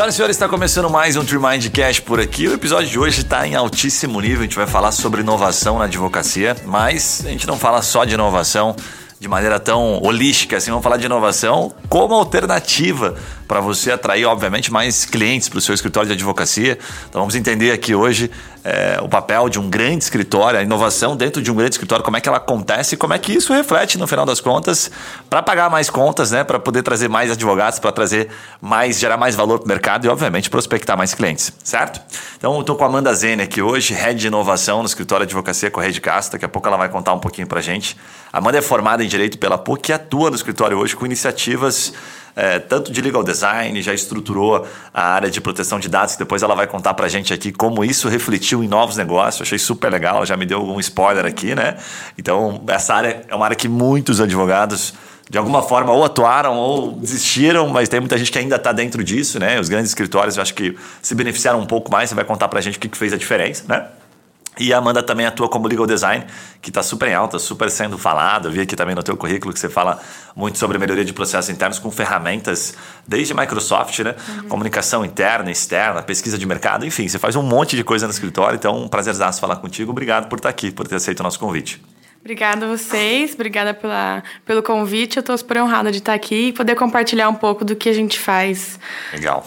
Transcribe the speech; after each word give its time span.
Senhoras 0.00 0.14
e 0.14 0.16
senhores, 0.16 0.36
está 0.36 0.48
começando 0.48 0.88
mais 0.88 1.14
um 1.14 1.22
Trimind 1.22 1.68
Cash 1.68 2.00
por 2.00 2.18
aqui. 2.18 2.48
O 2.48 2.54
episódio 2.54 2.88
de 2.88 2.98
hoje 2.98 3.20
está 3.20 3.46
em 3.46 3.54
altíssimo 3.54 4.18
nível. 4.18 4.38
A 4.38 4.42
gente 4.44 4.56
vai 4.56 4.66
falar 4.66 4.92
sobre 4.92 5.20
inovação 5.20 5.78
na 5.78 5.84
advocacia, 5.84 6.56
mas 6.64 7.22
a 7.26 7.28
gente 7.28 7.46
não 7.46 7.58
fala 7.58 7.82
só 7.82 8.06
de 8.06 8.14
inovação 8.14 8.74
de 9.20 9.28
maneira 9.28 9.60
tão 9.60 10.02
holística, 10.02 10.56
assim, 10.56 10.70
vamos 10.70 10.82
falar 10.82 10.96
de 10.96 11.04
inovação 11.04 11.74
como 11.90 12.14
alternativa 12.14 13.14
para 13.46 13.60
você 13.60 13.92
atrair, 13.92 14.24
obviamente, 14.24 14.72
mais 14.72 15.04
clientes 15.04 15.46
para 15.46 15.58
o 15.58 15.60
seu 15.60 15.74
escritório 15.74 16.06
de 16.06 16.14
advocacia. 16.14 16.78
Então 17.06 17.20
vamos 17.20 17.34
entender 17.34 17.70
aqui 17.70 17.94
hoje 17.94 18.30
é, 18.64 18.98
o 19.02 19.08
papel 19.08 19.50
de 19.50 19.58
um 19.58 19.68
grande 19.68 20.04
escritório, 20.04 20.58
a 20.58 20.62
inovação 20.62 21.16
dentro 21.16 21.42
de 21.42 21.50
um 21.50 21.54
grande 21.54 21.74
escritório, 21.74 22.02
como 22.02 22.16
é 22.16 22.20
que 22.20 22.28
ela 22.30 22.38
acontece 22.38 22.94
e 22.94 22.96
como 22.96 23.12
é 23.12 23.18
que 23.18 23.32
isso 23.32 23.52
reflete, 23.52 23.98
no 23.98 24.06
final 24.06 24.24
das 24.24 24.40
contas, 24.40 24.90
para 25.28 25.42
pagar 25.42 25.68
mais 25.68 25.90
contas, 25.90 26.30
né, 26.30 26.42
para 26.42 26.58
poder 26.58 26.82
trazer 26.82 27.08
mais 27.08 27.30
advogados, 27.30 27.78
para 27.78 27.92
trazer 27.92 28.30
mais, 28.58 28.98
gerar 28.98 29.18
mais 29.18 29.34
valor 29.34 29.58
para 29.58 29.66
o 29.66 29.68
mercado 29.68 30.06
e, 30.06 30.08
obviamente, 30.08 30.48
prospectar 30.48 30.96
mais 30.96 31.12
clientes, 31.12 31.52
certo? 31.62 32.00
Então, 32.38 32.54
eu 32.54 32.60
estou 32.60 32.74
com 32.74 32.84
a 32.84 32.86
Amanda 32.86 33.12
Zene 33.12 33.42
aqui 33.42 33.60
hoje, 33.60 33.92
Head 33.92 34.18
de 34.18 34.28
Inovação 34.28 34.78
no 34.78 34.86
escritório 34.86 35.26
de 35.26 35.30
advocacia 35.30 35.70
Correia 35.70 35.92
de 35.92 36.00
Castro. 36.00 36.32
Daqui 36.32 36.46
a 36.46 36.48
pouco 36.48 36.66
ela 36.66 36.78
vai 36.78 36.88
contar 36.88 37.12
um 37.12 37.18
pouquinho 37.18 37.46
para 37.46 37.60
gente. 37.60 37.96
Amanda 38.32 38.58
é 38.58 38.62
formada 38.62 39.04
em 39.04 39.08
Direito 39.08 39.38
pela 39.38 39.58
PUC 39.58 39.90
e 39.90 39.92
atua 39.92 40.30
no 40.30 40.36
escritório 40.36 40.78
hoje 40.78 40.94
com 40.94 41.04
iniciativas 41.04 41.92
é, 42.34 42.58
tanto 42.58 42.92
de 42.92 43.00
legal 43.00 43.22
design, 43.22 43.80
já 43.82 43.92
estruturou 43.92 44.66
a 44.94 45.14
área 45.14 45.30
de 45.30 45.40
proteção 45.40 45.78
de 45.78 45.88
dados, 45.88 46.14
que 46.14 46.20
depois 46.20 46.42
ela 46.42 46.54
vai 46.54 46.66
contar 46.66 46.94
para 46.94 47.08
gente 47.08 47.32
aqui 47.32 47.52
como 47.52 47.84
isso 47.84 48.08
refletiu 48.08 48.62
em 48.62 48.68
novos 48.68 48.96
negócios. 48.96 49.42
Achei 49.42 49.58
super 49.58 49.90
legal, 49.90 50.24
já 50.24 50.36
me 50.36 50.46
deu 50.46 50.58
algum 50.58 50.78
spoiler 50.80 51.26
aqui, 51.26 51.54
né? 51.54 51.76
Então, 52.16 52.62
essa 52.68 52.94
área 52.94 53.22
é 53.28 53.34
uma 53.34 53.44
área 53.44 53.56
que 53.56 53.68
muitos 53.68 54.20
advogados 54.20 54.94
de 55.28 55.38
alguma 55.38 55.62
forma 55.62 55.92
ou 55.92 56.04
atuaram 56.04 56.56
ou 56.56 56.92
desistiram, 56.92 57.68
mas 57.68 57.88
tem 57.88 58.00
muita 58.00 58.18
gente 58.18 58.32
que 58.32 58.38
ainda 58.38 58.56
está 58.56 58.72
dentro 58.72 59.04
disso, 59.04 59.38
né? 59.38 59.60
Os 59.60 59.68
grandes 59.68 59.90
escritórios 59.90 60.36
eu 60.36 60.42
acho 60.42 60.54
que 60.54 60.76
se 61.00 61.14
beneficiaram 61.14 61.60
um 61.60 61.66
pouco 61.66 61.90
mais. 61.90 62.08
Você 62.08 62.16
vai 62.16 62.24
contar 62.24 62.48
para 62.48 62.58
a 62.58 62.62
gente 62.62 62.78
o 62.78 62.80
que, 62.80 62.88
que 62.88 62.96
fez 62.96 63.12
a 63.12 63.16
diferença, 63.16 63.64
né? 63.68 63.86
E 64.58 64.74
a 64.74 64.78
Amanda 64.78 65.02
também 65.02 65.24
atua 65.24 65.48
como 65.48 65.68
legal 65.68 65.86
design, 65.86 66.26
que 66.60 66.70
está 66.70 66.82
super 66.82 67.08
em 67.08 67.14
alta, 67.14 67.38
super 67.38 67.70
sendo 67.70 67.96
falada. 67.96 68.48
Eu 68.48 68.52
vi 68.52 68.60
aqui 68.60 68.74
também 68.74 68.94
no 68.94 69.02
teu 69.02 69.16
currículo 69.16 69.54
que 69.54 69.60
você 69.60 69.68
fala 69.68 70.00
muito 70.34 70.58
sobre 70.58 70.76
melhoria 70.76 71.04
de 71.04 71.12
processos 71.12 71.48
internos 71.50 71.78
com 71.78 71.90
ferramentas 71.90 72.74
desde 73.06 73.32
Microsoft, 73.32 74.00
né? 74.00 74.14
Uhum. 74.28 74.48
Comunicação 74.48 75.04
interna, 75.04 75.50
externa, 75.50 76.02
pesquisa 76.02 76.36
de 76.36 76.44
mercado, 76.46 76.84
enfim, 76.84 77.08
você 77.08 77.18
faz 77.18 77.36
um 77.36 77.42
monte 77.42 77.76
de 77.76 77.84
coisa 77.84 78.06
no 78.06 78.12
escritório. 78.12 78.56
Então, 78.56 78.82
um 78.82 78.88
prazerzaço 78.88 79.40
falar 79.40 79.56
contigo. 79.56 79.92
Obrigado 79.92 80.28
por 80.28 80.36
estar 80.36 80.48
aqui, 80.48 80.70
por 80.70 80.86
ter 80.86 80.96
aceito 80.96 81.20
o 81.20 81.22
nosso 81.22 81.38
convite. 81.38 81.80
Obrigada 82.20 82.66
a 82.66 82.68
vocês, 82.68 83.32
obrigada 83.32 83.72
pela, 83.72 84.22
pelo 84.44 84.62
convite. 84.62 85.16
Eu 85.16 85.20
estou 85.20 85.38
super 85.38 85.62
honrada 85.62 85.90
de 85.90 85.98
estar 85.98 86.12
aqui 86.12 86.48
e 86.48 86.52
poder 86.52 86.74
compartilhar 86.74 87.30
um 87.30 87.34
pouco 87.34 87.64
do 87.64 87.74
que 87.74 87.88
a 87.88 87.94
gente 87.94 88.18
faz. 88.18 88.78
Legal. 89.12 89.46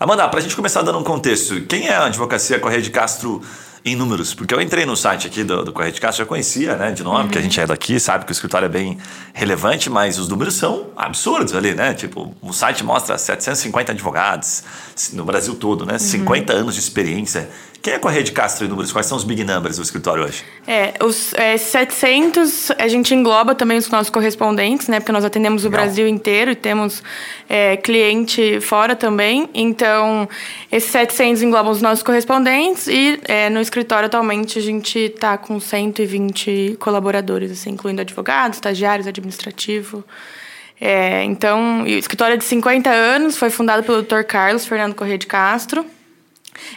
Amanda, 0.00 0.26
para 0.28 0.40
a 0.40 0.42
gente 0.42 0.56
começar 0.56 0.82
dando 0.82 0.98
um 0.98 1.04
contexto, 1.04 1.60
quem 1.62 1.86
é 1.86 1.94
a 1.94 2.06
Advocacia 2.06 2.58
Correia 2.58 2.82
de 2.82 2.90
Castro 2.90 3.40
em 3.84 3.96
números, 3.96 4.32
porque 4.32 4.54
eu 4.54 4.60
entrei 4.60 4.86
no 4.86 4.96
site 4.96 5.26
aqui 5.26 5.42
do, 5.42 5.64
do 5.64 5.72
Correio 5.72 5.92
de 5.92 6.00
Castro, 6.00 6.24
já 6.24 6.28
conhecia, 6.28 6.76
né, 6.76 6.92
de 6.92 7.02
nome, 7.02 7.24
uhum. 7.24 7.28
que 7.30 7.38
a 7.38 7.40
gente 7.40 7.60
é 7.60 7.66
daqui, 7.66 7.98
sabe 7.98 8.24
que 8.24 8.30
o 8.30 8.34
escritório 8.34 8.66
é 8.66 8.68
bem 8.68 8.96
relevante, 9.32 9.90
mas 9.90 10.18
os 10.18 10.28
números 10.28 10.54
são 10.54 10.86
absurdos 10.96 11.54
ali, 11.54 11.74
né? 11.74 11.92
Tipo, 11.92 12.32
o 12.40 12.52
site 12.52 12.84
mostra 12.84 13.18
750 13.18 13.92
advogados 13.92 14.62
no 15.12 15.24
Brasil 15.24 15.54
todo, 15.56 15.84
né? 15.84 15.94
Uhum. 15.94 15.98
50 15.98 16.52
anos 16.52 16.74
de 16.74 16.80
experiência. 16.80 17.50
Quem 17.82 17.94
é 17.94 17.98
com 17.98 18.06
a 18.06 18.12
rede 18.12 18.30
Castro 18.30 18.64
e 18.64 18.68
números? 18.68 18.92
Quais 18.92 19.06
são 19.06 19.18
os 19.18 19.24
big 19.24 19.42
numbers 19.42 19.76
do 19.76 19.82
escritório 19.82 20.22
hoje? 20.22 20.44
É, 20.68 20.94
os 21.02 21.34
é, 21.34 21.56
700, 21.56 22.70
a 22.78 22.86
gente 22.86 23.12
engloba 23.12 23.56
também 23.56 23.76
os 23.76 23.90
nossos 23.90 24.08
correspondentes, 24.08 24.86
né? 24.86 25.00
Porque 25.00 25.10
nós 25.10 25.24
atendemos 25.24 25.64
o. 25.64 25.72
Brasil 25.72 26.06
inteiro 26.06 26.52
e 26.52 26.54
temos 26.54 27.02
é, 27.48 27.76
cliente 27.76 28.60
fora 28.60 28.94
também. 28.94 29.50
Então, 29.52 30.28
esses 30.70 30.92
700 30.92 31.42
englobam 31.42 31.72
os 31.72 31.82
nossos 31.82 32.04
correspondentes 32.04 32.86
e 32.86 33.18
é, 33.24 33.50
no 33.50 33.60
escritório 33.60 34.06
atualmente 34.06 34.58
a 34.58 34.62
gente 34.62 34.98
está 34.98 35.36
com 35.36 35.58
120 35.58 36.76
colaboradores, 36.78 37.50
assim, 37.50 37.70
incluindo 37.70 38.00
advogados, 38.02 38.58
estagiários, 38.58 39.08
administrativo. 39.08 40.04
É, 40.80 41.24
então, 41.24 41.82
o 41.82 41.88
escritório 41.88 42.34
é 42.34 42.36
de 42.36 42.44
50 42.44 42.90
anos, 42.90 43.36
foi 43.36 43.50
fundado 43.50 43.82
pelo 43.82 44.02
Dr. 44.02 44.22
Carlos 44.22 44.66
Fernando 44.66 44.94
Corrêa 44.94 45.18
de 45.18 45.26
Castro. 45.26 45.84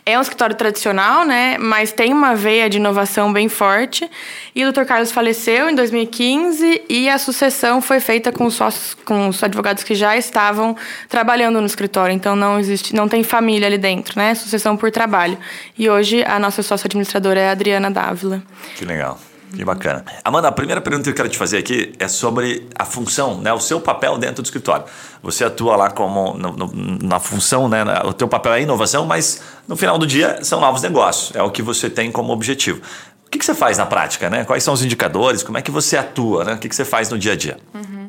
É 0.05 0.17
um 0.17 0.21
escritório 0.21 0.55
tradicional, 0.55 1.25
né? 1.25 1.57
Mas 1.57 1.91
tem 1.91 2.13
uma 2.13 2.35
veia 2.35 2.69
de 2.69 2.77
inovação 2.77 3.31
bem 3.31 3.49
forte. 3.49 4.09
E 4.55 4.63
o 4.63 4.71
Dr. 4.71 4.83
Carlos 4.83 5.11
faleceu 5.11 5.69
em 5.69 5.75
2015 5.75 6.83
e 6.89 7.09
a 7.09 7.17
sucessão 7.17 7.81
foi 7.81 7.99
feita 7.99 8.31
com 8.31 8.45
os 8.45 8.53
sócios, 8.53 8.93
com 9.05 9.27
os 9.27 9.43
advogados 9.43 9.83
que 9.83 9.95
já 9.95 10.15
estavam 10.15 10.75
trabalhando 11.09 11.59
no 11.59 11.67
escritório. 11.67 12.13
Então 12.13 12.35
não 12.35 12.59
existe, 12.59 12.95
não 12.95 13.07
tem 13.07 13.23
família 13.23 13.67
ali 13.67 13.77
dentro, 13.77 14.17
né? 14.17 14.33
Sucessão 14.35 14.77
por 14.77 14.91
trabalho. 14.91 15.37
E 15.77 15.89
hoje 15.89 16.23
a 16.23 16.39
nossa 16.39 16.63
sócia 16.63 16.87
administradora 16.87 17.39
é 17.39 17.49
a 17.49 17.51
Adriana 17.51 17.91
Dávila. 17.91 18.41
Que 18.75 18.85
legal. 18.85 19.19
Que 19.53 19.63
bacana. 19.63 20.03
Amanda, 20.23 20.47
a 20.47 20.51
primeira 20.51 20.81
pergunta 20.81 21.03
que 21.03 21.09
eu 21.09 21.15
quero 21.15 21.29
te 21.29 21.37
fazer 21.37 21.57
aqui 21.57 21.93
é 21.99 22.07
sobre 22.07 22.67
a 22.77 22.85
função, 22.85 23.39
né, 23.39 23.53
o 23.53 23.59
seu 23.59 23.79
papel 23.79 24.17
dentro 24.17 24.41
do 24.41 24.45
escritório. 24.45 24.85
Você 25.23 25.43
atua 25.43 25.75
lá 25.75 25.89
como 25.89 26.33
no, 26.33 26.51
no, 26.51 26.71
na 27.01 27.19
função, 27.19 27.69
né, 27.69 27.83
o 28.03 28.13
teu 28.13 28.27
papel 28.27 28.53
é 28.53 28.61
inovação, 28.61 29.05
mas 29.05 29.41
no 29.67 29.75
final 29.75 29.97
do 29.97 30.05
dia 30.05 30.43
são 30.43 30.59
novos 30.59 30.81
negócios, 30.81 31.35
é 31.35 31.41
o 31.41 31.49
que 31.51 31.61
você 31.61 31.89
tem 31.89 32.11
como 32.11 32.33
objetivo. 32.33 32.81
O 33.25 33.29
que, 33.29 33.39
que 33.39 33.45
você 33.45 33.55
faz 33.55 33.77
na 33.77 33.85
prática, 33.85 34.29
né? 34.29 34.45
Quais 34.45 34.63
são 34.63 34.73
os 34.73 34.83
indicadores? 34.83 35.43
Como 35.43 35.57
é 35.57 35.61
que 35.61 35.71
você 35.71 35.97
atua, 35.97 36.45
né? 36.45 36.53
O 36.53 36.57
que, 36.57 36.69
que 36.69 36.75
você 36.75 36.85
faz 36.85 37.09
no 37.09 37.17
dia 37.17 37.33
a 37.33 37.35
dia? 37.35 37.57
Uhum. 37.73 38.07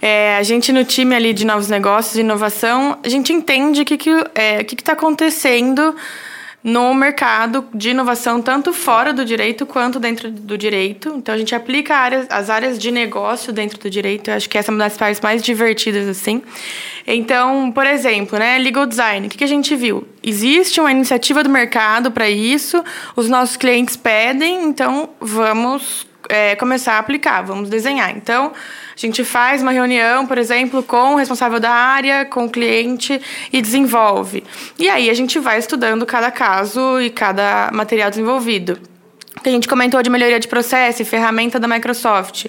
É, 0.00 0.36
a 0.36 0.42
gente 0.42 0.72
no 0.72 0.84
time 0.84 1.14
ali 1.14 1.32
de 1.32 1.44
novos 1.44 1.68
negócios, 1.68 2.14
de 2.14 2.20
inovação, 2.20 2.98
a 3.04 3.08
gente 3.08 3.32
entende 3.32 3.82
o 3.82 3.84
que 3.84 3.94
está 3.94 4.24
que, 4.24 4.30
é, 4.34 4.64
que 4.64 4.74
que 4.74 4.82
tá 4.82 4.92
acontecendo 4.92 5.94
no 6.66 6.92
mercado 6.92 7.64
de 7.72 7.90
inovação, 7.90 8.42
tanto 8.42 8.72
fora 8.72 9.12
do 9.12 9.24
direito 9.24 9.64
quanto 9.64 10.00
dentro 10.00 10.32
do 10.32 10.58
direito. 10.58 11.14
Então, 11.16 11.32
a 11.32 11.38
gente 11.38 11.54
aplica 11.54 11.94
áreas, 11.94 12.26
as 12.28 12.50
áreas 12.50 12.76
de 12.76 12.90
negócio 12.90 13.52
dentro 13.52 13.78
do 13.78 13.88
direito. 13.88 14.30
Eu 14.30 14.34
acho 14.34 14.50
que 14.50 14.58
essa 14.58 14.72
é 14.72 14.74
uma 14.74 14.80
das 14.80 14.96
partes 14.96 15.20
mais 15.20 15.42
divertidas, 15.42 16.08
assim. 16.08 16.42
Então, 17.06 17.70
por 17.70 17.86
exemplo, 17.86 18.36
né, 18.36 18.58
legal 18.58 18.84
design. 18.84 19.28
O 19.28 19.30
que, 19.30 19.38
que 19.38 19.44
a 19.44 19.46
gente 19.46 19.76
viu? 19.76 20.08
Existe 20.24 20.80
uma 20.80 20.90
iniciativa 20.90 21.44
do 21.44 21.48
mercado 21.48 22.10
para 22.10 22.28
isso, 22.28 22.82
os 23.14 23.28
nossos 23.28 23.56
clientes 23.56 23.96
pedem, 23.96 24.64
então 24.64 25.10
vamos 25.20 26.05
é, 26.28 26.56
começar 26.56 26.94
a 26.94 26.98
aplicar, 26.98 27.42
vamos 27.42 27.68
desenhar. 27.68 28.16
Então, 28.16 28.52
a 28.52 28.98
gente 28.98 29.24
faz 29.24 29.62
uma 29.62 29.72
reunião, 29.72 30.26
por 30.26 30.38
exemplo, 30.38 30.82
com 30.82 31.14
o 31.14 31.16
responsável 31.16 31.60
da 31.60 31.70
área, 31.70 32.24
com 32.24 32.46
o 32.46 32.50
cliente 32.50 33.20
e 33.52 33.60
desenvolve. 33.60 34.44
E 34.78 34.88
aí 34.88 35.10
a 35.10 35.14
gente 35.14 35.38
vai 35.38 35.58
estudando 35.58 36.06
cada 36.06 36.30
caso 36.30 37.00
e 37.00 37.10
cada 37.10 37.70
material 37.72 38.10
desenvolvido 38.10 38.78
que 39.42 39.50
a 39.50 39.52
gente 39.52 39.68
comentou 39.68 40.02
de 40.02 40.10
melhoria 40.10 40.40
de 40.40 40.48
processo 40.48 41.02
e 41.02 41.04
ferramenta 41.04 41.60
da 41.60 41.68
Microsoft. 41.68 42.46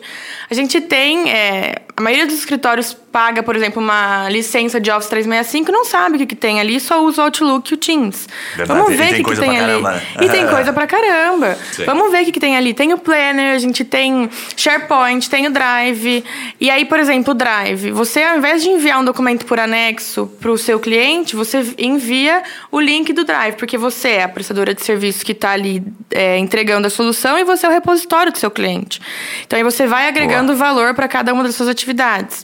A 0.50 0.54
gente 0.54 0.80
tem, 0.80 1.30
é, 1.30 1.82
a 1.96 2.02
maioria 2.02 2.26
dos 2.26 2.36
escritórios 2.36 2.94
paga, 2.94 3.42
por 3.42 3.56
exemplo, 3.56 3.82
uma 3.82 4.30
licença 4.30 4.80
de 4.80 4.92
Office 4.92 5.10
365 5.10 5.72
não 5.72 5.84
sabe 5.84 6.16
o 6.16 6.20
que, 6.20 6.28
que 6.28 6.36
tem 6.36 6.60
ali, 6.60 6.80
só 6.80 7.04
usa 7.04 7.24
o 7.24 7.26
Outlook 7.26 7.72
e 7.72 7.74
o 7.74 7.78
Teams. 7.78 8.30
Verdade. 8.56 8.80
Vamos 8.80 8.96
ver 8.96 9.12
o 9.12 9.16
que, 9.16 9.24
que 9.24 9.36
tem 9.36 9.60
ali. 9.60 9.82
Caramba. 9.82 10.04
E 10.22 10.30
tem 10.30 10.48
coisa 10.48 10.72
pra 10.72 10.86
caramba. 10.86 11.58
Sim. 11.72 11.84
Vamos 11.86 12.12
ver 12.12 12.22
o 12.22 12.26
que, 12.26 12.32
que 12.32 12.40
tem 12.40 12.56
ali. 12.56 12.76
Tem 12.76 12.94
o 12.94 12.98
Planner, 13.00 13.56
a 13.56 13.58
gente 13.58 13.84
tem 13.84 14.30
SharePoint, 14.56 15.28
tem 15.28 15.48
o 15.48 15.50
Drive. 15.50 16.24
E 16.62 16.70
aí, 16.70 16.86
por 16.86 17.00
exemplo, 17.00 17.32
o 17.32 17.34
Drive. 17.34 17.92
Você, 17.92 18.22
ao 18.22 18.38
invés 18.38 18.62
de 18.62 18.70
enviar 18.70 19.00
um 19.00 19.06
documento 19.06 19.46
por 19.48 19.60
anexo 19.60 20.28
para 20.40 20.52
o 20.52 20.58
seu 20.58 20.80
cliente, 20.80 21.36
você 21.36 21.66
envia 21.80 22.44
o 22.72 22.80
link 22.80 23.12
do 23.14 23.24
Drive, 23.24 23.56
porque 23.56 23.78
você 23.78 24.10
é 24.10 24.24
a 24.24 24.30
prestadora 24.30 24.76
de 24.76 24.84
serviço 24.84 25.26
que 25.26 25.32
está 25.32 25.50
ali 25.50 25.84
é, 26.12 26.38
entregando 26.38 26.86
a 26.86 26.90
solução 26.92 27.40
e 27.40 27.44
você 27.44 27.66
é 27.66 27.70
o 27.70 27.72
repositório 27.72 28.32
do 28.32 28.38
seu 28.38 28.52
cliente. 28.52 29.02
Então 29.46 29.58
aí 29.58 29.64
você 29.64 29.88
vai 29.88 30.08
agregando 30.08 30.37
Boa. 30.46 30.56
valor 30.56 30.94
para 30.94 31.08
cada 31.08 31.34
uma 31.34 31.44
das 31.44 31.56
suas 31.56 31.70
atividades. 31.70 32.44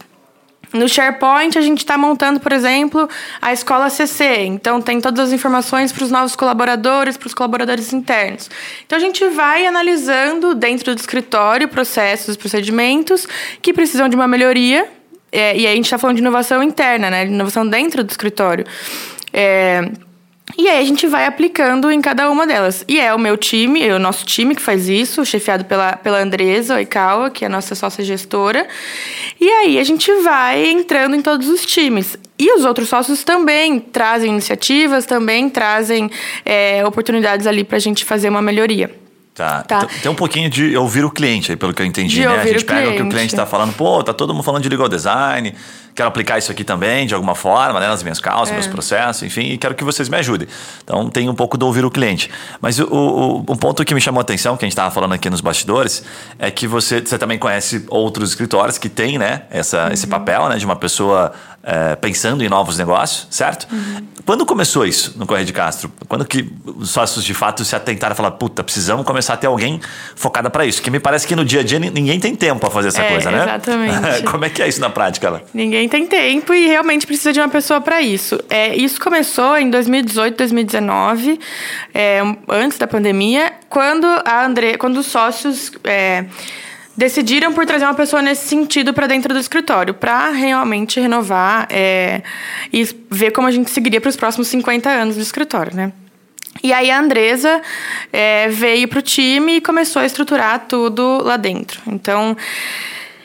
No 0.74 0.90
SharePoint, 0.90 1.56
a 1.56 1.62
gente 1.62 1.80
está 1.80 2.00
montando, 2.00 2.40
por 2.40 2.51
exemplo, 2.51 3.07
a 3.40 3.54
escola 3.54 3.92
CC. 3.92 4.45
Então, 4.45 4.81
tem 4.81 5.00
todas 5.00 5.28
as 5.28 5.31
informações 5.31 5.92
para 5.92 6.04
os 6.04 6.10
novos 6.10 6.36
colaboradores, 6.36 7.16
para 7.16 7.28
os 7.28 7.34
colaboradores 7.36 7.94
internos. 7.94 8.50
Então, 8.84 8.98
a 8.98 9.01
gente 9.01 9.28
vai 9.30 9.68
analisando 9.68 10.56
dentro 10.56 10.95
do 10.95 11.00
escritório 11.00 11.68
processos, 11.68 12.36
procedimentos 12.36 13.28
que 13.62 13.72
precisam 13.72 14.10
de 14.10 14.16
uma 14.16 14.28
melhoria. 14.28 14.88
É, 15.31 15.56
e 15.56 15.68
aí, 15.68 15.74
a 15.74 15.75
gente 15.75 15.86
está 15.86 16.00
falando 16.00 16.16
de 16.16 16.24
inovação 16.24 16.63
interna, 16.63 17.12
né? 17.12 17.28
Inovação 17.28 17.68
dentro 17.68 18.04
do 18.04 18.10
escritório. 18.10 18.66
É, 19.31 19.92
e 20.57 20.69
aí 20.69 20.80
a 20.80 20.86
gente 20.86 21.07
vai 21.07 21.25
aplicando 21.25 21.90
em 21.90 22.00
cada 22.00 22.30
uma 22.30 22.45
delas. 22.45 22.86
E 22.88 23.00
é 23.00 23.13
o 23.13 23.19
meu 23.19 23.36
time, 23.36 23.81
é 23.81 23.94
o 23.94 24.00
nosso 24.00 24.25
time 24.25 24.56
que 24.56 24.62
faz 24.62 24.88
isso, 24.88 25.25
chefiado 25.25 25.66
pela, 25.66 25.94
pela 25.98 26.19
Andresa 26.19 26.75
Oikawa, 26.75 27.31
que 27.31 27.44
é 27.44 27.48
a 27.48 27.50
nossa 27.50 27.74
sócia 27.74 28.04
gestora. 28.04 28.68
E 29.42 29.50
aí 29.50 29.80
a 29.80 29.84
gente 29.84 30.12
vai 30.22 30.68
entrando 30.68 31.16
em 31.16 31.22
todos 31.22 31.48
os 31.48 31.66
times. 31.66 32.18
E 32.38 32.51
os 32.56 32.66
outros 32.66 32.90
sócios 32.90 33.24
também 33.24 33.80
trazem 33.80 34.31
iniciativas, 34.31 35.06
também 35.06 35.50
trazem 35.50 36.10
é, 36.45 36.86
oportunidades 36.86 37.48
ali 37.48 37.63
para 37.63 37.78
a 37.78 37.81
gente 37.81 38.06
fazer 38.06 38.30
uma 38.30 38.42
melhoria. 38.42 39.03
Tá. 39.33 39.63
tá. 39.63 39.77
Então, 39.77 39.89
tem 40.01 40.12
um 40.12 40.15
pouquinho 40.15 40.47
de 40.47 40.77
ouvir 40.77 41.03
o 41.03 41.09
cliente 41.09 41.51
aí, 41.51 41.57
pelo 41.57 41.74
que 41.74 41.81
eu 41.81 41.85
entendi, 41.85 42.15
de 42.15 42.27
né? 42.27 42.39
A 42.39 42.45
gente 42.45 42.63
pega 42.63 42.81
cliente. 42.81 42.94
o 42.94 43.01
que 43.01 43.07
o 43.07 43.09
cliente 43.09 43.33
está 43.33 43.45
falando, 43.45 43.74
pô, 43.74 44.03
tá 44.03 44.13
todo 44.13 44.31
mundo 44.31 44.44
falando 44.44 44.62
de 44.62 44.69
legal 44.69 44.88
design, 44.88 45.56
quero 45.95 46.07
aplicar 46.07 46.38
isso 46.38 46.51
aqui 46.51 46.63
também, 46.63 47.07
de 47.07 47.15
alguma 47.15 47.33
forma, 47.33 47.80
né, 47.80 47.88
nas 47.88 48.03
minhas 48.03 48.19
causas, 48.19 48.50
é. 48.50 48.53
meus 48.53 48.68
processos, 48.68 49.24
enfim, 49.24 49.41
e 49.41 49.57
quero 49.57 49.74
que 49.74 49.83
vocês 49.83 50.07
me 50.07 50.18
ajudem. 50.18 50.47
Então, 50.83 51.09
tem 51.09 51.30
um 51.30 51.33
pouco 51.33 51.57
do 51.57 51.65
ouvir 51.65 51.83
o 51.83 51.89
cliente. 51.89 52.30
Mas 52.62 52.77
o, 52.77 52.85
o, 52.85 53.39
um 53.39 53.56
ponto 53.56 53.83
que 53.83 53.95
me 53.95 54.01
chamou 54.01 54.19
a 54.19 54.21
atenção, 54.21 54.56
que 54.56 54.65
a 54.65 54.68
gente 54.68 54.74
estava 54.74 54.91
falando 54.91 55.13
aqui 55.13 55.30
nos 55.31 55.41
bastidores, 55.41 56.03
é 56.38 56.51
que 56.51 56.68
você, 56.68 57.01
você 57.01 57.18
também 57.18 57.39
conhece 57.39 57.85
outros 57.89 58.30
escritórios 58.30 58.77
que 58.77 58.88
têm, 58.88 59.18
né, 59.18 59.44
essa, 59.50 59.85
uhum. 59.85 59.94
esse 59.94 60.06
papel, 60.06 60.47
né, 60.47 60.57
de 60.57 60.65
uma 60.65 60.75
pessoa 60.75 61.31
é, 61.63 61.95
pensando 61.95 62.44
em 62.44 62.50
novos 62.50 62.77
negócios, 62.77 63.25
certo? 63.30 63.68
Uhum. 63.71 64.06
Quando 64.25 64.45
começou 64.45 64.86
isso 64.86 65.13
no 65.18 65.25
Correio 65.25 65.45
de 65.45 65.54
Castro? 65.54 65.89
Quando 66.10 66.25
que 66.25 66.51
os 66.65 66.89
sócios 66.89 67.24
de 67.24 67.33
fato 67.33 67.63
se 67.63 67.74
atentaram 67.74 68.13
e 68.13 68.18
falaram, 68.18 68.36
puta, 68.38 68.63
precisamos 68.63 69.06
começar 69.06 69.36
a 69.36 69.38
ter 69.38 69.48
alguém 69.48 69.80
focada 70.13 70.50
para 70.50 70.65
isso? 70.65 70.81
Que 70.81 70.92
me 70.92 71.00
parece 71.00 71.25
que 71.25 71.36
no 71.36 71.45
dia 71.45 71.62
a 71.62 71.63
dia 71.63 71.80
ninguém 71.80 72.19
tem 72.19 72.36
tempo 72.36 72.60
para 72.60 72.69
fazer 72.69 72.89
essa 72.89 73.01
é, 73.01 73.10
coisa, 73.10 73.31
né? 73.31 73.44
Exatamente. 73.44 74.24
Como 74.30 74.44
é 74.44 74.50
que 74.50 74.62
é 74.62 74.68
isso 74.68 74.81
na 74.81 74.89
prática? 74.89 75.30
Lá? 75.30 75.42
Ninguém 75.54 75.88
tem 75.88 76.06
tempo 76.06 76.54
e 76.54 76.68
realmente 76.68 77.07
precisa 77.07 77.31
de 77.31 77.39
uma 77.39 77.50
pessoa 77.50 77.80
para 77.80 78.01
isso. 78.01 78.39
É, 78.50 78.75
isso 78.75 79.00
começou 79.00 79.57
em 79.57 79.69
2018, 79.69 80.38
2019, 80.38 81.39
é, 81.94 82.21
antes 82.50 82.77
da 82.77 82.88
pandemia, 82.88 83.54
quando 83.69 84.06
a 84.25 84.45
André, 84.45 84.75
quando 84.77 84.98
os 84.98 85.06
sócios 85.06 85.71
é, 85.86 86.25
decidiram 86.95 87.54
por 87.54 87.66
trazer 87.66 87.86
uma 87.86 87.94
pessoa 87.94 88.22
nesse 88.22 88.48
sentido 88.48 88.94
para 88.94 89.07
dentro 89.07 89.34
do 89.34 89.40
escritório, 89.40 89.94
para 89.94 90.30
realmente 90.30 91.00
renovar 91.00 91.68
é, 91.69 92.22
e 92.72 92.84
ver 93.10 93.31
como 93.31 93.48
a 93.48 93.51
gente 93.51 93.72
seguiria 93.72 94.00
para 94.00 94.10
os 94.10 94.16
próximos 94.16 94.48
50 94.48 94.90
anos 94.90 95.16
do 95.16 95.22
escritório, 95.22 95.75
né? 95.75 95.92
E 96.62 96.72
aí 96.72 96.92
a 96.92 97.00
Andresa 97.00 97.62
é, 98.12 98.48
veio 98.50 98.88
para 98.88 99.00
o 99.00 99.01
time 99.01 99.57
e 99.57 99.62
começou 99.62 100.01
a 100.01 100.06
estruturar 100.06 100.66
tudo 100.68 101.19
lá 101.24 101.36
dentro. 101.36 101.81
Então, 101.88 102.38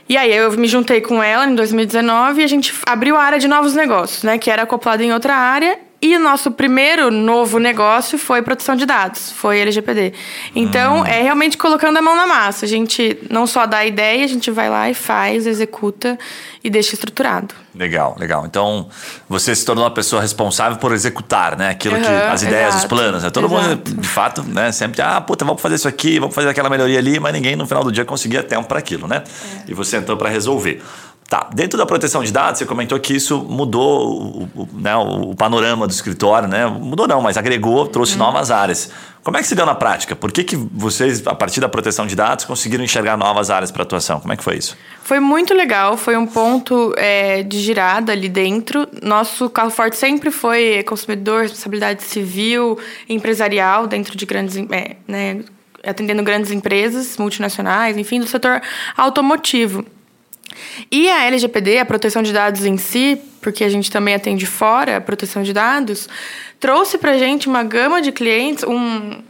e 0.08 0.16
aí 0.16 0.34
eu 0.34 0.50
me 0.52 0.66
juntei 0.66 1.02
com 1.02 1.22
ela 1.22 1.46
em 1.46 1.54
2019 1.54 2.40
e 2.40 2.44
a 2.44 2.46
gente 2.46 2.72
abriu 2.86 3.16
a 3.16 3.22
área 3.22 3.38
de 3.38 3.46
novos 3.46 3.74
negócios, 3.74 4.22
né? 4.22 4.38
Que 4.38 4.50
era 4.50 4.62
acoplada 4.62 5.04
em 5.04 5.12
outra 5.12 5.34
área 5.34 5.78
e 6.00 6.16
o 6.16 6.20
nosso 6.20 6.52
primeiro 6.52 7.10
novo 7.10 7.58
negócio 7.58 8.16
foi 8.18 8.40
proteção 8.40 8.76
de 8.76 8.86
dados, 8.86 9.32
foi 9.32 9.58
LGPD. 9.58 10.12
Então, 10.54 11.00
hum. 11.00 11.04
é 11.04 11.22
realmente 11.22 11.58
colocando 11.58 11.96
a 11.96 12.02
mão 12.02 12.14
na 12.14 12.24
massa. 12.24 12.64
A 12.64 12.68
gente 12.68 13.18
não 13.28 13.48
só 13.48 13.66
dá 13.66 13.78
a 13.78 13.86
ideia, 13.86 14.24
a 14.24 14.28
gente 14.28 14.48
vai 14.48 14.70
lá 14.70 14.88
e 14.88 14.94
faz, 14.94 15.44
executa 15.44 16.16
e 16.62 16.70
deixa 16.70 16.94
estruturado. 16.94 17.52
Legal, 17.74 18.16
legal. 18.18 18.46
Então, 18.46 18.88
você 19.28 19.54
se 19.54 19.64
tornou 19.64 19.84
uma 19.84 19.90
pessoa 19.90 20.22
responsável 20.22 20.78
por 20.78 20.92
executar, 20.92 21.56
né? 21.56 21.70
Aquilo 21.70 21.96
uhum, 21.96 22.02
que. 22.02 22.08
as 22.08 22.42
ideias, 22.42 22.68
exato, 22.68 22.84
os 22.84 22.88
planos. 22.88 23.22
Né? 23.24 23.30
Todo 23.30 23.46
exato. 23.46 23.68
mundo, 23.68 24.00
de 24.00 24.08
fato, 24.08 24.42
né? 24.42 24.70
Sempre, 24.70 25.02
ah, 25.02 25.20
puta, 25.20 25.44
vamos 25.44 25.60
fazer 25.60 25.74
isso 25.76 25.88
aqui, 25.88 26.20
vamos 26.20 26.34
fazer 26.34 26.48
aquela 26.48 26.70
melhoria 26.70 26.98
ali, 26.98 27.18
mas 27.18 27.32
ninguém 27.32 27.56
no 27.56 27.66
final 27.66 27.82
do 27.82 27.90
dia 27.90 28.04
conseguia 28.04 28.42
tempo 28.42 28.68
para 28.68 28.78
aquilo, 28.78 29.08
né? 29.08 29.24
É. 29.66 29.70
E 29.70 29.74
você 29.74 29.96
entrou 29.96 30.16
para 30.16 30.28
resolver. 30.28 30.80
Tá, 31.28 31.46
dentro 31.52 31.76
da 31.76 31.84
proteção 31.84 32.24
de 32.24 32.32
dados, 32.32 32.58
você 32.58 32.64
comentou 32.64 32.98
que 32.98 33.14
isso 33.14 33.38
mudou 33.42 34.18
o, 34.18 34.62
o, 34.62 34.68
né, 34.72 34.96
o 34.96 35.34
panorama 35.34 35.86
do 35.86 35.90
escritório, 35.90 36.48
né? 36.48 36.66
Mudou 36.66 37.06
não, 37.06 37.20
mas 37.20 37.36
agregou, 37.36 37.86
trouxe 37.86 38.12
uhum. 38.12 38.20
novas 38.20 38.50
áreas. 38.50 38.90
Como 39.22 39.36
é 39.36 39.42
que 39.42 39.46
se 39.46 39.54
deu 39.54 39.66
na 39.66 39.74
prática? 39.74 40.16
Por 40.16 40.32
que, 40.32 40.42
que 40.42 40.56
vocês, 40.56 41.26
a 41.26 41.34
partir 41.34 41.60
da 41.60 41.68
proteção 41.68 42.06
de 42.06 42.16
dados, 42.16 42.46
conseguiram 42.46 42.82
enxergar 42.82 43.18
novas 43.18 43.50
áreas 43.50 43.70
para 43.70 43.82
atuação? 43.82 44.20
Como 44.20 44.32
é 44.32 44.38
que 44.38 44.42
foi 44.42 44.56
isso? 44.56 44.74
Foi 45.02 45.20
muito 45.20 45.52
legal, 45.52 45.98
foi 45.98 46.16
um 46.16 46.26
ponto 46.26 46.94
é, 46.96 47.42
de 47.42 47.58
girada 47.60 48.10
ali 48.10 48.30
dentro. 48.30 48.88
Nosso 49.02 49.50
carro 49.50 49.68
forte 49.68 49.98
sempre 49.98 50.30
foi 50.30 50.82
consumidor, 50.84 51.42
responsabilidade 51.42 52.04
civil, 52.04 52.78
empresarial, 53.06 53.86
dentro 53.86 54.16
de 54.16 54.24
grandes. 54.24 54.56
É, 54.56 54.96
né, 55.06 55.44
atendendo 55.84 56.22
grandes 56.22 56.50
empresas 56.50 57.18
multinacionais, 57.18 57.98
enfim, 57.98 58.18
do 58.18 58.26
setor 58.26 58.62
automotivo. 58.96 59.84
E 60.90 61.08
a 61.08 61.24
LGPD, 61.24 61.78
a 61.78 61.84
proteção 61.84 62.22
de 62.22 62.32
dados 62.32 62.64
em 62.64 62.76
si, 62.76 63.20
porque 63.40 63.64
a 63.64 63.68
gente 63.68 63.90
também 63.90 64.14
atende 64.14 64.46
fora 64.46 64.96
a 64.96 65.00
proteção 65.00 65.42
de 65.42 65.52
dados, 65.52 66.08
trouxe 66.58 66.98
para 66.98 67.16
gente 67.18 67.48
uma 67.48 67.62
gama 67.62 68.00
de 68.02 68.12
clientes, 68.12 68.64
um, 68.64 69.22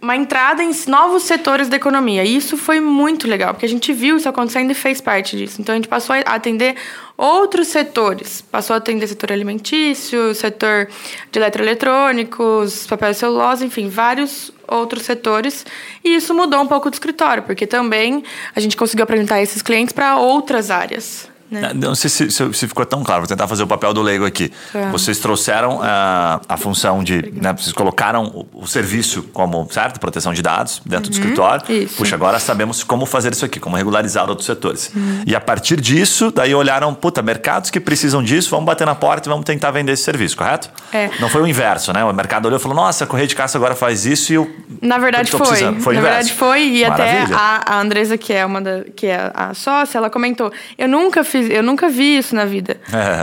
uma 0.00 0.16
entrada 0.16 0.62
em 0.62 0.70
novos 0.86 1.22
setores 1.22 1.68
da 1.68 1.76
economia. 1.76 2.24
E 2.24 2.36
isso 2.36 2.56
foi 2.56 2.80
muito 2.80 3.26
legal, 3.26 3.54
porque 3.54 3.66
a 3.66 3.68
gente 3.68 3.92
viu 3.92 4.16
isso 4.16 4.28
acontecendo 4.28 4.70
e 4.70 4.74
fez 4.74 5.00
parte 5.00 5.36
disso. 5.36 5.60
Então 5.60 5.72
a 5.74 5.76
gente 5.76 5.88
passou 5.88 6.14
a 6.14 6.18
atender 6.20 6.76
outros 7.16 7.68
setores. 7.68 8.42
Passou 8.42 8.74
a 8.74 8.76
atender 8.76 9.06
setor 9.06 9.32
alimentício, 9.32 10.34
setor 10.34 10.88
de 11.30 11.38
eletroeletrônicos, 11.38 12.86
papel 12.86 13.10
e 13.10 13.14
celulose, 13.14 13.64
enfim, 13.64 13.88
vários 13.88 14.52
outros 14.68 15.04
setores. 15.04 15.64
E 16.04 16.14
isso 16.14 16.34
mudou 16.34 16.60
um 16.60 16.66
pouco 16.66 16.90
do 16.90 16.94
escritório, 16.94 17.42
porque 17.42 17.66
também 17.66 18.24
a 18.54 18.60
gente 18.60 18.76
conseguiu 18.76 19.04
apresentar 19.04 19.40
esses 19.40 19.62
clientes 19.62 19.92
para 19.92 20.16
outras 20.18 20.70
áreas. 20.70 21.31
Né? 21.52 21.72
Não 21.74 21.94
sei 21.94 22.08
se, 22.08 22.30
se, 22.30 22.54
se, 22.54 22.66
ficou 22.66 22.86
tão 22.86 23.04
claro, 23.04 23.20
vou 23.20 23.28
tentar 23.28 23.46
fazer 23.46 23.62
o 23.62 23.66
papel 23.66 23.92
do 23.92 24.00
leigo 24.00 24.24
aqui. 24.24 24.50
Tá. 24.72 24.90
Vocês 24.90 25.18
trouxeram 25.18 25.80
a, 25.82 26.40
a 26.48 26.56
função 26.56 27.04
de. 27.04 27.30
Né, 27.30 27.52
vocês 27.52 27.72
colocaram 27.74 28.24
o, 28.24 28.62
o, 28.62 28.66
serviço 28.66 29.24
como, 29.34 29.68
certo? 29.70 30.00
Proteção 30.00 30.32
de 30.32 30.40
dados 30.40 30.80
dentro 30.86 31.06
uhum, 31.06 31.10
do 31.10 31.20
escritório. 31.20 31.64
Isso. 31.70 31.96
Puxa, 31.96 32.14
agora 32.14 32.38
sabemos 32.38 32.82
como 32.82 33.04
fazer 33.04 33.32
isso 33.32 33.44
aqui, 33.44 33.60
como 33.60 33.76
regularizar 33.76 34.30
outros 34.30 34.46
setores. 34.46 34.90
Uhum. 34.96 35.24
E 35.26 35.36
a 35.36 35.40
partir 35.40 35.78
disso, 35.78 36.30
daí 36.30 36.54
olharam, 36.54 36.94
puta, 36.94 37.20
mercados 37.20 37.68
que 37.68 37.78
precisam 37.78 38.22
disso, 38.22 38.48
vamos 38.48 38.64
bater 38.64 38.86
na 38.86 38.94
porta 38.94 39.28
e 39.28 39.30
vamos 39.30 39.44
tentar 39.44 39.70
vender 39.72 39.92
esse 39.92 40.04
serviço, 40.04 40.36
correto? 40.36 40.70
É. 40.90 41.10
Não 41.20 41.28
foi 41.28 41.42
o 41.42 41.46
inverso, 41.46 41.92
né? 41.92 42.02
O 42.02 42.12
mercado 42.14 42.46
olhou 42.46 42.58
e 42.58 42.62
falou, 42.62 42.76
nossa, 42.76 43.04
a 43.04 43.06
Correia 43.06 43.28
de 43.28 43.36
Caça 43.36 43.58
agora 43.58 43.74
faz 43.74 44.06
isso 44.06 44.32
e 44.32 44.36
eu. 44.36 44.50
Na 44.80 44.96
verdade 44.96 45.30
foi. 45.30 45.40
Precisando. 45.40 45.80
Foi 45.80 45.94
Na 45.94 46.00
inverso. 46.00 46.16
verdade 46.16 46.38
foi. 46.38 46.62
E 46.62 46.88
Maravilha. 46.88 47.24
até 47.24 47.34
a, 47.34 47.76
a 47.76 47.80
Andresa, 47.80 48.16
que 48.16 48.32
é 48.32 48.46
uma 48.46 48.60
da, 48.60 48.84
que 48.96 49.06
é 49.06 49.30
a 49.34 49.52
sócia, 49.52 49.98
ela 49.98 50.08
comentou: 50.08 50.50
eu 50.78 50.88
nunca 50.88 51.22
fiz, 51.24 51.41
eu 51.50 51.62
nunca 51.62 51.88
vi 51.88 52.18
isso 52.18 52.34
na 52.34 52.44
vida. 52.44 52.80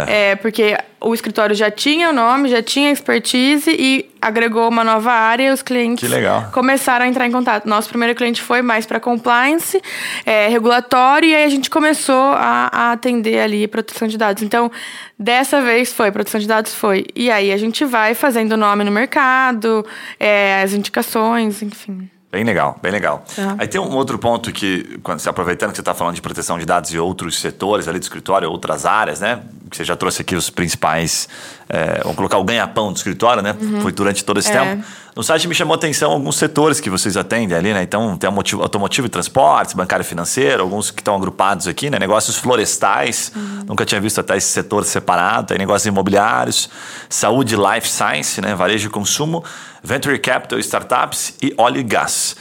É. 0.08 0.32
é, 0.32 0.36
porque 0.36 0.78
o 1.02 1.14
escritório 1.14 1.56
já 1.56 1.72
tinha 1.72 2.10
o 2.10 2.14
nome, 2.14 2.50
já 2.50 2.62
tinha 2.62 2.92
expertise 2.92 3.72
e 3.72 4.10
agregou 4.22 4.68
uma 4.68 4.84
nova 4.84 5.12
área 5.12 5.50
e 5.50 5.52
os 5.52 5.62
clientes 5.62 6.10
começaram 6.52 7.06
a 7.06 7.08
entrar 7.08 7.26
em 7.26 7.32
contato. 7.32 7.68
Nosso 7.68 7.88
primeiro 7.90 8.14
cliente 8.16 8.42
foi 8.42 8.62
mais 8.62 8.86
para 8.86 9.00
compliance, 9.00 9.82
é, 10.26 10.48
regulatório, 10.48 11.30
e 11.30 11.36
aí 11.36 11.44
a 11.46 11.50
gente 11.50 11.70
começou 11.70 12.34
a, 12.34 12.70
a, 12.72 12.92
atender 12.92 13.40
ali 13.40 13.68
proteção 13.68 14.08
de 14.08 14.18
dados. 14.18 14.44
Então, 14.44 14.70
dessa 15.18 15.62
vez 15.62 15.94
foi, 15.94 16.12
proteção 16.12 16.40
de 16.40 16.48
dados 16.48 16.74
foi. 16.74 17.06
E 17.16 17.32
aí 17.32 17.52
a 17.52 17.58
gente 17.58 17.86
vai 17.86 18.14
fazendo 18.14 18.58
nome 18.58 18.84
no 18.84 18.92
mercado, 18.92 19.86
é, 20.20 20.62
as 20.62 20.74
indicações, 20.74 21.62
enfim. 21.62 22.10
Bem 22.32 22.44
legal, 22.44 22.78
bem 22.80 22.92
legal. 22.92 23.26
Uhum. 23.36 23.56
Aí 23.58 23.68
tem 23.68 23.82
um 23.82 23.96
outro 23.96 24.20
ponto 24.20 24.52
que, 24.52 25.00
quando, 25.02 25.28
aproveitando 25.28 25.72
que 25.72 25.78
você 25.78 25.82
está 25.82 25.96
falando 25.96 26.14
de 26.14 26.22
proteção 26.22 26.60
de 26.60 26.66
dados 26.66 26.94
e 26.94 27.00
outros 27.00 27.40
setores 27.40 27.88
ali 27.88 27.98
do 27.98 28.04
escritório, 28.04 28.48
outras 28.52 28.86
áreas, 28.86 29.20
né? 29.20 29.42
Que 29.68 29.76
você 29.76 29.84
já 29.84 29.96
trouxe 29.96 30.22
aqui 30.22 30.36
os 30.36 30.48
principais, 30.48 31.28
é, 31.72 32.00
vamos 32.02 32.18
colocar 32.18 32.40
o 32.40 32.44
ganha-pão 32.44 32.92
do 32.92 32.98
escritório, 32.98 33.44
né? 33.44 33.56
Uhum. 33.62 33.82
Foi 33.82 33.92
durante 33.92 34.26
todo 34.26 34.40
esse 34.40 34.52
é. 34.52 34.60
tempo. 34.60 34.84
No 35.16 35.22
site 35.22 35.48
me 35.48 35.54
chamou 35.54 35.74
a 35.74 35.78
atenção 35.78 36.12
alguns 36.12 36.36
setores 36.38 36.80
que 36.80 36.90
vocês 36.90 37.16
atendem 37.16 37.56
ali, 37.56 37.74
né? 37.74 37.84
Então 37.84 38.18
tem 38.18 38.28
automotivo 38.28 39.06
e 39.06 39.10
transportes, 39.10 39.76
bancário 39.76 40.02
e 40.02 40.06
financeiro, 40.06 40.64
alguns 40.64 40.90
que 40.90 41.02
estão 41.02 41.16
agrupados 41.16 41.68
aqui, 41.68 41.90
né? 41.90 42.00
Negócios 42.00 42.38
florestais, 42.38 43.32
uhum. 43.36 43.66
nunca 43.68 43.86
tinha 43.86 44.02
visto 44.02 44.20
até 44.20 44.36
esse 44.36 44.48
setor 44.48 44.84
separado, 44.84 45.48
tem 45.48 45.60
negócios 45.60 45.86
imobiliários, 45.86 46.70
saúde, 47.08 47.56
life 47.56 47.88
science, 47.88 48.42
né? 48.42 48.56
Varejo 48.56 48.88
e 48.88 48.90
consumo 48.90 49.44
Venture 49.84 50.18
Capital, 50.20 50.60
Startups 50.60 51.36
e 51.42 51.54
Óleo 51.58 51.80
e 51.80 51.84
Gás. 51.84 52.36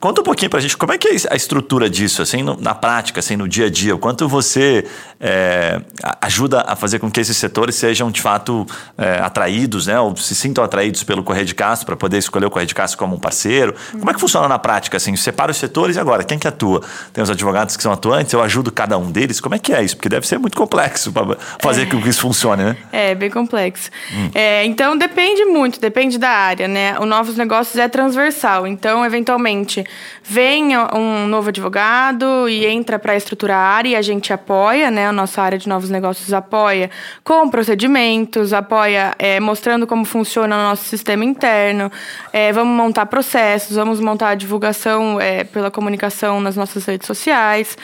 Conta 0.00 0.20
um 0.20 0.24
pouquinho 0.24 0.48
pra 0.48 0.60
gente 0.60 0.76
como 0.76 0.92
é 0.92 0.98
que 0.98 1.08
é 1.08 1.16
a 1.28 1.34
estrutura 1.34 1.90
disso, 1.90 2.22
assim, 2.22 2.40
no, 2.40 2.56
na 2.60 2.72
prática, 2.72 3.18
assim, 3.18 3.36
no 3.36 3.48
dia 3.48 3.66
a 3.66 3.70
dia. 3.70 3.96
O 3.96 3.98
quanto 3.98 4.28
você 4.28 4.84
é, 5.18 5.80
ajuda 6.20 6.64
a 6.68 6.76
fazer 6.76 7.00
com 7.00 7.10
que 7.10 7.18
esses 7.18 7.36
setores 7.36 7.74
sejam, 7.74 8.08
de 8.08 8.22
fato, 8.22 8.64
é, 8.96 9.18
atraídos, 9.18 9.88
né? 9.88 9.98
Ou 9.98 10.16
se 10.16 10.36
sintam 10.36 10.62
atraídos 10.62 11.02
pelo 11.02 11.24
Correio 11.24 11.44
de 11.44 11.54
Castro 11.54 11.84
para 11.84 11.96
poder 11.96 12.18
escolher 12.18 12.46
o 12.46 12.50
Correio 12.50 12.68
de 12.68 12.76
Castro 12.76 12.96
como 12.96 13.16
um 13.16 13.18
parceiro. 13.18 13.74
Uhum. 13.92 13.98
Como 13.98 14.10
é 14.12 14.14
que 14.14 14.20
funciona 14.20 14.46
na 14.46 14.58
prática, 14.58 14.96
assim? 14.96 15.16
Separa 15.16 15.50
os 15.50 15.56
setores 15.56 15.96
e 15.96 15.98
agora, 16.00 16.22
quem 16.22 16.38
que 16.38 16.46
atua? 16.46 16.80
Tem 17.12 17.24
os 17.24 17.28
advogados 17.30 17.76
que 17.76 17.82
são 17.82 17.90
atuantes, 17.90 18.32
eu 18.32 18.40
ajudo 18.40 18.70
cada 18.70 18.96
um 18.96 19.10
deles. 19.10 19.40
Como 19.40 19.56
é 19.56 19.58
que 19.58 19.72
é 19.72 19.82
isso? 19.82 19.96
Porque 19.96 20.08
deve 20.08 20.28
ser 20.28 20.38
muito 20.38 20.56
complexo 20.56 21.10
para 21.10 21.36
fazer 21.58 21.82
é. 21.82 21.86
com 21.86 22.00
que 22.00 22.08
isso 22.08 22.20
funcione, 22.20 22.62
né? 22.62 22.76
É, 22.92 23.16
bem 23.16 23.30
complexo. 23.30 23.90
Hum. 24.14 24.30
É, 24.32 24.64
então, 24.64 24.96
depende 24.96 25.44
muito, 25.44 25.80
depende 25.80 26.18
da 26.18 26.30
área, 26.30 26.68
né? 26.68 26.96
O 27.00 27.04
Novos 27.04 27.36
Negócios 27.36 27.76
é 27.76 27.88
transversal. 27.88 28.64
Então, 28.64 29.04
eventualmente, 29.04 29.87
vem 30.22 30.76
um 30.76 31.26
novo 31.26 31.48
advogado 31.48 32.48
e 32.48 32.66
entra 32.66 32.98
para 32.98 33.16
estruturar 33.16 33.58
a 33.58 33.76
área 33.76 33.88
e 33.90 33.96
a 33.96 34.02
gente 34.02 34.32
apoia, 34.32 34.90
né? 34.90 35.06
A 35.06 35.12
nossa 35.12 35.42
área 35.42 35.58
de 35.58 35.68
novos 35.68 35.90
negócios 35.90 36.32
apoia 36.32 36.90
com 37.24 37.48
procedimentos, 37.48 38.52
apoia 38.52 39.14
é, 39.18 39.40
mostrando 39.40 39.86
como 39.86 40.04
funciona 40.04 40.56
o 40.56 40.62
nosso 40.70 40.84
sistema 40.84 41.24
interno. 41.24 41.90
É, 42.32 42.52
vamos 42.52 42.76
montar 42.76 43.06
processos, 43.06 43.76
vamos 43.76 44.00
montar 44.00 44.30
a 44.30 44.34
divulgação 44.34 45.20
é, 45.20 45.44
pela 45.44 45.70
comunicação 45.70 46.40
nas 46.40 46.56
nossas 46.56 46.84
redes 46.84 47.06
sociais. 47.06 47.76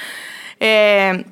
É, 0.60 1.24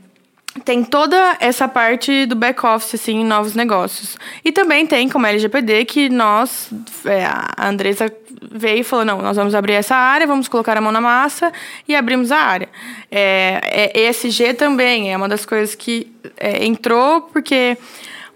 tem 0.64 0.84
toda 0.84 1.36
essa 1.40 1.66
parte 1.66 2.26
do 2.26 2.36
back-office, 2.36 2.94
assim, 2.94 3.20
em 3.20 3.24
novos 3.24 3.54
negócios. 3.54 4.18
E 4.44 4.52
também 4.52 4.86
tem, 4.86 5.08
como 5.08 5.26
LGPD, 5.26 5.84
que 5.86 6.08
nós, 6.08 6.70
é, 7.06 7.24
a 7.24 7.68
Andressa 7.68 8.12
veio 8.50 8.80
e 8.80 8.84
falou, 8.84 9.04
não, 9.04 9.22
nós 9.22 9.36
vamos 9.36 9.54
abrir 9.54 9.72
essa 9.72 9.96
área, 9.96 10.26
vamos 10.26 10.48
colocar 10.48 10.76
a 10.76 10.80
mão 10.80 10.92
na 10.92 11.00
massa 11.00 11.52
e 11.88 11.94
abrimos 11.94 12.30
a 12.30 12.38
área. 12.38 12.68
É, 13.10 13.92
é 13.94 14.08
ESG 14.08 14.54
também 14.54 15.12
é 15.12 15.16
uma 15.16 15.28
das 15.28 15.46
coisas 15.46 15.74
que 15.74 16.12
é, 16.36 16.64
entrou, 16.64 17.22
porque 17.22 17.78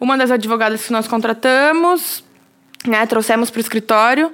uma 0.01 0.17
das 0.17 0.31
advogadas 0.31 0.87
que 0.87 0.93
nós 0.93 1.07
contratamos, 1.07 2.25
né, 2.87 3.05
trouxemos 3.07 3.51
para 3.51 3.59
o 3.59 3.61
escritório, 3.61 4.33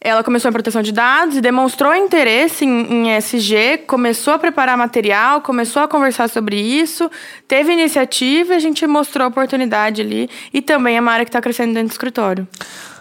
ela 0.00 0.22
começou 0.22 0.48
em 0.48 0.52
proteção 0.52 0.82
de 0.82 0.92
dados 0.92 1.36
e 1.36 1.40
demonstrou 1.40 1.94
interesse 1.94 2.64
em, 2.64 3.08
em 3.08 3.16
SG, 3.16 3.78
começou 3.86 4.34
a 4.34 4.38
preparar 4.38 4.76
material, 4.76 5.40
começou 5.40 5.82
a 5.82 5.88
conversar 5.88 6.28
sobre 6.28 6.60
isso, 6.60 7.10
teve 7.48 7.72
iniciativa 7.72 8.52
e 8.52 8.56
a 8.56 8.60
gente 8.60 8.86
mostrou 8.86 9.24
a 9.24 9.28
oportunidade 9.28 10.02
ali. 10.02 10.28
E 10.52 10.60
também 10.60 10.96
é 10.96 11.00
uma 11.00 11.12
área 11.12 11.24
que 11.24 11.30
está 11.30 11.40
crescendo 11.40 11.74
dentro 11.74 11.88
do 11.88 11.92
escritório. 11.92 12.46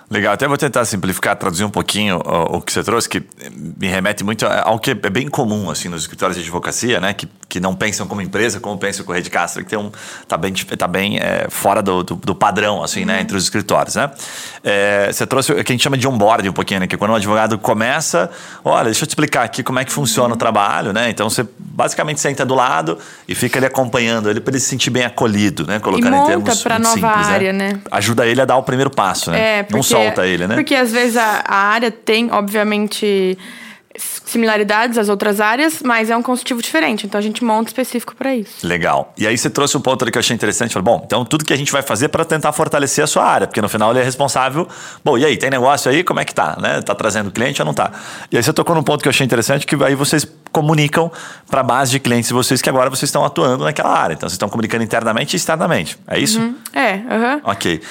Legal, 0.10 0.34
até 0.34 0.48
vou 0.48 0.58
tentar 0.58 0.86
simplificar, 0.86 1.36
traduzir 1.36 1.64
um 1.64 1.70
pouquinho 1.70 2.22
o, 2.24 2.58
o, 2.58 2.62
que 2.62 2.72
você 2.72 2.84
trouxe, 2.84 3.10
que 3.10 3.24
me 3.52 3.88
remete 3.88 4.24
muito 4.24 4.46
ao 4.46 4.78
que 4.78 4.92
é 4.92 4.94
bem 4.94 5.28
comum 5.28 5.72
assim 5.72 5.90
nos 5.90 6.04
escritórios 6.04 6.38
de 6.38 6.44
advocacia, 6.44 7.00
né? 7.00 7.12
Que, 7.14 7.28
que 7.50 7.60
não 7.60 7.74
pensam 7.74 8.06
como 8.06 8.22
empresa, 8.22 8.60
como 8.60 8.78
pensa 8.78 9.02
o 9.02 9.06
Correio 9.06 9.24
de 9.24 9.32
Castro, 9.32 9.64
que 9.64 9.70
tem 9.70 9.80
um, 9.80 9.92
tá 10.28 10.38
bem, 10.38 10.54
tá 10.54 10.88
bem 10.88 11.18
é, 11.18 11.48
fora 11.50 11.82
do, 11.82 12.04
do, 12.04 12.16
do, 12.16 12.36
padrão, 12.36 12.84
assim, 12.84 13.04
né? 13.04 13.20
Entre 13.20 13.36
os 13.36 13.44
escritórios, 13.44 13.96
né? 13.96 14.12
É, 14.64 15.12
você 15.12 15.26
trouxe 15.26 15.52
o 15.52 15.64
que 15.64 15.72
a 15.72 15.74
gente 15.74 15.84
chama 15.84 15.98
de 15.98 16.08
onboarding 16.08 16.50
um 16.50 16.54
pouquinho, 16.54 16.82
né? 16.82 16.88
Que 16.88 16.98
quando 16.98 17.12
um 17.12 17.16
advogado 17.16 17.58
começa, 17.58 18.30
olha, 18.64 18.86
deixa 18.86 19.04
eu 19.04 19.08
te 19.08 19.12
explicar 19.12 19.44
aqui 19.44 19.64
como 19.64 19.80
é 19.80 19.86
que 19.86 19.92
funciona 19.92 20.36
o 20.36 20.38
trabalho, 20.38 20.94
né? 20.94 21.10
Então 21.10 21.32
você 21.32 21.48
basicamente 21.58 22.22
senta 22.22 22.46
do 22.46 22.54
lado 22.54 23.00
e 23.28 23.34
fica 23.34 23.58
ali 23.58 23.66
acompanhando 23.66 24.30
ele 24.30 24.40
para 24.40 24.52
ele 24.52 24.60
se 24.60 24.70
sentir 24.70 24.92
bem 24.92 25.04
acolhido, 25.04 25.66
né? 25.66 25.80
Colocando 25.80 26.08
e 26.08 26.12
monta 26.12 26.32
em 26.32 26.42
termos 26.42 26.62
para 26.62 26.78
nova 26.78 26.94
simples, 26.94 27.28
né? 27.28 27.34
área, 27.34 27.54
né? 27.54 27.74
né? 27.74 27.82
Ajuda 27.90 28.28
ele 28.28 28.40
a 28.40 28.46
dar 28.46 28.58
o 28.58 28.64
primeiro 28.64 28.92
passo, 28.92 29.32
né? 29.32 29.60
É, 29.60 29.64
porque... 29.64 29.95
Solta 30.04 30.28
ele, 30.28 30.48
né? 30.48 30.56
Porque 30.56 30.76
às 30.76 30.92
vezes 30.92 31.18
a, 31.18 31.44
a 31.46 31.56
área 31.56 31.92
tem, 31.92 32.32
obviamente, 32.32 33.38
similaridades 33.98 34.98
às 34.98 35.10
outras 35.10 35.40
áreas, 35.40 35.82
mas 35.84 36.10
é 36.10 36.18
um 36.18 36.22
consultivo 36.22 36.62
diferente. 36.62 37.06
Então 37.06 37.18
a 37.18 37.22
gente 37.22 37.44
monta 37.44 37.70
específico 37.70 38.16
para 38.16 38.36
isso. 38.36 38.66
Legal. 38.66 39.14
E 39.18 39.26
aí 39.26 39.38
você 39.38 39.50
trouxe 39.50 39.78
um 39.78 39.82
ponto 39.82 40.04
ali 40.04 40.12
que 40.12 40.18
eu 40.18 40.20
achei 40.20 40.36
interessante. 40.36 40.74
Falei, 40.74 40.84
bom, 40.84 41.02
então 41.06 41.24
tudo 41.24 41.46
que 41.46 41.54
a 41.54 41.56
gente 41.56 41.72
vai 41.72 41.82
fazer 41.82 42.10
para 42.10 42.26
tentar 42.26 42.52
fortalecer 42.52 43.04
a 43.04 43.08
sua 43.08 43.26
área, 43.26 43.48
porque 43.48 43.62
no 43.62 43.70
final 43.70 43.92
ele 43.92 44.00
é 44.00 44.04
responsável. 44.04 44.68
Bom, 45.04 45.18
e 45.18 45.26
aí, 45.26 45.38
tem 45.38 45.50
negócio 45.50 45.90
aí? 45.90 46.04
Como 46.04 46.20
é 46.20 46.26
que 46.26 46.34
tá? 46.34 46.58
Né? 46.60 46.82
Tá 46.82 46.94
trazendo 46.94 47.32
cliente 47.32 47.62
ou 47.62 47.66
não 47.66 47.74
tá? 47.74 47.92
E 48.32 48.38
aí 48.38 48.44
você 48.44 48.52
tocou 48.52 48.76
num 48.76 48.84
ponto 48.84 49.02
que 49.02 49.08
eu 49.08 49.12
achei 49.12 49.26
interessante, 49.26 49.66
que 49.66 49.76
aí 49.84 49.96
vocês 49.96 50.28
comunicam 50.56 51.12
para 51.50 51.60
a 51.60 51.64
base 51.64 51.92
de 51.92 52.00
clientes 52.00 52.30
de 52.30 52.34
vocês 52.34 52.62
que 52.62 52.70
agora 52.70 52.90
vocês 52.90 53.10
estão 53.10 53.26
atuando 53.26 53.66
naquela 53.66 53.90
área. 53.90 54.14
Então, 54.14 54.30
vocês 54.30 54.36
estão 54.36 54.48
comunicando 54.48 54.86
internamente 54.86 55.36
e 55.36 55.38
externamente. 55.38 55.98
É 56.08 56.18
isso? 56.18 56.40
Uhum. 56.40 56.56
É, 56.72 56.94
uhum. 56.94 57.42
Ok. 57.44 57.82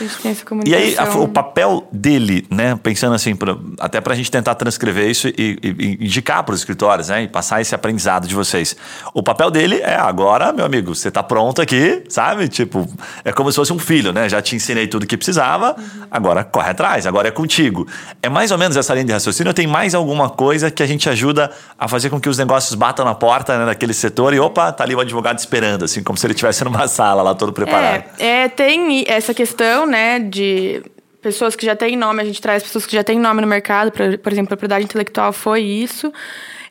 E 0.64 0.74
aí, 0.74 0.96
a, 0.96 1.04
o 1.18 1.28
papel 1.28 1.86
dele, 1.92 2.46
né? 2.50 2.78
Pensando 2.82 3.14
assim, 3.14 3.36
pra, 3.36 3.54
até 3.78 4.00
para 4.00 4.14
a 4.14 4.16
gente 4.16 4.30
tentar 4.30 4.54
transcrever 4.54 5.10
isso 5.10 5.28
e, 5.28 5.58
e, 5.62 5.68
e 5.78 6.06
indicar 6.06 6.42
para 6.42 6.54
os 6.54 6.60
escritórios, 6.60 7.08
né? 7.08 7.24
E 7.24 7.28
passar 7.28 7.60
esse 7.60 7.74
aprendizado 7.74 8.26
de 8.26 8.34
vocês. 8.34 8.74
O 9.12 9.22
papel 9.22 9.50
dele 9.50 9.80
é 9.80 9.96
agora, 9.96 10.50
meu 10.50 10.64
amigo, 10.64 10.94
você 10.94 11.08
está 11.08 11.22
pronto 11.22 11.60
aqui, 11.60 12.02
sabe? 12.08 12.48
Tipo, 12.48 12.88
é 13.24 13.30
como 13.30 13.52
se 13.52 13.56
fosse 13.56 13.74
um 13.74 13.78
filho, 13.78 14.10
né? 14.10 14.26
Já 14.26 14.40
te 14.40 14.56
ensinei 14.56 14.86
tudo 14.86 15.06
que 15.06 15.18
precisava, 15.18 15.76
uhum. 15.78 16.06
agora 16.10 16.42
corre 16.42 16.70
atrás, 16.70 17.06
agora 17.06 17.28
é 17.28 17.30
contigo. 17.30 17.86
É 18.22 18.30
mais 18.30 18.50
ou 18.50 18.56
menos 18.56 18.74
essa 18.74 18.94
linha 18.94 19.04
de 19.04 19.12
raciocínio. 19.12 19.52
Tem 19.52 19.66
mais 19.66 19.94
alguma 19.94 20.30
coisa 20.30 20.70
que 20.70 20.82
a 20.82 20.86
gente 20.86 21.10
ajuda 21.10 21.50
a 21.78 21.86
fazer 21.86 22.08
com 22.08 22.18
que 22.18 22.28
os 22.28 22.38
negócios 22.38 22.53
negócios 22.54 22.74
batam 22.74 23.04
na 23.04 23.14
porta 23.14 23.58
né, 23.58 23.64
naquele 23.64 23.92
setor 23.92 24.32
e 24.32 24.38
opa, 24.38 24.72
tá 24.72 24.84
ali 24.84 24.94
o 24.94 25.00
advogado 25.00 25.38
esperando, 25.38 25.84
assim, 25.84 26.02
como 26.02 26.16
se 26.16 26.26
ele 26.26 26.34
estivesse 26.34 26.62
numa 26.64 26.86
sala 26.88 27.22
lá 27.22 27.34
todo 27.34 27.52
preparado. 27.52 28.04
É, 28.18 28.44
é, 28.44 28.48
tem 28.48 29.04
essa 29.08 29.34
questão, 29.34 29.86
né, 29.86 30.20
de 30.20 30.82
pessoas 31.20 31.56
que 31.56 31.66
já 31.66 31.74
têm 31.74 31.96
nome, 31.96 32.22
a 32.22 32.24
gente 32.24 32.40
traz 32.40 32.62
pessoas 32.62 32.86
que 32.86 32.94
já 32.94 33.02
têm 33.02 33.18
nome 33.18 33.40
no 33.40 33.46
mercado, 33.46 33.90
por, 33.90 34.18
por 34.18 34.32
exemplo, 34.32 34.48
propriedade 34.48 34.84
intelectual 34.84 35.32
foi 35.32 35.62
isso. 35.62 36.12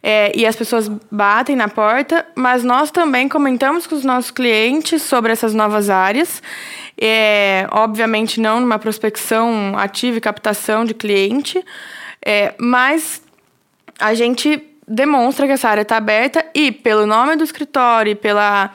É, 0.06 0.32
e 0.36 0.46
as 0.46 0.56
pessoas 0.56 0.90
batem 1.10 1.56
na 1.56 1.70
porta, 1.70 2.26
mas 2.36 2.62
nós 2.64 2.92
também 2.92 3.30
comentamos 3.30 3.88
com 3.88 3.96
os 3.96 4.04
nossos 4.04 4.32
clientes 4.32 5.02
sobre 5.02 5.32
essas 5.32 5.54
novas 5.54 5.90
áreas. 5.90 6.44
É, 7.00 7.68
obviamente, 7.72 8.40
não 8.40 8.60
numa 8.60 8.78
prospecção 8.78 9.78
ativa 9.78 10.18
e 10.18 10.22
captação 10.22 10.84
de 10.84 10.94
cliente, 10.94 11.64
é, 12.26 12.54
mas 12.60 13.22
a 13.98 14.14
gente 14.14 14.73
demonstra 14.88 15.46
que 15.46 15.54
essa 15.54 15.70
área 15.70 15.82
está 15.82 15.98
aberta 15.98 16.46
e 16.54 16.72
pelo 16.72 17.06
nome 17.06 17.36
do 17.36 17.44
escritório 17.44 18.16
pela, 18.16 18.72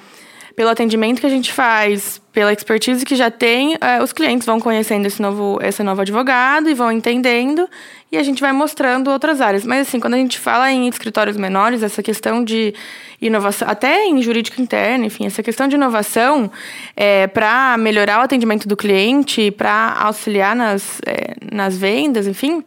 pelo 0.57 0.71
atendimento 0.71 1.21
que 1.21 1.27
a 1.27 1.31
gente 1.31 1.53
faz, 1.53 2.21
pela 2.33 2.53
expertise 2.53 3.05
que 3.05 3.15
já 3.15 3.31
tem, 3.31 3.77
é, 3.81 4.03
os 4.03 4.13
clientes 4.13 4.47
vão 4.47 4.61
conhecendo 4.61 5.07
esse 5.07 5.21
novo, 5.21 5.59
esse 5.63 5.83
novo 5.83 6.01
advogado 6.01 6.69
e 6.69 6.75
vão 6.75 6.91
entendendo 6.91 7.69
e 8.11 8.17
a 8.17 8.23
gente 8.23 8.41
vai 8.41 8.53
mostrando 8.53 9.11
outras 9.11 9.41
áreas. 9.41 9.65
Mas 9.65 9.87
assim, 9.87 10.01
quando 10.01 10.15
a 10.15 10.19
gente 10.19 10.39
fala 10.39 10.71
em 10.71 10.89
escritórios 10.89 11.37
menores, 11.37 11.83
essa 11.83 12.03
questão 12.03 12.43
de 12.43 12.75
inovação, 13.21 13.69
até 13.69 14.07
em 14.07 14.23
jurídico 14.23 14.61
interno, 14.61 15.05
enfim, 15.05 15.27
essa 15.27 15.43
questão 15.43 15.69
de 15.69 15.75
inovação 15.75 16.51
é, 16.97 17.27
para 17.27 17.77
melhorar 17.77 18.21
o 18.21 18.23
atendimento 18.23 18.67
do 18.67 18.77
cliente, 18.77 19.51
para 19.51 19.95
auxiliar 20.01 20.57
nas, 20.57 21.01
é, 21.05 21.35
nas 21.53 21.77
vendas, 21.77 22.27
enfim 22.27 22.65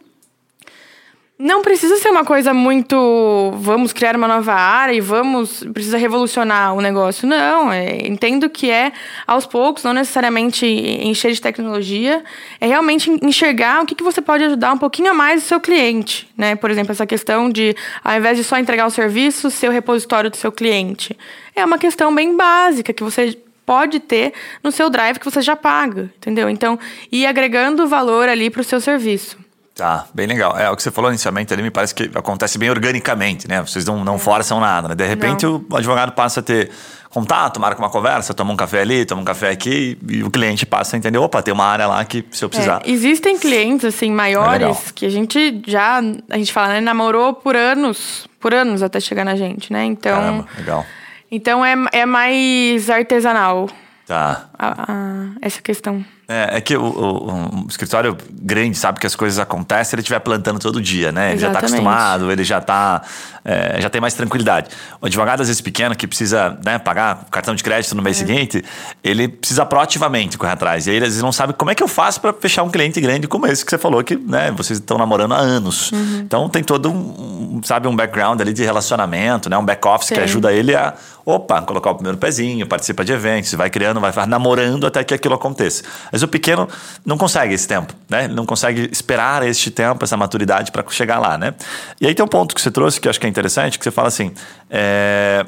não 1.42 1.60
precisa 1.60 1.96
ser 1.96 2.08
uma 2.08 2.24
coisa 2.24 2.54
muito. 2.54 3.50
Vamos 3.56 3.92
criar 3.92 4.14
uma 4.14 4.28
nova 4.28 4.54
área 4.54 4.92
e 4.94 5.00
vamos. 5.00 5.64
Precisa 5.74 5.98
revolucionar 5.98 6.72
o 6.72 6.80
negócio. 6.80 7.26
Não. 7.26 7.72
É, 7.72 8.06
entendo 8.06 8.48
que 8.48 8.70
é 8.70 8.92
aos 9.26 9.44
poucos, 9.44 9.82
não 9.82 9.92
necessariamente 9.92 10.64
encher 10.64 11.32
de 11.32 11.40
tecnologia. 11.40 12.22
É 12.60 12.66
realmente 12.68 13.10
enxergar 13.20 13.82
o 13.82 13.86
que, 13.86 13.96
que 13.96 14.04
você 14.04 14.22
pode 14.22 14.44
ajudar 14.44 14.72
um 14.72 14.78
pouquinho 14.78 15.10
a 15.10 15.14
mais 15.14 15.42
o 15.42 15.46
seu 15.46 15.58
cliente. 15.58 16.30
Né? 16.38 16.54
Por 16.54 16.70
exemplo, 16.70 16.92
essa 16.92 17.06
questão 17.06 17.50
de, 17.50 17.74
ao 18.04 18.16
invés 18.16 18.36
de 18.36 18.44
só 18.44 18.56
entregar 18.56 18.86
o 18.86 18.90
serviço, 18.90 19.50
ser 19.50 19.68
o 19.68 19.72
repositório 19.72 20.30
do 20.30 20.36
seu 20.36 20.52
cliente. 20.52 21.18
É 21.56 21.64
uma 21.64 21.76
questão 21.76 22.14
bem 22.14 22.36
básica 22.36 22.92
que 22.92 23.02
você 23.02 23.36
pode 23.66 23.98
ter 23.98 24.32
no 24.62 24.70
seu 24.70 24.88
drive 24.88 25.18
que 25.18 25.24
você 25.24 25.42
já 25.42 25.56
paga, 25.56 26.08
entendeu? 26.18 26.48
Então, 26.48 26.78
ir 27.10 27.26
agregando 27.26 27.88
valor 27.88 28.28
ali 28.28 28.48
para 28.48 28.60
o 28.60 28.64
seu 28.64 28.80
serviço. 28.80 29.41
Tá, 29.74 30.04
bem 30.12 30.26
legal. 30.26 30.58
É, 30.58 30.70
o 30.70 30.76
que 30.76 30.82
você 30.82 30.90
falou 30.90 31.10
inicialmente 31.10 31.52
ali 31.52 31.62
me 31.62 31.70
parece 31.70 31.94
que 31.94 32.10
acontece 32.14 32.58
bem 32.58 32.68
organicamente, 32.68 33.48
né? 33.48 33.62
Vocês 33.62 33.86
não, 33.86 34.04
não 34.04 34.18
forçam 34.18 34.60
nada, 34.60 34.88
né? 34.88 34.94
De 34.94 35.06
repente 35.06 35.46
não. 35.46 35.64
o 35.70 35.76
advogado 35.76 36.12
passa 36.12 36.40
a 36.40 36.42
ter 36.42 36.70
contato, 37.08 37.58
marca 37.58 37.80
uma 37.80 37.88
conversa, 37.88 38.34
toma 38.34 38.52
um 38.52 38.56
café 38.56 38.82
ali, 38.82 39.06
toma 39.06 39.22
um 39.22 39.24
café 39.24 39.50
aqui 39.50 39.98
e 40.08 40.22
o 40.22 40.30
cliente 40.30 40.66
passa 40.66 40.94
a 40.94 40.98
entender, 40.98 41.16
opa, 41.18 41.42
tem 41.42 41.54
uma 41.54 41.64
área 41.64 41.86
lá 41.86 42.04
que 42.04 42.22
se 42.30 42.44
eu 42.44 42.50
precisar. 42.50 42.82
É, 42.84 42.90
existem 42.90 43.38
clientes, 43.38 43.86
assim, 43.86 44.10
maiores 44.10 44.90
é 44.90 44.92
que 44.94 45.06
a 45.06 45.10
gente 45.10 45.62
já, 45.66 46.02
a 46.28 46.36
gente 46.36 46.52
fala, 46.52 46.74
né? 46.74 46.80
Namorou 46.82 47.32
por 47.32 47.56
anos, 47.56 48.28
por 48.38 48.52
anos 48.52 48.82
até 48.82 49.00
chegar 49.00 49.24
na 49.24 49.36
gente, 49.36 49.72
né? 49.72 49.84
Então... 49.84 50.14
Caramba, 50.14 50.48
legal. 50.58 50.86
Então 51.30 51.64
é, 51.64 51.74
é 51.92 52.04
mais 52.04 52.90
artesanal. 52.90 53.70
Tá. 54.06 54.50
A, 54.58 54.92
a, 54.92 55.26
essa 55.40 55.62
questão. 55.62 56.04
É, 56.32 56.56
é 56.56 56.60
que 56.62 56.74
o, 56.74 56.82
o, 56.82 57.64
o, 57.64 57.66
escritório 57.68 58.16
grande 58.40 58.74
sabe 58.78 58.98
que 58.98 59.06
as 59.06 59.14
coisas 59.14 59.38
acontecem 59.38 59.84
se 59.90 59.94
ele 59.96 60.00
estiver 60.00 60.20
plantando 60.20 60.58
todo 60.58 60.80
dia, 60.80 61.12
né? 61.12 61.32
Ele 61.32 61.40
tá 61.40 61.48
Exatamente. 61.48 61.52
já 61.52 61.52
está 61.52 61.58
acostumado, 61.58 62.32
ele 62.32 62.44
já 62.44 62.60
tá. 62.60 63.02
É, 63.44 63.80
já 63.80 63.90
tem 63.90 64.00
mais 64.00 64.14
tranquilidade. 64.14 64.68
O 65.00 65.06
advogado, 65.06 65.42
às 65.42 65.48
vezes, 65.48 65.60
pequeno, 65.60 65.94
que 65.94 66.06
precisa 66.06 66.58
né, 66.64 66.78
pagar 66.78 67.26
cartão 67.30 67.54
de 67.54 67.62
crédito 67.62 67.94
no 67.94 68.02
mês 68.02 68.16
é. 68.16 68.26
seguinte, 68.26 68.64
ele 69.04 69.28
precisa 69.28 69.66
proativamente 69.66 70.38
correr 70.38 70.52
atrás. 70.52 70.86
E 70.86 70.90
aí, 70.90 70.96
às 70.96 71.02
vezes, 71.02 71.22
não 71.22 71.32
sabe 71.32 71.52
como 71.52 71.70
é 71.70 71.74
que 71.74 71.82
eu 71.82 71.88
faço 71.88 72.20
para 72.20 72.32
fechar 72.32 72.62
um 72.62 72.70
cliente 72.70 73.00
grande 73.00 73.28
como 73.28 73.46
esse 73.46 73.64
que 73.64 73.70
você 73.70 73.78
falou, 73.78 74.02
que 74.02 74.16
né, 74.16 74.50
vocês 74.56 74.78
estão 74.78 74.96
namorando 74.96 75.34
há 75.34 75.38
anos. 75.38 75.92
Uhum. 75.92 76.20
Então, 76.20 76.48
tem 76.48 76.64
todo 76.64 76.90
um, 76.90 77.60
sabe, 77.62 77.88
um 77.88 77.94
background 77.94 78.40
ali 78.40 78.54
de 78.54 78.64
relacionamento, 78.64 79.50
né? 79.50 79.58
Um 79.58 79.64
back-office 79.64 80.08
que 80.08 80.20
ajuda 80.20 80.52
ele 80.52 80.74
a, 80.74 80.94
opa, 81.24 81.60
colocar 81.62 81.90
o 81.90 81.94
primeiro 81.94 82.16
pezinho, 82.16 82.66
participa 82.66 83.04
de 83.04 83.12
eventos, 83.12 83.52
vai 83.52 83.68
criando, 83.68 84.00
vai 84.00 84.12
namorando 84.26 84.86
até 84.86 85.04
que 85.04 85.12
aquilo 85.12 85.34
aconteça. 85.34 85.82
Mas 86.10 86.22
mas 86.22 86.24
o 86.24 86.28
pequeno 86.28 86.68
não 87.04 87.18
consegue 87.18 87.52
esse 87.52 87.66
tempo, 87.66 87.92
né? 88.08 88.24
Ele 88.24 88.34
não 88.34 88.46
consegue 88.46 88.88
esperar 88.92 89.44
este 89.44 89.70
tempo, 89.70 90.04
essa 90.04 90.16
maturidade 90.16 90.70
para 90.70 90.84
chegar 90.88 91.18
lá, 91.18 91.36
né? 91.36 91.52
E 92.00 92.06
aí 92.06 92.14
tem 92.14 92.24
um 92.24 92.28
ponto 92.28 92.54
que 92.54 92.60
você 92.60 92.70
trouxe 92.70 93.00
que 93.00 93.08
eu 93.08 93.10
acho 93.10 93.18
que 93.18 93.26
é 93.26 93.28
interessante, 93.32 93.78
que 93.78 93.84
você 93.84 93.90
fala 93.90 94.08
assim, 94.08 94.32
é... 94.70 95.44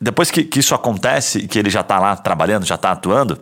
depois 0.00 0.30
que, 0.30 0.44
que 0.44 0.60
isso 0.60 0.74
acontece 0.74 1.38
e 1.40 1.48
que 1.48 1.58
ele 1.58 1.70
já 1.70 1.80
está 1.80 1.98
lá 1.98 2.14
trabalhando, 2.14 2.64
já 2.64 2.76
está 2.76 2.92
atuando, 2.92 3.40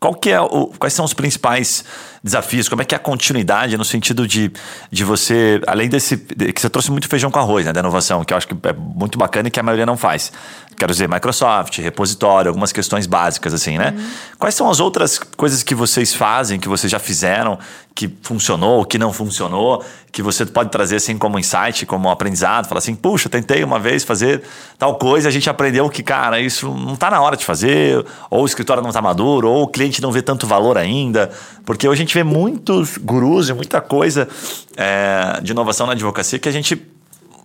qual 0.00 0.14
que 0.14 0.30
é 0.30 0.40
o, 0.40 0.66
quais 0.78 0.94
são 0.94 1.04
os 1.04 1.12
principais 1.12 1.84
desafios? 2.22 2.68
Como 2.68 2.80
é 2.80 2.84
que 2.84 2.94
é 2.94 2.96
a 2.96 3.00
continuidade 3.00 3.76
no 3.76 3.84
sentido 3.84 4.28
de, 4.28 4.52
de 4.92 5.04
você, 5.04 5.60
além 5.66 5.88
desse. 5.88 6.16
De, 6.16 6.52
que 6.52 6.60
você 6.60 6.70
trouxe 6.70 6.90
muito 6.92 7.08
feijão 7.08 7.32
com 7.32 7.38
arroz, 7.40 7.66
né? 7.66 7.72
Da 7.72 7.80
inovação, 7.80 8.24
que 8.24 8.32
eu 8.32 8.36
acho 8.36 8.46
que 8.46 8.54
é 8.68 8.72
muito 8.72 9.18
bacana 9.18 9.48
e 9.48 9.50
que 9.50 9.58
a 9.58 9.62
maioria 9.62 9.84
não 9.84 9.96
faz. 9.96 10.30
Quero 10.76 10.92
dizer, 10.92 11.08
Microsoft, 11.08 11.78
repositório, 11.78 12.48
algumas 12.48 12.70
questões 12.70 13.08
básicas, 13.08 13.52
assim, 13.52 13.76
né? 13.76 13.92
Uhum. 13.96 14.10
Quais 14.38 14.54
são 14.54 14.70
as 14.70 14.78
outras 14.78 15.18
coisas 15.18 15.64
que 15.64 15.74
vocês 15.74 16.14
fazem, 16.14 16.60
que 16.60 16.68
vocês 16.68 16.88
já 16.88 17.00
fizeram, 17.00 17.58
que 17.98 18.08
funcionou, 18.22 18.84
que 18.84 18.96
não 18.96 19.12
funcionou, 19.12 19.84
que 20.12 20.22
você 20.22 20.46
pode 20.46 20.70
trazer 20.70 20.94
assim 20.94 21.18
como 21.18 21.36
insight, 21.36 21.84
como 21.84 22.08
aprendizado, 22.08 22.68
falar 22.68 22.78
assim, 22.78 22.94
puxa, 22.94 23.28
tentei 23.28 23.64
uma 23.64 23.80
vez 23.80 24.04
fazer 24.04 24.44
tal 24.78 24.94
coisa, 24.94 25.26
a 25.26 25.32
gente 25.32 25.50
aprendeu 25.50 25.90
que, 25.90 26.00
cara, 26.00 26.38
isso 26.38 26.72
não 26.72 26.94
está 26.94 27.10
na 27.10 27.20
hora 27.20 27.36
de 27.36 27.44
fazer, 27.44 28.06
ou 28.30 28.44
o 28.44 28.46
escritório 28.46 28.80
não 28.80 28.90
está 28.90 29.02
maduro, 29.02 29.50
ou 29.50 29.64
o 29.64 29.66
cliente 29.66 30.00
não 30.00 30.12
vê 30.12 30.22
tanto 30.22 30.46
valor 30.46 30.78
ainda, 30.78 31.28
porque 31.66 31.88
hoje 31.88 32.00
a 32.00 32.04
gente 32.04 32.14
vê 32.14 32.22
muitos 32.22 32.98
gurus 32.98 33.48
e 33.48 33.52
muita 33.52 33.80
coisa 33.80 34.28
é, 34.76 35.40
de 35.42 35.50
inovação 35.50 35.84
na 35.84 35.94
advocacia 35.94 36.38
que 36.38 36.48
a 36.48 36.52
gente 36.52 36.80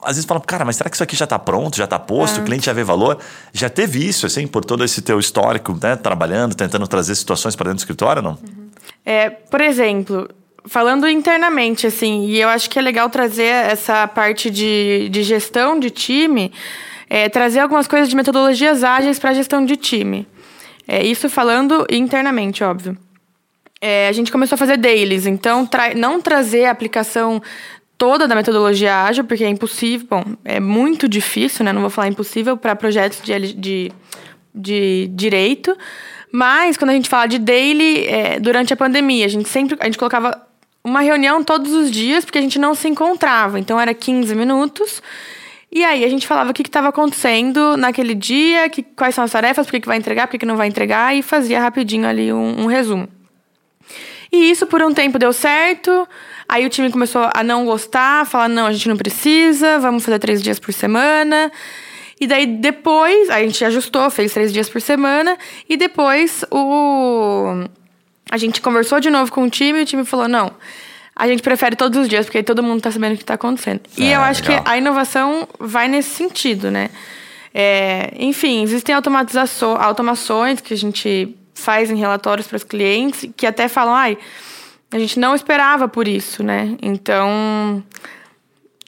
às 0.03 0.17
vezes 0.17 0.25
fala, 0.25 0.39
cara, 0.39 0.63
mas 0.65 0.75
será 0.75 0.87
que 0.87 0.95
isso 0.95 1.03
aqui 1.03 1.15
já 1.15 1.23
está 1.23 1.39
pronto, 1.39 1.77
já 1.77 1.85
está 1.85 1.97
posto, 1.97 2.39
é. 2.39 2.43
o 2.43 2.45
cliente 2.45 2.67
já 2.67 2.73
vê 2.73 2.83
valor? 2.83 3.17
Já 3.53 3.69
teve 3.69 4.07
isso, 4.07 4.27
assim, 4.27 4.45
por 4.45 4.63
todo 4.63 4.83
esse 4.83 5.01
teu 5.01 5.17
histórico, 5.17 5.75
né, 5.81 5.95
trabalhando, 5.95 6.53
tentando 6.53 6.85
trazer 6.87 7.15
situações 7.15 7.55
para 7.55 7.69
dentro 7.69 7.77
do 7.77 7.79
escritório, 7.79 8.21
não? 8.21 8.31
Uhum. 8.33 8.63
É, 9.05 9.29
por 9.29 9.61
exemplo, 9.61 10.29
falando 10.65 11.07
internamente, 11.07 11.87
assim, 11.87 12.25
e 12.25 12.39
eu 12.39 12.49
acho 12.49 12.69
que 12.69 12.79
é 12.79 12.81
legal 12.81 13.09
trazer 13.09 13.43
essa 13.43 14.07
parte 14.07 14.49
de, 14.49 15.09
de 15.09 15.23
gestão 15.23 15.79
de 15.79 15.89
time, 15.89 16.51
é, 17.09 17.27
trazer 17.29 17.59
algumas 17.59 17.87
coisas 17.87 18.09
de 18.09 18.15
metodologias 18.15 18.83
ágeis 18.83 19.19
para 19.19 19.31
a 19.31 19.33
gestão 19.33 19.65
de 19.65 19.75
time. 19.75 20.27
É, 20.87 21.05
isso 21.05 21.29
falando 21.29 21.85
internamente, 21.89 22.63
óbvio. 22.63 22.97
É, 23.81 24.07
a 24.07 24.11
gente 24.13 24.31
começou 24.31 24.55
a 24.55 24.57
fazer 24.57 24.77
dailies, 24.77 25.25
então 25.25 25.65
tra 25.65 25.93
não 25.93 26.21
trazer 26.21 26.65
a 26.65 26.71
aplicação 26.71 27.41
toda 27.97 28.27
da 28.27 28.35
metodologia 28.35 29.03
ágil, 29.03 29.25
porque 29.25 29.43
é 29.43 29.49
impossível, 29.49 30.07
bom, 30.09 30.23
é 30.43 30.59
muito 30.59 31.07
difícil, 31.07 31.65
né? 31.65 31.73
Não 31.73 31.81
vou 31.81 31.89
falar 31.89 32.07
impossível 32.07 32.55
para 32.55 32.75
projetos 32.75 33.21
de, 33.21 33.53
de, 33.53 33.91
de 34.55 35.07
direito, 35.13 35.77
mas 36.31 36.77
quando 36.77 36.91
a 36.91 36.93
gente 36.93 37.09
fala 37.09 37.27
de 37.27 37.37
daily, 37.37 38.05
é, 38.07 38.39
durante 38.39 38.73
a 38.73 38.77
pandemia, 38.77 39.25
a 39.25 39.29
gente 39.29 39.47
sempre 39.49 39.77
a 39.79 39.85
gente 39.85 39.97
colocava 39.97 40.41
uma 40.83 41.01
reunião 41.01 41.43
todos 41.43 41.71
os 41.71 41.89
dias, 41.89 42.25
porque 42.25 42.37
a 42.37 42.41
gente 42.41 42.59
não 42.59 42.75
se 42.75 42.87
encontrava. 42.87 43.59
Então 43.59 43.79
era 43.79 43.93
15 43.93 44.35
minutos. 44.35 45.01
E 45.71 45.83
aí 45.83 46.03
a 46.05 46.09
gente 46.09 46.27
falava 46.27 46.51
o 46.51 46.53
que 46.53 46.61
estava 46.61 46.89
acontecendo 46.89 47.75
naquele 47.77 48.13
dia, 48.13 48.69
que, 48.69 48.83
quais 48.83 49.15
são 49.15 49.23
as 49.23 49.31
tarefas, 49.31 49.65
por 49.65 49.79
que, 49.79 49.87
vai 49.87 49.97
entregar, 49.97 50.27
por 50.27 50.33
que, 50.33 50.39
que 50.39 50.45
não 50.45 50.55
vai 50.55 50.67
entregar, 50.67 51.15
e 51.15 51.23
fazia 51.23 51.59
rapidinho 51.59 52.07
ali 52.07 52.31
um, 52.31 52.61
um 52.61 52.65
resumo. 52.67 53.07
E 54.31 54.51
isso 54.51 54.67
por 54.67 54.81
um 54.83 54.93
tempo 54.93 55.17
deu 55.17 55.33
certo. 55.33 56.07
Aí 56.47 56.65
o 56.65 56.69
time 56.69 56.91
começou 56.91 57.29
a 57.33 57.43
não 57.43 57.65
gostar, 57.65 58.25
falar: 58.25 58.47
não, 58.47 58.67
a 58.67 58.73
gente 58.73 58.89
não 58.89 58.97
precisa, 58.97 59.79
vamos 59.79 60.03
fazer 60.03 60.19
três 60.19 60.43
dias 60.43 60.59
por 60.59 60.73
semana. 60.73 61.51
E 62.19 62.27
daí 62.27 62.45
depois, 62.45 63.29
a 63.29 63.39
gente 63.39 63.63
ajustou, 63.65 64.09
fez 64.09 64.33
três 64.33 64.53
dias 64.53 64.69
por 64.69 64.81
semana. 64.81 65.37
E 65.67 65.77
depois 65.77 66.45
o. 66.51 67.65
A 68.29 68.37
gente 68.37 68.61
conversou 68.61 68.99
de 68.99 69.09
novo 69.09 69.31
com 69.31 69.43
o 69.43 69.49
time 69.49 69.79
e 69.79 69.83
o 69.83 69.85
time 69.85 70.05
falou: 70.05 70.27
não, 70.27 70.51
a 71.15 71.27
gente 71.27 71.43
prefere 71.43 71.75
todos 71.75 71.99
os 71.99 72.09
dias, 72.09 72.25
porque 72.25 72.39
aí 72.39 72.43
todo 72.43 72.63
mundo 72.63 72.81
tá 72.81 72.91
sabendo 72.91 73.15
o 73.15 73.17
que 73.17 73.25
tá 73.25 73.35
acontecendo. 73.35 73.81
É, 73.97 74.01
e 74.01 74.11
eu 74.11 74.21
acho 74.21 74.41
legal. 74.43 74.63
que 74.63 74.69
a 74.69 74.77
inovação 74.77 75.47
vai 75.59 75.87
nesse 75.87 76.09
sentido, 76.09 76.71
né? 76.71 76.89
É, 77.53 78.11
enfim, 78.17 78.63
existem 78.63 78.95
automações 78.95 80.59
que 80.59 80.73
a 80.73 80.77
gente 80.77 81.37
faz 81.53 81.91
em 81.91 81.95
relatórios 81.95 82.47
para 82.47 82.55
os 82.55 82.63
clientes 82.63 83.29
que 83.37 83.45
até 83.45 83.67
falam, 83.67 83.93
ai, 83.93 84.17
a 84.91 84.97
gente 84.97 85.19
não 85.19 85.35
esperava 85.35 85.87
por 85.87 86.07
isso, 86.07 86.43
né? 86.43 86.75
Então, 86.81 87.83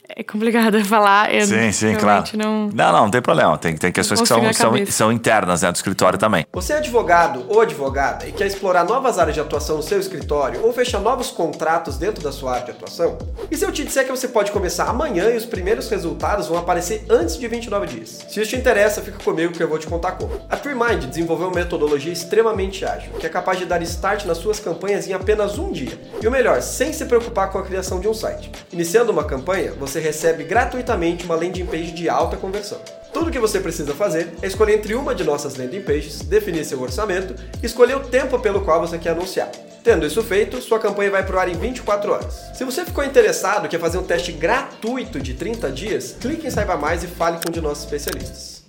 é 0.08 0.22
complicado 0.22 0.82
falar. 0.84 1.32
Eu 1.34 1.46
sim, 1.46 1.72
sim, 1.72 1.94
claro. 1.94 2.24
Não... 2.34 2.68
não, 2.68 2.92
não, 2.92 3.02
não 3.02 3.10
tem 3.10 3.22
problema. 3.22 3.56
Tem, 3.58 3.76
tem 3.76 3.90
questões 3.90 4.20
que 4.20 4.28
são, 4.28 4.52
são, 4.52 4.86
são 4.86 5.12
internas 5.12 5.62
né, 5.62 5.70
do 5.70 5.76
escritório 5.76 6.18
também. 6.18 6.46
Você 6.52 6.72
é 6.72 6.76
advogado 6.76 7.44
ou 7.48 7.60
advogada 7.60 8.26
e 8.26 8.32
quer 8.32 8.46
explorar 8.46 8.84
novas 8.84 9.18
áreas 9.18 9.34
de 9.34 9.40
atuação 9.40 9.76
no 9.76 9.82
seu 9.82 9.98
escritório 9.98 10.64
ou 10.64 10.72
fechar 10.72 11.00
novos 11.00 11.30
contratos 11.30 11.96
dentro 11.98 12.22
da 12.22 12.32
sua 12.32 12.54
área 12.54 12.66
de 12.66 12.70
atuação? 12.72 13.18
E 13.50 13.56
se 13.56 13.64
eu 13.64 13.72
te 13.72 13.84
disser 13.84 14.04
que 14.04 14.10
você 14.10 14.28
pode 14.28 14.50
começar 14.52 14.84
amanhã 14.84 15.30
e 15.30 15.36
os 15.36 15.46
primeiros 15.46 15.88
resultados 15.88 16.46
vão 16.46 16.58
aparecer 16.58 17.04
antes 17.08 17.38
de 17.38 17.46
29 17.48 17.86
dias? 17.86 18.24
Se 18.28 18.40
isso 18.40 18.50
te 18.50 18.56
interessa, 18.56 19.00
fica 19.00 19.22
comigo 19.22 19.52
que 19.52 19.62
eu 19.62 19.68
vou 19.68 19.78
te 19.78 19.86
contar 19.86 20.12
como. 20.12 20.40
A 20.48 20.56
TreeMind 20.56 21.06
desenvolveu 21.06 21.48
uma 21.48 21.54
metodologia 21.54 22.12
extremamente 22.12 22.84
ágil, 22.84 23.12
que 23.18 23.26
é 23.26 23.28
capaz 23.28 23.58
de 23.58 23.66
dar 23.66 23.82
start 23.82 24.24
nas 24.24 24.38
suas 24.38 24.60
campanhas 24.60 25.08
em 25.08 25.12
apenas 25.12 25.58
um 25.58 25.72
dia. 25.72 25.98
E 26.22 26.26
o 26.26 26.30
melhor, 26.30 26.60
sem 26.62 26.92
se 26.92 27.04
preocupar 27.04 27.50
com 27.50 27.58
a 27.58 27.62
criação 27.62 28.00
de 28.00 28.08
um 28.08 28.14
site. 28.14 28.50
Iniciando 28.72 29.12
uma 29.12 29.24
campanha, 29.24 29.72
você 29.78 29.95
recebe 30.00 30.44
gratuitamente 30.44 31.24
uma 31.24 31.34
landing 31.34 31.66
page 31.66 31.92
de 31.92 32.08
alta 32.08 32.36
conversão. 32.36 32.80
Tudo 33.12 33.28
o 33.28 33.30
que 33.32 33.38
você 33.38 33.60
precisa 33.60 33.94
fazer 33.94 34.34
é 34.42 34.46
escolher 34.46 34.74
entre 34.74 34.94
uma 34.94 35.14
de 35.14 35.24
nossas 35.24 35.56
landing 35.56 35.82
pages, 35.82 36.20
definir 36.20 36.64
seu 36.64 36.80
orçamento 36.80 37.34
e 37.62 37.66
escolher 37.66 37.96
o 37.96 38.00
tempo 38.00 38.38
pelo 38.38 38.60
qual 38.60 38.80
você 38.80 38.98
quer 38.98 39.10
anunciar. 39.10 39.50
Tendo 39.82 40.04
isso 40.04 40.22
feito, 40.22 40.60
sua 40.60 40.78
campanha 40.78 41.10
vai 41.10 41.24
pro 41.24 41.38
ar 41.38 41.48
em 41.48 41.54
24 41.54 42.12
horas. 42.12 42.50
Se 42.54 42.64
você 42.64 42.84
ficou 42.84 43.04
interessado 43.04 43.68
quer 43.68 43.78
fazer 43.78 43.98
um 43.98 44.02
teste 44.02 44.32
gratuito 44.32 45.20
de 45.20 45.34
30 45.34 45.70
dias, 45.70 46.16
clique 46.20 46.46
em 46.46 46.50
Saiba 46.50 46.76
Mais 46.76 47.04
e 47.04 47.06
fale 47.06 47.38
com 47.42 47.50
um 47.50 47.52
de 47.52 47.60
nossos 47.60 47.84
especialistas. 47.84 48.64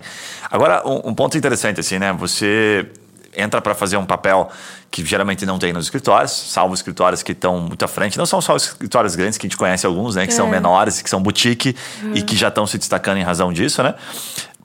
Agora, 0.49 0.87
um, 0.87 1.09
um 1.09 1.15
ponto 1.15 1.37
interessante, 1.37 1.79
assim, 1.79 1.99
né? 1.99 2.13
Você 2.13 2.87
entra 3.37 3.61
para 3.61 3.75
fazer 3.75 3.95
um 3.97 4.05
papel 4.05 4.49
que 4.89 5.05
geralmente 5.05 5.45
não 5.45 5.59
tem 5.59 5.71
nos 5.71 5.85
escritórios, 5.85 6.31
salvo 6.31 6.73
escritórios 6.73 7.21
que 7.21 7.31
estão 7.31 7.59
muito 7.59 7.85
à 7.85 7.87
frente. 7.87 8.17
Não 8.17 8.25
são 8.25 8.41
só 8.41 8.55
os 8.55 8.63
escritórios 8.63 9.15
grandes, 9.15 9.37
que 9.37 9.45
a 9.45 9.49
gente 9.49 9.57
conhece 9.57 9.85
alguns, 9.85 10.15
né? 10.15 10.25
Que 10.25 10.33
é. 10.33 10.35
são 10.35 10.47
menores, 10.47 11.01
que 11.01 11.09
são 11.09 11.21
boutique 11.21 11.75
uhum. 12.01 12.13
e 12.15 12.21
que 12.21 12.35
já 12.35 12.47
estão 12.47 12.65
se 12.65 12.77
destacando 12.77 13.17
em 13.17 13.23
razão 13.23 13.53
disso, 13.53 13.83
né? 13.83 13.93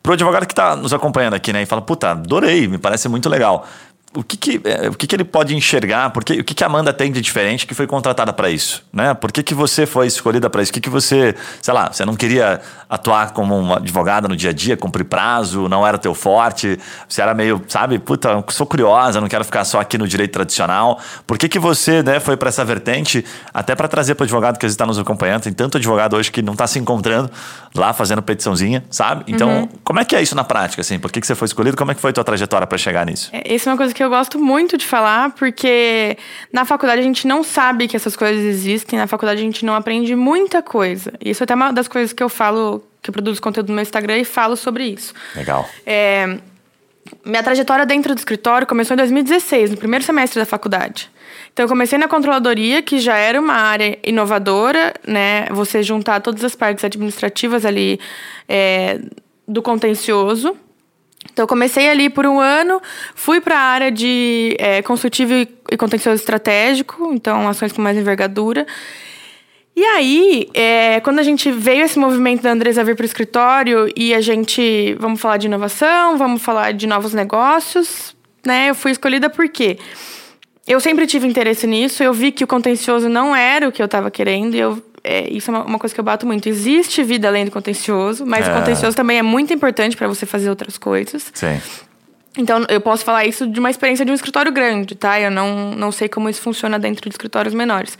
Pro 0.02 0.14
advogado 0.14 0.46
que 0.46 0.52
está 0.52 0.74
nos 0.74 0.92
acompanhando 0.92 1.34
aqui, 1.34 1.52
né? 1.52 1.62
E 1.62 1.66
fala, 1.66 1.82
puta, 1.82 2.10
adorei, 2.10 2.66
me 2.66 2.78
parece 2.78 3.08
muito 3.08 3.28
legal 3.28 3.66
o 4.14 4.22
que, 4.22 4.36
que, 4.36 4.60
é, 4.64 4.88
o 4.88 4.94
que, 4.94 5.06
que 5.06 5.16
ele 5.16 5.24
pode 5.24 5.56
enxergar? 5.56 6.10
Porque, 6.10 6.34
o 6.34 6.44
que, 6.44 6.54
que 6.54 6.62
a 6.62 6.66
Amanda 6.66 6.92
tem 6.92 7.10
de 7.10 7.20
diferente 7.20 7.66
que 7.66 7.74
foi 7.74 7.86
contratada 7.86 8.32
para 8.32 8.50
isso? 8.50 8.84
Né? 8.92 9.14
Por 9.14 9.32
que, 9.32 9.42
que 9.42 9.54
você 9.54 9.86
foi 9.86 10.06
escolhida 10.06 10.50
para 10.50 10.62
isso? 10.62 10.70
O 10.70 10.74
que, 10.74 10.80
que 10.80 10.90
você, 10.90 11.34
sei 11.60 11.72
lá, 11.72 11.90
você 11.90 12.04
não 12.04 12.14
queria 12.14 12.60
atuar 12.88 13.32
como 13.32 13.58
uma 13.58 13.76
advogada 13.76 14.28
no 14.28 14.36
dia 14.36 14.50
a 14.50 14.52
dia, 14.52 14.76
cumprir 14.76 15.04
prazo, 15.04 15.66
não 15.66 15.86
era 15.86 15.96
teu 15.96 16.14
forte, 16.14 16.78
você 17.08 17.22
era 17.22 17.32
meio, 17.32 17.62
sabe, 17.68 17.98
puta, 17.98 18.44
sou 18.48 18.66
curiosa, 18.66 19.18
não 19.18 19.28
quero 19.28 19.44
ficar 19.44 19.64
só 19.64 19.80
aqui 19.80 19.96
no 19.96 20.06
direito 20.06 20.32
tradicional. 20.32 21.00
Por 21.26 21.38
que, 21.38 21.48
que 21.48 21.58
você 21.58 22.02
né, 22.02 22.20
foi 22.20 22.36
para 22.36 22.50
essa 22.50 22.64
vertente, 22.64 23.24
até 23.52 23.74
para 23.74 23.88
trazer 23.88 24.14
para 24.14 24.24
o 24.24 24.26
advogado 24.26 24.58
que 24.58 24.66
está 24.66 24.84
nos 24.84 24.98
acompanhando? 24.98 25.44
Tem 25.44 25.52
tanto 25.54 25.78
advogado 25.78 26.16
hoje 26.16 26.30
que 26.30 26.42
não 26.42 26.52
está 26.52 26.66
se 26.66 26.78
encontrando 26.78 27.30
lá 27.74 27.94
fazendo 27.94 28.20
petiçãozinha, 28.20 28.84
sabe? 28.90 29.24
Então, 29.26 29.48
uhum. 29.48 29.68
como 29.82 30.00
é 30.00 30.04
que 30.04 30.14
é 30.14 30.20
isso 30.20 30.34
na 30.34 30.44
prática? 30.44 30.82
Assim? 30.82 30.98
Por 30.98 31.10
que, 31.10 31.20
que 31.20 31.26
você 31.26 31.34
foi 31.34 31.46
escolhido? 31.46 31.76
Como 31.76 31.90
é 31.90 31.94
que 31.94 32.00
foi 32.00 32.10
a 32.10 32.12
tua 32.12 32.24
trajetória 32.24 32.66
para 32.66 32.76
chegar 32.76 33.06
nisso? 33.06 33.30
É, 33.32 33.54
isso 33.54 33.68
é 33.68 33.72
uma 33.72 33.78
coisa 33.78 33.94
que 33.94 34.01
que 34.02 34.04
eu 34.04 34.10
gosto 34.10 34.36
muito 34.36 34.76
de 34.76 34.84
falar, 34.84 35.30
porque 35.30 36.18
na 36.52 36.64
faculdade 36.64 37.00
a 37.00 37.04
gente 37.04 37.24
não 37.24 37.44
sabe 37.44 37.86
que 37.86 37.94
essas 37.94 38.16
coisas 38.16 38.44
existem, 38.44 38.98
na 38.98 39.06
faculdade 39.06 39.40
a 39.40 39.44
gente 39.44 39.64
não 39.64 39.74
aprende 39.74 40.16
muita 40.16 40.60
coisa. 40.60 41.12
Isso 41.24 41.40
é 41.40 41.44
até 41.44 41.54
uma 41.54 41.72
das 41.72 41.86
coisas 41.86 42.12
que 42.12 42.20
eu 42.20 42.28
falo, 42.28 42.84
que 43.00 43.10
eu 43.10 43.12
produzo 43.12 43.40
conteúdo 43.40 43.68
no 43.68 43.74
meu 43.74 43.82
Instagram 43.82 44.18
e 44.18 44.24
falo 44.24 44.56
sobre 44.56 44.84
isso. 44.86 45.14
Legal. 45.36 45.68
É, 45.86 46.36
minha 47.24 47.44
trajetória 47.44 47.86
dentro 47.86 48.12
do 48.12 48.18
escritório 48.18 48.66
começou 48.66 48.94
em 48.94 48.98
2016, 48.98 49.70
no 49.70 49.76
primeiro 49.76 50.04
semestre 50.04 50.40
da 50.40 50.46
faculdade. 50.46 51.08
Então, 51.52 51.64
eu 51.64 51.68
comecei 51.68 51.96
na 51.96 52.08
controladoria, 52.08 52.82
que 52.82 52.98
já 52.98 53.16
era 53.16 53.40
uma 53.40 53.54
área 53.54 53.96
inovadora, 54.02 54.94
né? 55.06 55.46
Você 55.50 55.80
juntar 55.82 56.20
todas 56.20 56.42
as 56.42 56.56
partes 56.56 56.84
administrativas 56.84 57.64
ali 57.64 58.00
é, 58.48 58.98
do 59.46 59.62
contencioso. 59.62 60.56
Então, 61.30 61.46
comecei 61.46 61.88
ali 61.88 62.10
por 62.10 62.26
um 62.26 62.40
ano, 62.40 62.80
fui 63.14 63.40
para 63.40 63.56
a 63.56 63.60
área 63.62 63.90
de 63.90 64.56
é, 64.58 64.82
consultivo 64.82 65.32
e 65.32 65.76
contencioso 65.76 66.20
estratégico, 66.20 67.12
então 67.12 67.48
ações 67.48 67.72
com 67.72 67.80
mais 67.80 67.96
envergadura. 67.96 68.66
E 69.74 69.82
aí, 69.84 70.48
é, 70.52 71.00
quando 71.00 71.18
a 71.18 71.22
gente 71.22 71.50
veio 71.50 71.84
esse 71.84 71.98
movimento 71.98 72.42
da 72.42 72.50
Andresa 72.50 72.84
vir 72.84 72.94
para 72.94 73.04
o 73.04 73.06
escritório 73.06 73.90
e 73.96 74.12
a 74.12 74.20
gente, 74.20 74.94
vamos 74.98 75.20
falar 75.20 75.38
de 75.38 75.46
inovação, 75.46 76.18
vamos 76.18 76.42
falar 76.42 76.72
de 76.72 76.86
novos 76.86 77.14
negócios, 77.14 78.14
né? 78.44 78.68
Eu 78.68 78.74
fui 78.74 78.90
escolhida 78.90 79.30
por 79.30 79.48
quê? 79.48 79.78
Eu 80.66 80.78
sempre 80.78 81.06
tive 81.06 81.26
interesse 81.26 81.66
nisso, 81.66 82.02
eu 82.02 82.12
vi 82.12 82.30
que 82.30 82.44
o 82.44 82.46
contencioso 82.46 83.08
não 83.08 83.34
era 83.34 83.66
o 83.66 83.72
que 83.72 83.80
eu 83.80 83.86
estava 83.86 84.10
querendo 84.10 84.54
e 84.54 84.60
eu 84.60 84.82
é, 85.04 85.28
isso 85.30 85.50
é 85.50 85.54
uma, 85.54 85.64
uma, 85.64 85.78
coisa 85.78 85.94
que 85.94 86.00
eu 86.00 86.04
bato 86.04 86.26
muito. 86.26 86.48
Existe 86.48 87.02
vida 87.02 87.28
além 87.28 87.44
do 87.44 87.50
contencioso, 87.50 88.24
mas 88.24 88.46
é. 88.46 88.52
o 88.52 88.54
contencioso 88.58 88.96
também 88.96 89.18
é 89.18 89.22
muito 89.22 89.52
importante 89.52 89.96
para 89.96 90.06
você 90.06 90.24
fazer 90.24 90.48
outras 90.48 90.78
coisas. 90.78 91.30
Sim. 91.34 91.60
Então, 92.38 92.64
eu 92.68 92.80
posso 92.80 93.04
falar 93.04 93.26
isso 93.26 93.46
de 93.46 93.60
uma 93.60 93.70
experiência 93.70 94.04
de 94.04 94.10
um 94.10 94.14
escritório 94.14 94.50
grande, 94.50 94.94
tá? 94.94 95.20
Eu 95.20 95.30
não, 95.30 95.72
não 95.72 95.92
sei 95.92 96.08
como 96.08 96.28
isso 96.28 96.40
funciona 96.40 96.78
dentro 96.78 97.08
de 97.08 97.14
escritórios 97.14 97.52
menores. 97.52 97.98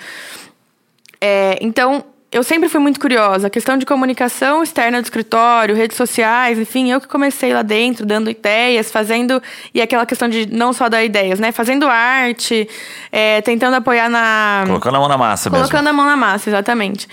É, 1.21 1.59
então, 1.61 2.05
eu 2.33 2.43
sempre 2.43 2.67
fui 2.71 2.81
muito 2.81 2.99
curiosa. 2.99 3.49
A 3.49 3.51
questão 3.51 3.77
de 3.77 3.85
comunicação 3.85 4.63
externa 4.63 5.03
do 5.03 5.05
escritório, 5.05 5.77
redes 5.77 5.99
sociais, 5.99 6.59
enfim, 6.59 6.91
eu 6.91 6.99
que 6.99 7.07
comecei 7.07 7.53
lá 7.53 7.61
dentro, 7.61 8.07
dando 8.07 8.31
ideias, 8.31 8.91
fazendo. 8.91 9.41
E 9.75 9.83
aquela 9.83 10.07
questão 10.07 10.29
de 10.31 10.47
não 10.47 10.73
só 10.73 10.89
dar 10.89 11.05
ideias, 11.05 11.39
né? 11.39 11.53
Fazendo 11.53 11.87
arte, 11.87 12.67
é, 13.13 13.43
tentando 13.43 13.75
apoiar 13.75 14.09
na. 14.09 14.65
Colocando 14.67 14.97
a 14.97 14.99
mão 14.99 15.09
na 15.09 15.19
massa 15.19 15.51
colocando 15.51 15.61
mesmo. 15.61 15.71
Colocando 15.71 15.89
a 15.89 15.93
mão 15.93 16.07
na 16.07 16.17
massa, 16.17 16.49
exatamente. 16.49 17.07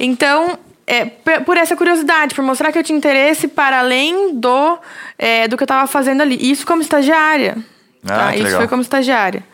Então, 0.00 0.58
é, 0.84 1.04
por 1.04 1.56
essa 1.56 1.76
curiosidade, 1.76 2.34
por 2.34 2.42
mostrar 2.42 2.72
que 2.72 2.78
eu 2.78 2.82
tinha 2.82 2.98
interesse 2.98 3.46
para 3.46 3.78
além 3.78 4.34
do, 4.34 4.76
é, 5.16 5.46
do 5.46 5.56
que 5.56 5.62
eu 5.62 5.66
estava 5.66 5.86
fazendo 5.86 6.20
ali. 6.20 6.36
Isso 6.50 6.66
como 6.66 6.82
estagiária. 6.82 7.56
Ah, 8.04 8.08
tá? 8.08 8.34
Isso 8.34 8.44
legal. 8.44 8.60
foi 8.60 8.68
como 8.68 8.82
estagiária. 8.82 9.44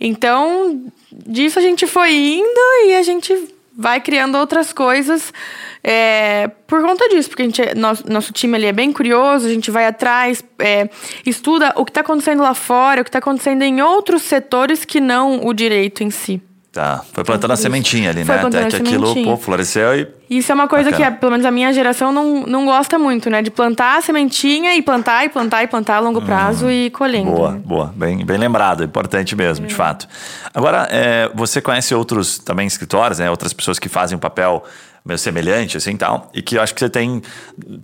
Então, 0.00 0.82
disso 1.12 1.58
a 1.58 1.62
gente 1.62 1.86
foi 1.86 2.12
indo 2.12 2.60
e 2.86 2.96
a 2.96 3.02
gente 3.02 3.59
vai 3.80 3.98
criando 3.98 4.36
outras 4.36 4.74
coisas 4.74 5.32
é, 5.82 6.48
por 6.66 6.82
conta 6.82 7.08
disso, 7.08 7.30
porque 7.30 7.42
a 7.42 7.44
gente, 7.46 7.62
é, 7.62 7.74
nosso, 7.74 8.06
nosso 8.06 8.30
time 8.30 8.54
ali 8.54 8.66
é 8.66 8.72
bem 8.72 8.92
curioso, 8.92 9.46
a 9.46 9.48
gente 9.48 9.70
vai 9.70 9.86
atrás, 9.86 10.44
é, 10.58 10.90
estuda 11.24 11.72
o 11.76 11.84
que 11.86 11.90
está 11.90 12.02
acontecendo 12.02 12.42
lá 12.42 12.52
fora, 12.52 13.00
o 13.00 13.04
que 13.04 13.08
está 13.08 13.20
acontecendo 13.20 13.62
em 13.62 13.80
outros 13.80 14.20
setores 14.22 14.84
que 14.84 15.00
não 15.00 15.46
o 15.46 15.54
direito 15.54 16.04
em 16.04 16.10
si. 16.10 16.42
Tá, 16.72 17.02
foi 17.12 17.24
plantando 17.24 17.50
a 17.50 17.56
sementinha 17.56 18.10
ali, 18.10 18.22
né? 18.22 18.40
Até 18.40 18.68
que 18.68 18.76
aquilo 18.76 19.12
pô, 19.24 19.36
floresceu 19.36 19.92
e. 19.98 20.08
Isso 20.30 20.52
é 20.52 20.54
uma 20.54 20.68
coisa 20.68 20.92
Bacana. 20.92 21.10
que, 21.10 21.18
pelo 21.18 21.32
menos 21.32 21.44
a 21.44 21.50
minha 21.50 21.72
geração, 21.72 22.12
não, 22.12 22.46
não 22.46 22.64
gosta 22.64 22.96
muito, 22.96 23.28
né? 23.28 23.42
De 23.42 23.50
plantar 23.50 23.98
a 23.98 24.00
sementinha 24.00 24.76
e 24.76 24.80
plantar 24.80 25.24
e 25.24 25.28
plantar 25.28 25.64
e 25.64 25.66
plantar 25.66 25.96
a 25.96 25.98
longo 25.98 26.22
prazo 26.22 26.66
hum, 26.66 26.70
e 26.70 26.88
colhendo. 26.90 27.32
Boa, 27.32 27.50
boa. 27.50 27.92
Bem, 27.96 28.24
bem 28.24 28.38
lembrado, 28.38 28.84
importante 28.84 29.34
mesmo, 29.34 29.64
é. 29.64 29.68
de 29.68 29.74
fato. 29.74 30.06
Agora, 30.54 30.86
é, 30.92 31.28
você 31.34 31.60
conhece 31.60 31.92
outros 31.92 32.38
também 32.38 32.68
escritórios, 32.68 33.18
né? 33.18 33.28
Outras 33.28 33.52
pessoas 33.52 33.80
que 33.80 33.88
fazem 33.88 34.16
um 34.16 34.20
papel 34.20 34.62
meio 35.04 35.18
semelhante, 35.18 35.76
assim, 35.76 35.96
tal, 35.96 36.30
e 36.34 36.42
que 36.42 36.56
eu 36.56 36.62
acho 36.62 36.74
que 36.74 36.80
você 36.80 36.90
tem, 36.90 37.22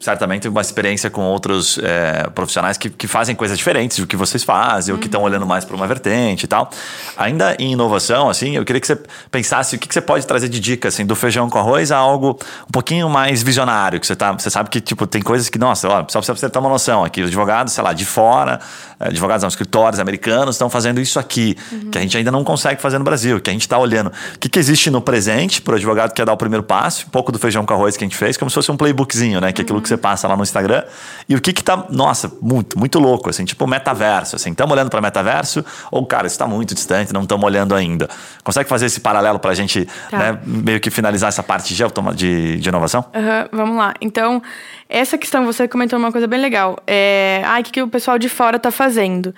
certamente, 0.01 0.47
uma 0.49 0.61
experiência 0.61 1.09
com 1.09 1.23
outros 1.23 1.79
é, 1.83 2.29
profissionais 2.35 2.77
que, 2.77 2.91
que 2.91 3.07
fazem 3.07 3.35
coisas 3.35 3.57
diferentes 3.57 3.99
do 3.99 4.07
que 4.07 4.17
vocês 4.17 4.45
fazem, 4.45 4.93
uhum. 4.93 4.99
ou 4.99 5.01
que 5.01 5.07
estão 5.07 5.23
olhando 5.23 5.47
mais 5.47 5.65
para 5.65 5.75
uma 5.75 5.87
vertente 5.87 6.45
e 6.45 6.47
tal. 6.47 6.71
Ainda 7.17 7.57
em 7.59 7.73
inovação, 7.73 8.29
assim, 8.29 8.57
eu 8.57 8.65
queria 8.65 8.81
que 8.81 8.87
você 8.87 8.99
pensasse 9.31 9.77
o 9.77 9.79
que, 9.79 9.89
que 9.89 9.95
você 9.95 10.01
pode 10.01 10.27
trazer 10.27 10.49
de 10.49 10.61
dica, 10.61 10.89
assim, 10.89 11.07
do 11.07 11.17
feijão 11.17 11.49
com 11.49 11.59
arroz 11.59 11.91
a 11.91 11.97
algo 11.97 12.39
um 12.69 12.71
pouquinho 12.71 13.09
mais 13.09 13.43
visionário, 13.43 13.99
que 13.99 14.07
você 14.07 14.15
tá, 14.15 14.33
você 14.33 14.51
sabe 14.51 14.69
que, 14.69 14.81
tipo, 14.81 15.07
tem 15.07 15.23
coisas 15.23 15.49
que, 15.49 15.59
nossa, 15.59 15.89
só 16.09 16.21
pra 16.21 16.35
você 16.35 16.51
ter 16.51 16.59
uma 16.59 16.69
noção 16.69 17.05
aqui, 17.05 17.23
os 17.23 17.29
advogados, 17.29 17.73
sei 17.73 17.83
lá, 17.83 17.93
de 17.93 18.05
fora, 18.05 18.61
é, 19.01 19.09
advogados, 19.09 19.43
não, 19.43 19.49
escritórios 19.49 20.01
americanos 20.01 20.57
estão 20.57 20.69
fazendo 20.69 21.01
isso 21.01 21.19
aqui, 21.19 21.57
uhum. 21.73 21.91
que 21.91 21.99
a 21.99 22.01
gente 22.01 22.17
ainda 22.17 22.31
não 22.31 22.45
consegue 22.45 22.81
fazer 22.81 22.99
no 22.99 23.05
Brasil, 23.05 23.41
que 23.41 23.51
a 23.51 23.53
gente 23.53 23.63
está 23.63 23.79
olhando. 23.79 24.09
O 24.09 24.39
que, 24.39 24.49
que 24.49 24.59
existe 24.59 24.91
no 24.91 25.01
presente 25.01 25.63
para 25.63 25.73
o 25.73 25.77
advogado 25.77 26.11
que 26.11 26.17
quer 26.17 26.27
dar 26.27 26.33
o 26.33 26.37
primeiro 26.37 26.63
passo, 26.63 27.06
um 27.07 27.11
pouco 27.11 27.31
do 27.31 27.39
feijão 27.39 27.65
com 27.65 27.73
arroz 27.73 27.97
que 27.97 28.05
a 28.05 28.07
gente 28.07 28.17
fez, 28.17 28.37
como 28.37 28.51
se 28.51 28.55
fosse 28.55 28.71
um 28.71 28.77
playbookzinho, 28.77 29.41
né? 29.41 29.53
Que 29.53 29.63
é 29.63 29.65
aquilo 29.65 29.81
que 29.81 29.89
você 29.89 29.97
passa 29.97 30.27
lá 30.27 30.37
no 30.37 30.43
Instagram. 30.43 30.83
E 31.29 31.35
o 31.35 31.41
que 31.41 31.53
que 31.53 31.63
tá, 31.63 31.87
nossa, 31.91 32.33
muito, 32.41 32.79
muito 32.79 32.99
louco, 32.99 33.31
assim, 33.31 33.45
tipo 33.45 33.67
metaverso, 33.67 34.37
assim. 34.37 34.51
Estamos 34.51 34.73
olhando 34.73 34.91
para 34.91 35.01
metaverso 35.01 35.65
ou, 35.91 36.05
cara, 36.05 36.27
isso 36.27 36.35
está 36.35 36.47
muito 36.47 36.75
distante, 36.75 37.13
não 37.13 37.23
estamos 37.23 37.45
olhando 37.45 37.75
ainda. 37.75 38.09
Consegue 38.43 38.69
fazer 38.69 38.87
esse 38.87 39.01
paralelo 39.01 39.39
para 39.39 39.53
a 39.53 39.55
gente, 39.55 39.87
tá. 40.11 40.19
né, 40.19 40.39
meio 40.45 40.81
que 40.81 40.91
finalizar 40.91 41.29
essa 41.29 41.43
parte 41.43 41.75
de, 41.75 41.85
de, 42.15 42.59
de 42.59 42.69
inovação? 42.69 43.05
Uhum, 43.15 43.49
vamos 43.59 43.77
lá. 43.77 43.95
Então, 44.01 44.43
essa 44.89 45.17
questão, 45.17 45.45
você 45.45 45.69
comentou 45.69 45.99
uma 45.99 46.13
coisa 46.13 46.27
bem 46.27 46.41
legal. 46.41 46.79
É, 46.87 47.43
ai, 47.45 47.61
o 47.61 47.65
que, 47.65 47.73
que 47.73 47.83
o 47.83 47.89
pessoal 47.89 48.19
de 48.19 48.29
fora 48.29 48.57
está 48.57 48.71
fazendo? 48.71 49.35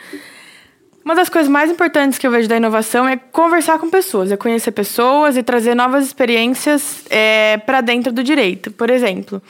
Uma 1.08 1.14
das 1.14 1.30
coisas 1.30 1.50
mais 1.50 1.70
importantes 1.70 2.18
que 2.18 2.26
eu 2.26 2.30
vejo 2.30 2.46
da 2.46 2.58
inovação 2.58 3.08
é 3.08 3.16
conversar 3.16 3.78
com 3.78 3.88
pessoas, 3.88 4.30
é 4.30 4.36
conhecer 4.36 4.72
pessoas 4.72 5.38
e 5.38 5.42
trazer 5.42 5.74
novas 5.74 6.04
experiências 6.04 7.02
é, 7.08 7.56
para 7.56 7.80
dentro 7.80 8.12
do 8.12 8.22
direito. 8.22 8.70
Por 8.70 8.90
exemplo, 8.90 9.40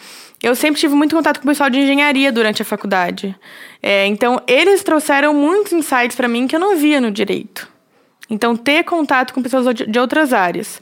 eu 0.41 0.55
sempre 0.55 0.81
tive 0.81 0.95
muito 0.95 1.17
contato 1.17 1.41
com 1.41 1.45
o 1.45 1.49
pessoal 1.49 1.69
de 1.69 1.81
engenharia 1.81 2.31
durante 2.31 2.63
a 2.63 2.65
faculdade. 2.65 3.35
É, 3.83 4.07
então, 4.07 4.41
eles 4.47 4.85
trouxeram 4.85 5.35
muitos 5.35 5.73
insights 5.73 6.15
para 6.15 6.29
mim 6.29 6.47
que 6.47 6.55
eu 6.55 6.61
não 6.61 6.77
via 6.77 7.01
no 7.01 7.11
direito. 7.11 7.69
Então, 8.31 8.55
ter 8.55 8.85
contato 8.85 9.35
com 9.35 9.43
pessoas 9.43 9.75
de 9.75 9.99
outras 9.99 10.33
áreas. 10.33 10.81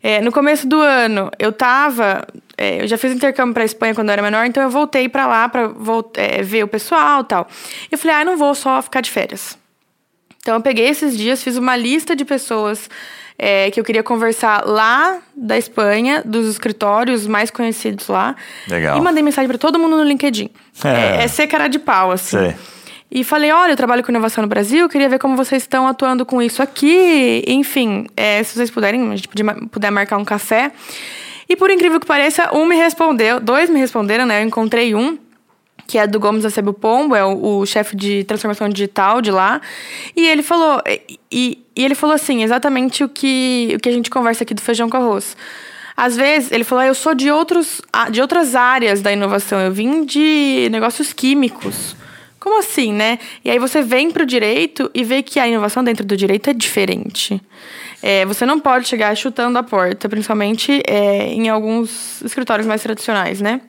É, 0.00 0.20
no 0.20 0.30
começo 0.30 0.68
do 0.68 0.80
ano, 0.80 1.32
eu 1.36 1.50
tava. 1.50 2.24
É, 2.56 2.84
eu 2.84 2.86
já 2.86 2.96
fiz 2.96 3.10
intercâmbio 3.10 3.54
para 3.54 3.64
Espanha 3.64 3.92
quando 3.92 4.10
eu 4.10 4.12
era 4.12 4.22
menor, 4.22 4.46
então 4.46 4.62
eu 4.62 4.70
voltei 4.70 5.08
para 5.08 5.26
lá 5.26 5.48
para 5.48 5.68
é, 6.14 6.44
ver 6.44 6.62
o 6.62 6.68
pessoal 6.68 7.24
tal. 7.24 7.48
Eu 7.90 7.98
falei, 7.98 8.18
ah, 8.18 8.24
não 8.24 8.36
vou 8.36 8.54
só 8.54 8.80
ficar 8.80 9.00
de 9.00 9.10
férias. 9.10 9.60
Então 10.42 10.56
eu 10.56 10.60
peguei 10.60 10.88
esses 10.88 11.16
dias, 11.16 11.40
fiz 11.42 11.56
uma 11.56 11.76
lista 11.76 12.16
de 12.16 12.24
pessoas 12.24 12.90
é, 13.38 13.70
que 13.70 13.78
eu 13.78 13.84
queria 13.84 14.02
conversar 14.02 14.66
lá 14.66 15.20
da 15.36 15.56
Espanha, 15.56 16.20
dos 16.24 16.48
escritórios 16.48 17.28
mais 17.28 17.48
conhecidos 17.48 18.08
lá. 18.08 18.34
Legal. 18.68 18.98
E 18.98 19.00
mandei 19.00 19.22
mensagem 19.22 19.48
para 19.48 19.56
todo 19.56 19.78
mundo 19.78 19.96
no 19.96 20.02
LinkedIn. 20.02 20.50
É, 20.84 20.88
é, 20.88 21.24
é 21.24 21.28
ser 21.28 21.46
cara 21.46 21.68
de 21.68 21.78
pau, 21.78 22.10
assim. 22.10 22.38
Sei. 22.38 22.56
E 23.14 23.22
falei, 23.22 23.52
olha, 23.52 23.72
eu 23.72 23.76
trabalho 23.76 24.02
com 24.02 24.10
inovação 24.10 24.42
no 24.42 24.48
Brasil, 24.48 24.88
queria 24.88 25.08
ver 25.08 25.18
como 25.18 25.36
vocês 25.36 25.62
estão 25.62 25.86
atuando 25.86 26.26
com 26.26 26.42
isso 26.42 26.60
aqui. 26.60 27.44
Enfim, 27.46 28.06
é, 28.16 28.42
se 28.42 28.54
vocês 28.54 28.70
puderem, 28.70 29.12
a 29.12 29.16
gente 29.16 29.28
puder 29.70 29.90
marcar 29.90 30.16
um 30.16 30.24
café. 30.24 30.72
E 31.48 31.54
por 31.54 31.70
incrível 31.70 32.00
que 32.00 32.06
pareça, 32.06 32.50
um 32.52 32.64
me 32.66 32.74
respondeu, 32.74 33.38
dois 33.38 33.68
me 33.70 33.78
responderam, 33.78 34.24
né? 34.24 34.42
Eu 34.42 34.46
encontrei 34.46 34.94
um 34.94 35.18
que 35.86 35.98
é 35.98 36.06
do 36.06 36.18
Gomes 36.18 36.44
Acebo 36.44 36.72
Pombo, 36.72 37.14
é 37.14 37.24
o, 37.24 37.58
o 37.58 37.66
chefe 37.66 37.96
de 37.96 38.24
transformação 38.24 38.68
digital 38.68 39.20
de 39.20 39.30
lá. 39.30 39.60
E 40.16 40.26
ele 40.26 40.42
falou, 40.42 40.82
e, 40.86 41.18
e, 41.30 41.84
ele 41.84 41.94
falou 41.94 42.14
assim, 42.14 42.42
exatamente 42.42 43.04
o 43.04 43.08
que, 43.08 43.72
o 43.76 43.80
que 43.80 43.88
a 43.88 43.92
gente 43.92 44.10
conversa 44.10 44.44
aqui 44.44 44.54
do 44.54 44.60
feijão 44.60 44.88
com 44.88 44.96
arroz. 44.96 45.36
Às 45.96 46.16
vezes, 46.16 46.50
ele 46.50 46.64
falou, 46.64 46.82
ah, 46.82 46.86
eu 46.86 46.94
sou 46.94 47.14
de, 47.14 47.30
outros, 47.30 47.82
de 48.10 48.20
outras 48.20 48.54
áreas 48.54 49.02
da 49.02 49.12
inovação, 49.12 49.60
eu 49.60 49.72
vim 49.72 50.04
de 50.04 50.68
negócios 50.70 51.12
químicos. 51.12 51.94
Como 52.40 52.58
assim, 52.58 52.92
né? 52.92 53.20
E 53.44 53.50
aí 53.50 53.58
você 53.60 53.82
vem 53.82 54.10
para 54.10 54.24
o 54.24 54.26
direito 54.26 54.90
e 54.92 55.04
vê 55.04 55.22
que 55.22 55.38
a 55.38 55.46
inovação 55.46 55.84
dentro 55.84 56.04
do 56.04 56.16
direito 56.16 56.50
é 56.50 56.52
diferente. 56.52 57.40
É, 58.02 58.26
você 58.26 58.44
não 58.44 58.58
pode 58.58 58.88
chegar 58.88 59.16
chutando 59.16 59.56
a 59.58 59.62
porta, 59.62 60.08
principalmente 60.08 60.82
é, 60.88 61.28
em 61.28 61.48
alguns 61.48 62.20
escritórios 62.22 62.66
mais 62.66 62.82
tradicionais, 62.82 63.40
né? 63.40 63.60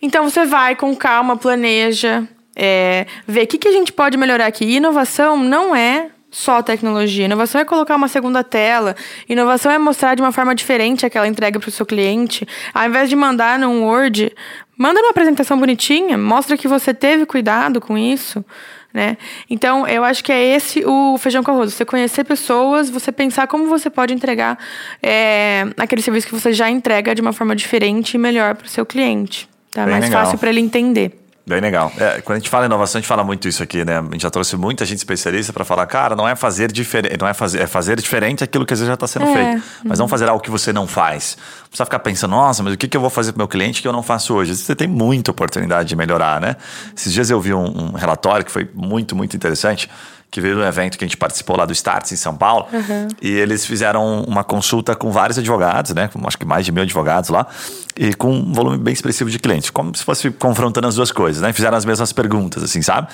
Então 0.00 0.28
você 0.28 0.44
vai 0.44 0.76
com 0.76 0.94
calma, 0.94 1.36
planeja, 1.36 2.26
é, 2.54 3.06
vê 3.26 3.42
o 3.42 3.46
que, 3.46 3.58
que 3.58 3.68
a 3.68 3.72
gente 3.72 3.92
pode 3.92 4.16
melhorar 4.16 4.46
aqui. 4.46 4.64
E 4.64 4.76
inovação 4.76 5.36
não 5.36 5.74
é 5.74 6.10
só 6.30 6.62
tecnologia. 6.62 7.24
Inovação 7.24 7.60
é 7.60 7.64
colocar 7.64 7.96
uma 7.96 8.08
segunda 8.08 8.44
tela. 8.44 8.94
Inovação 9.28 9.72
é 9.72 9.78
mostrar 9.78 10.14
de 10.14 10.22
uma 10.22 10.32
forma 10.32 10.54
diferente 10.54 11.06
aquela 11.06 11.26
entrega 11.26 11.58
para 11.58 11.68
o 11.68 11.72
seu 11.72 11.86
cliente. 11.86 12.46
Ao 12.74 12.86
invés 12.86 13.08
de 13.08 13.16
mandar 13.16 13.58
num 13.58 13.84
Word, 13.84 14.32
manda 14.76 15.00
uma 15.00 15.10
apresentação 15.10 15.58
bonitinha, 15.58 16.18
mostra 16.18 16.56
que 16.56 16.68
você 16.68 16.92
teve 16.92 17.24
cuidado 17.24 17.80
com 17.80 17.96
isso. 17.96 18.44
Né? 18.92 19.16
Então, 19.48 19.86
eu 19.86 20.02
acho 20.02 20.24
que 20.24 20.32
é 20.32 20.42
esse 20.56 20.82
o 20.84 21.16
feijão 21.18 21.42
com 21.42 21.50
arroz. 21.50 21.74
Você 21.74 21.84
conhecer 21.84 22.24
pessoas, 22.24 22.90
você 22.90 23.12
pensar 23.12 23.46
como 23.46 23.66
você 23.66 23.88
pode 23.88 24.12
entregar 24.12 24.58
é, 25.02 25.66
aquele 25.76 26.02
serviço 26.02 26.26
que 26.26 26.34
você 26.34 26.52
já 26.52 26.68
entrega 26.68 27.14
de 27.14 27.20
uma 27.20 27.32
forma 27.32 27.54
diferente 27.54 28.14
e 28.14 28.18
melhor 28.18 28.54
para 28.54 28.66
o 28.66 28.68
seu 28.68 28.84
cliente. 28.84 29.48
Tá 29.72 29.84
Bem 29.84 29.92
mais 29.92 30.04
legal. 30.04 30.24
fácil 30.24 30.38
para 30.38 30.48
ele 30.48 30.60
entender. 30.60 31.18
Bem 31.48 31.62
legal. 31.62 31.90
É, 31.96 32.20
quando 32.20 32.36
a 32.36 32.38
gente 32.40 32.50
fala 32.50 32.66
em 32.66 32.66
inovação, 32.66 32.98
a 32.98 33.00
gente 33.00 33.08
fala 33.08 33.24
muito 33.24 33.48
isso 33.48 33.62
aqui, 33.62 33.82
né? 33.82 34.00
A 34.00 34.02
gente 34.02 34.20
já 34.20 34.28
trouxe 34.28 34.54
muita 34.54 34.84
gente 34.84 34.98
especialista 34.98 35.50
para 35.50 35.64
falar, 35.64 35.86
cara, 35.86 36.14
não 36.14 36.28
é 36.28 36.36
fazer 36.36 36.70
diferente, 36.70 37.16
não 37.18 37.26
é 37.26 37.32
fazer, 37.32 37.62
é 37.62 37.66
fazer 37.66 37.96
diferente 37.96 38.44
aquilo 38.44 38.66
que 38.66 38.74
às 38.74 38.80
vezes 38.80 38.88
já 38.88 38.94
está 38.94 39.06
sendo 39.06 39.24
é. 39.24 39.32
feito. 39.32 39.62
Mas 39.82 39.98
não 39.98 40.06
fazer 40.06 40.28
algo 40.28 40.42
que 40.42 40.50
você 40.50 40.74
não 40.74 40.86
faz. 40.86 41.38
Não 41.62 41.68
precisa 41.68 41.86
ficar 41.86 42.00
pensando, 42.00 42.32
nossa, 42.32 42.62
mas 42.62 42.74
o 42.74 42.76
que, 42.76 42.86
que 42.86 42.94
eu 42.94 43.00
vou 43.00 43.08
fazer 43.08 43.32
para 43.32 43.40
meu 43.40 43.48
cliente 43.48 43.80
que 43.80 43.88
eu 43.88 43.92
não 43.94 44.02
faço 44.02 44.34
hoje? 44.34 44.54
Você 44.54 44.76
tem 44.76 44.86
muita 44.86 45.30
oportunidade 45.30 45.88
de 45.88 45.96
melhorar, 45.96 46.38
né? 46.38 46.54
Esses 46.94 47.10
dias 47.14 47.30
eu 47.30 47.40
vi 47.40 47.54
um, 47.54 47.64
um 47.64 47.92
relatório 47.92 48.44
que 48.44 48.52
foi 48.52 48.68
muito, 48.74 49.16
muito 49.16 49.34
interessante 49.34 49.88
que 50.30 50.40
veio 50.40 50.56
do 50.56 50.62
evento 50.62 50.98
que 50.98 51.04
a 51.04 51.06
gente 51.06 51.16
participou 51.16 51.56
lá 51.56 51.64
do 51.64 51.72
Starts 51.72 52.12
em 52.12 52.16
São 52.16 52.36
Paulo. 52.36 52.66
Uhum. 52.72 53.08
E 53.22 53.30
eles 53.30 53.64
fizeram 53.64 54.22
uma 54.22 54.44
consulta 54.44 54.94
com 54.94 55.10
vários 55.10 55.38
advogados, 55.38 55.94
né? 55.94 56.08
Com 56.08 56.26
acho 56.26 56.36
que 56.36 56.44
mais 56.44 56.66
de 56.66 56.72
mil 56.72 56.82
advogados 56.82 57.30
lá. 57.30 57.46
E 57.96 58.14
com 58.14 58.30
um 58.30 58.52
volume 58.52 58.78
bem 58.78 58.92
expressivo 58.92 59.30
de 59.30 59.38
clientes. 59.38 59.70
Como 59.70 59.96
se 59.96 60.04
fosse 60.04 60.30
confrontando 60.30 60.86
as 60.86 60.94
duas 60.94 61.10
coisas, 61.10 61.40
né? 61.40 61.52
Fizeram 61.52 61.76
as 61.76 61.84
mesmas 61.84 62.12
perguntas, 62.12 62.62
assim, 62.62 62.82
sabe? 62.82 63.08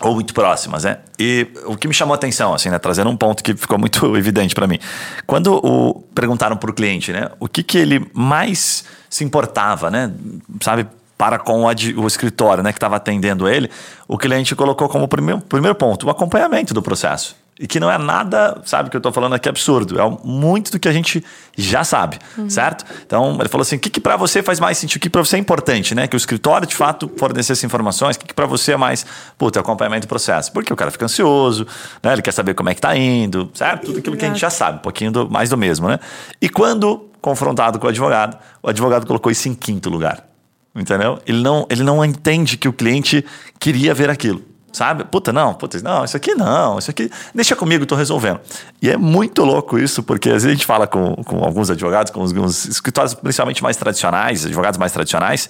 ou 0.00 0.14
muito 0.14 0.34
próximas, 0.34 0.84
né? 0.84 0.98
E 1.18 1.46
o 1.64 1.76
que 1.76 1.86
me 1.86 1.94
chamou 1.94 2.12
a 2.12 2.16
atenção, 2.16 2.52
assim, 2.52 2.68
né? 2.68 2.78
Trazendo 2.78 3.08
um 3.08 3.16
ponto 3.16 3.42
que 3.42 3.54
ficou 3.54 3.78
muito 3.78 4.04
evidente 4.16 4.54
para 4.54 4.66
mim. 4.66 4.78
Quando 5.26 5.54
o, 5.64 6.02
perguntaram 6.14 6.56
para 6.56 6.70
o 6.70 6.74
cliente, 6.74 7.12
né? 7.12 7.30
O 7.38 7.48
que, 7.48 7.62
que 7.62 7.78
ele 7.78 8.04
mais 8.12 8.84
se 9.08 9.24
importava, 9.24 9.90
né? 9.90 10.12
Sabe? 10.60 10.86
Para 11.22 11.38
com 11.38 11.62
o 11.62 12.06
escritório 12.08 12.64
né, 12.64 12.72
que 12.72 12.78
estava 12.78 12.96
atendendo 12.96 13.48
ele, 13.48 13.70
o 14.08 14.18
cliente 14.18 14.56
colocou 14.56 14.88
como 14.88 15.06
primeiro, 15.06 15.40
primeiro 15.40 15.72
ponto 15.76 16.08
o 16.08 16.10
acompanhamento 16.10 16.74
do 16.74 16.82
processo. 16.82 17.36
E 17.60 17.64
que 17.64 17.78
não 17.78 17.88
é 17.88 17.96
nada, 17.96 18.60
sabe, 18.64 18.90
que 18.90 18.96
eu 18.96 18.98
estou 18.98 19.12
falando 19.12 19.34
aqui 19.34 19.48
absurdo. 19.48 20.00
É 20.00 20.18
muito 20.24 20.72
do 20.72 20.80
que 20.80 20.88
a 20.88 20.92
gente 20.92 21.24
já 21.56 21.84
sabe, 21.84 22.18
uhum. 22.36 22.50
certo? 22.50 22.84
Então, 23.06 23.36
ele 23.38 23.48
falou 23.48 23.62
assim: 23.62 23.76
o 23.76 23.78
que, 23.78 23.88
que 23.88 24.00
para 24.00 24.16
você 24.16 24.42
faz 24.42 24.58
mais 24.58 24.78
sentido? 24.78 24.96
O 24.96 25.00
que 25.00 25.10
para 25.10 25.22
você 25.22 25.36
é 25.36 25.38
importante, 25.38 25.94
né? 25.94 26.08
Que 26.08 26.16
o 26.16 26.18
escritório, 26.18 26.66
de 26.66 26.74
fato, 26.74 27.08
forneça 27.16 27.52
essas 27.52 27.62
informações. 27.62 28.16
O 28.16 28.18
que, 28.18 28.26
que 28.26 28.34
para 28.34 28.46
você 28.46 28.72
é 28.72 28.76
mais, 28.76 29.06
puta, 29.38 29.60
acompanhamento 29.60 30.06
do 30.06 30.08
processo? 30.08 30.50
Porque 30.50 30.72
o 30.72 30.76
cara 30.76 30.90
fica 30.90 31.04
ansioso, 31.04 31.64
né? 32.02 32.14
Ele 32.14 32.22
quer 32.22 32.32
saber 32.32 32.54
como 32.54 32.68
é 32.70 32.74
que 32.74 32.78
está 32.78 32.96
indo, 32.96 33.48
certo? 33.54 33.86
Tudo 33.86 33.98
aquilo 34.00 34.16
que 34.16 34.24
a 34.24 34.28
gente 34.28 34.40
já 34.40 34.50
sabe, 34.50 34.78
um 34.78 34.82
pouquinho 34.82 35.12
do, 35.12 35.30
mais 35.30 35.50
do 35.50 35.56
mesmo, 35.56 35.86
né? 35.86 36.00
E 36.40 36.48
quando 36.48 37.10
confrontado 37.20 37.78
com 37.78 37.86
o 37.86 37.90
advogado, 37.90 38.36
o 38.60 38.70
advogado 38.70 39.06
colocou 39.06 39.30
isso 39.30 39.48
em 39.48 39.54
quinto 39.54 39.88
lugar. 39.88 40.31
Entendeu? 40.74 41.20
Ele 41.26 41.42
não, 41.42 41.66
ele 41.68 41.82
não 41.82 42.04
entende 42.04 42.56
que 42.56 42.68
o 42.68 42.72
cliente 42.72 43.24
queria 43.58 43.94
ver 43.94 44.08
aquilo. 44.08 44.42
Sabe? 44.72 45.04
Puta, 45.04 45.32
não, 45.32 45.54
puta, 45.54 45.78
não, 45.80 46.04
isso 46.04 46.16
aqui 46.16 46.34
não, 46.34 46.78
isso 46.78 46.90
aqui, 46.90 47.10
deixa 47.34 47.54
comigo, 47.54 47.84
tô 47.84 47.94
resolvendo. 47.94 48.40
E 48.80 48.90
é 48.90 48.96
muito 48.96 49.44
louco 49.44 49.78
isso, 49.78 50.02
porque 50.02 50.28
às 50.28 50.42
vezes 50.42 50.48
a 50.48 50.52
gente 50.52 50.66
fala 50.66 50.86
com, 50.86 51.14
com 51.24 51.44
alguns 51.44 51.70
advogados, 51.70 52.10
com 52.10 52.20
alguns 52.20 52.64
escritórios 52.66 53.14
principalmente 53.14 53.62
mais 53.62 53.76
tradicionais, 53.76 54.44
advogados 54.46 54.78
mais 54.78 54.92
tradicionais, 54.92 55.48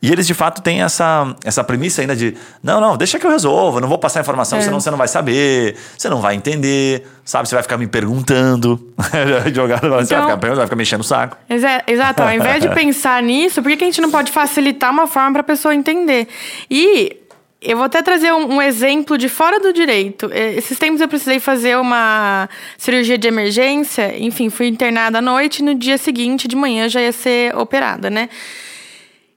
e 0.00 0.10
eles 0.10 0.26
de 0.26 0.34
fato 0.34 0.62
têm 0.62 0.82
essa, 0.82 1.34
essa 1.44 1.64
premissa 1.64 2.00
ainda 2.00 2.14
de, 2.14 2.36
não, 2.62 2.80
não, 2.80 2.96
deixa 2.96 3.18
que 3.18 3.26
eu 3.26 3.30
resolva, 3.30 3.80
não 3.80 3.88
vou 3.88 3.98
passar 3.98 4.20
informação, 4.20 4.58
é. 4.58 4.62
senão 4.62 4.80
você 4.80 4.90
não 4.90 4.98
vai 4.98 5.08
saber, 5.08 5.76
você 5.98 6.08
não 6.08 6.20
vai 6.20 6.34
entender, 6.36 7.06
sabe? 7.24 7.48
Você 7.48 7.54
vai 7.54 7.62
ficar 7.62 7.76
me 7.76 7.86
perguntando, 7.86 8.92
advogado 9.44 9.86
então, 9.86 9.98
você 9.98 10.14
vai 10.14 10.22
ficar, 10.22 10.36
perguntando, 10.36 10.56
vai 10.56 10.66
ficar 10.66 10.76
mexendo 10.76 11.00
o 11.00 11.04
saco. 11.04 11.36
Exato, 11.48 12.22
ao 12.22 12.32
invés 12.32 12.62
de 12.62 12.68
pensar 12.74 13.22
nisso, 13.22 13.62
por 13.62 13.70
que 13.76 13.82
a 13.82 13.86
gente 13.86 14.00
não 14.00 14.10
pode 14.10 14.30
facilitar 14.30 14.90
uma 14.90 15.06
forma 15.06 15.32
para 15.32 15.40
a 15.40 15.44
pessoa 15.44 15.74
entender? 15.74 16.28
E 16.70 17.16
eu 17.62 17.76
vou 17.76 17.86
até 17.86 18.00
trazer 18.00 18.32
um, 18.32 18.54
um, 18.54 18.62
exemplo 18.62 19.18
de 19.18 19.28
fora 19.28 19.60
do 19.60 19.72
direito. 19.72 20.30
É, 20.32 20.54
esses 20.54 20.78
tempos 20.78 21.00
eu 21.00 21.08
precisei 21.08 21.38
fazer 21.38 21.76
uma 21.76 22.48
cirurgia 22.78 23.18
de 23.18 23.28
emergência. 23.28 24.16
Enfim, 24.18 24.48
fui 24.48 24.66
internada 24.66 25.18
à 25.18 25.22
noite 25.22 25.58
e 25.58 25.62
no 25.62 25.74
dia 25.74 25.98
seguinte, 25.98 26.48
de 26.48 26.56
manhã, 26.56 26.88
já 26.88 27.00
ia 27.02 27.12
ser 27.12 27.54
operada, 27.56 28.08
né? 28.08 28.30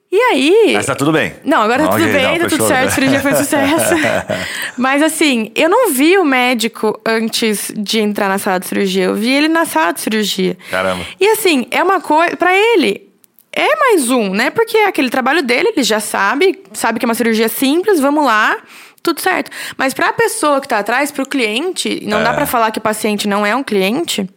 E 0.10 0.16
aí. 0.16 0.72
Mas 0.76 0.86
tá 0.86 0.94
tudo 0.94 1.12
bem. 1.12 1.34
Não, 1.44 1.64
agora 1.64 1.86
tá 1.86 1.90
tudo 1.94 2.06
bem, 2.06 2.38
não, 2.38 2.48
tá 2.48 2.50
tudo 2.50 2.68
certo, 2.68 2.88
a 2.88 2.92
cirurgia 2.92 3.20
foi 3.20 3.34
sucesso. 3.34 3.96
Mas 4.78 5.02
assim, 5.02 5.52
eu 5.56 5.68
não 5.68 5.90
vi 5.90 6.20
o 6.20 6.24
médico 6.24 7.02
antes 7.04 7.74
de 7.76 8.00
entrar 8.00 8.30
na 8.30 8.38
sala 8.38 8.60
de 8.60 8.68
cirurgia. 8.68 9.06
Eu 9.06 9.16
vi 9.16 9.32
ele 9.32 9.48
na 9.48 9.66
sala 9.66 9.92
de 9.92 10.02
cirurgia. 10.02 10.56
Caramba. 10.70 11.04
E 11.20 11.28
assim, 11.30 11.66
é 11.72 11.82
uma 11.82 12.00
coisa. 12.00 12.38
para 12.38 12.56
ele, 12.56 13.10
é 13.56 13.76
mais 13.76 14.10
um, 14.10 14.30
né? 14.30 14.50
Porque 14.50 14.76
é 14.76 14.88
aquele 14.88 15.10
trabalho 15.10 15.44
dele, 15.44 15.70
ele 15.70 15.84
já 15.84 16.00
sabe, 16.00 16.60
sabe 16.74 17.00
que 17.00 17.06
é 17.06 17.08
uma 17.08 17.14
cirurgia 17.14 17.48
simples, 17.48 18.00
vamos 18.00 18.26
lá, 18.26 18.58
tudo 19.04 19.22
certo. 19.22 19.52
Mas 19.78 19.94
para 19.94 20.10
a 20.10 20.14
pessoa 20.14 20.60
que 20.60 20.66
está 20.66 20.80
atrás, 20.80 21.12
para 21.12 21.24
o 21.24 21.28
cliente, 21.28 22.04
não 22.06 22.20
é. 22.20 22.24
dá 22.24 22.34
para 22.34 22.46
falar 22.46 22.72
que 22.72 22.80
o 22.80 22.82
paciente 22.82 23.28
não 23.28 23.46
é 23.46 23.56
um 23.56 23.64
cliente. 23.64 24.28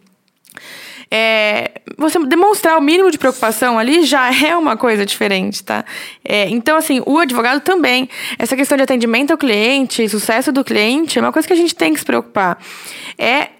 É, 1.09 1.71
você 1.97 2.19
demonstrar 2.25 2.77
o 2.77 2.81
mínimo 2.81 3.09
de 3.09 3.17
preocupação 3.17 3.79
ali 3.79 4.03
já 4.03 4.29
é 4.45 4.55
uma 4.55 4.75
coisa 4.75 5.05
diferente, 5.05 5.63
tá? 5.63 5.85
É, 6.23 6.49
então, 6.49 6.77
assim, 6.77 7.01
o 7.05 7.17
advogado 7.17 7.61
também. 7.61 8.09
Essa 8.37 8.55
questão 8.55 8.77
de 8.77 8.83
atendimento 8.83 9.31
ao 9.31 9.37
cliente, 9.37 10.07
sucesso 10.09 10.51
do 10.51 10.63
cliente, 10.63 11.17
é 11.17 11.21
uma 11.21 11.31
coisa 11.31 11.47
que 11.47 11.53
a 11.53 11.57
gente 11.57 11.73
tem 11.73 11.93
que 11.93 11.99
se 11.99 12.05
preocupar. 12.05 12.59
É 13.17 13.56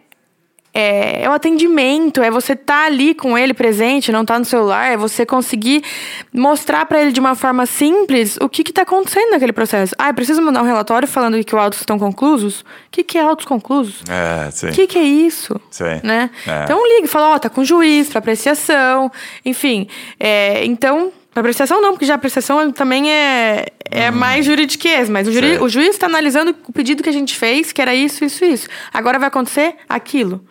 é, 0.77 1.23
é 1.23 1.29
o 1.29 1.31
atendimento, 1.31 2.21
é 2.21 2.29
você 2.29 2.53
estar 2.53 2.81
tá 2.81 2.85
ali 2.85 3.15
com 3.15 3.35
ele 3.35 3.51
presente, 3.51 4.11
não 4.11 4.21
estar 4.21 4.35
tá 4.35 4.39
no 4.39 4.45
celular, 4.45 4.91
é 4.91 4.95
você 4.95 5.25
conseguir 5.25 5.83
mostrar 6.31 6.85
para 6.85 7.01
ele 7.01 7.11
de 7.11 7.19
uma 7.19 7.33
forma 7.33 7.65
simples 7.65 8.37
o 8.39 8.47
que 8.47 8.61
está 8.61 8.83
acontecendo 8.83 9.31
naquele 9.31 9.51
processo. 9.51 9.95
Ah, 9.97 10.09
eu 10.09 10.13
preciso 10.13 10.39
mandar 10.39 10.61
um 10.61 10.65
relatório 10.65 11.07
falando 11.07 11.43
que 11.43 11.55
os 11.55 11.59
autos 11.59 11.79
estão 11.79 11.97
conclusos? 11.97 12.61
O 12.61 12.65
que, 12.91 13.03
que 13.03 13.17
é 13.17 13.21
autos 13.21 13.45
conclusos? 13.45 14.03
É, 14.07 14.51
sim. 14.51 14.69
O 14.69 14.71
que, 14.71 14.85
que 14.85 14.99
é 14.99 15.03
isso? 15.03 15.59
Sim. 15.71 15.99
Né? 16.03 16.29
É. 16.45 16.65
Então 16.65 16.79
liga 16.87 17.05
e 17.05 17.09
fala, 17.09 17.29
ó, 17.29 17.35
oh, 17.35 17.39
tá 17.39 17.49
com 17.49 17.63
juiz 17.63 18.09
para 18.09 18.19
apreciação, 18.19 19.11
enfim. 19.43 19.87
É, 20.19 20.63
então 20.63 21.11
para 21.37 21.41
apreciação 21.41 21.79
não, 21.79 21.91
porque 21.91 22.05
já 22.05 22.13
a 22.13 22.15
apreciação 22.15 22.71
também 22.71 23.11
é, 23.11 23.67
é 23.91 24.09
hum. 24.09 24.15
mais 24.15 24.43
juridiquês, 24.43 25.07
mas 25.07 25.27
o, 25.27 25.31
juri, 25.31 25.59
o 25.59 25.69
juiz 25.69 25.89
está 25.89 26.07
analisando 26.07 26.55
o 26.67 26.73
pedido 26.73 27.03
que 27.03 27.09
a 27.09 27.13
gente 27.13 27.35
fez, 27.35 27.71
que 27.71 27.79
era 27.79 27.93
isso, 27.93 28.25
isso, 28.25 28.43
isso. 28.43 28.67
Agora 28.91 29.19
vai 29.19 29.27
acontecer 29.27 29.75
aquilo. 29.87 30.43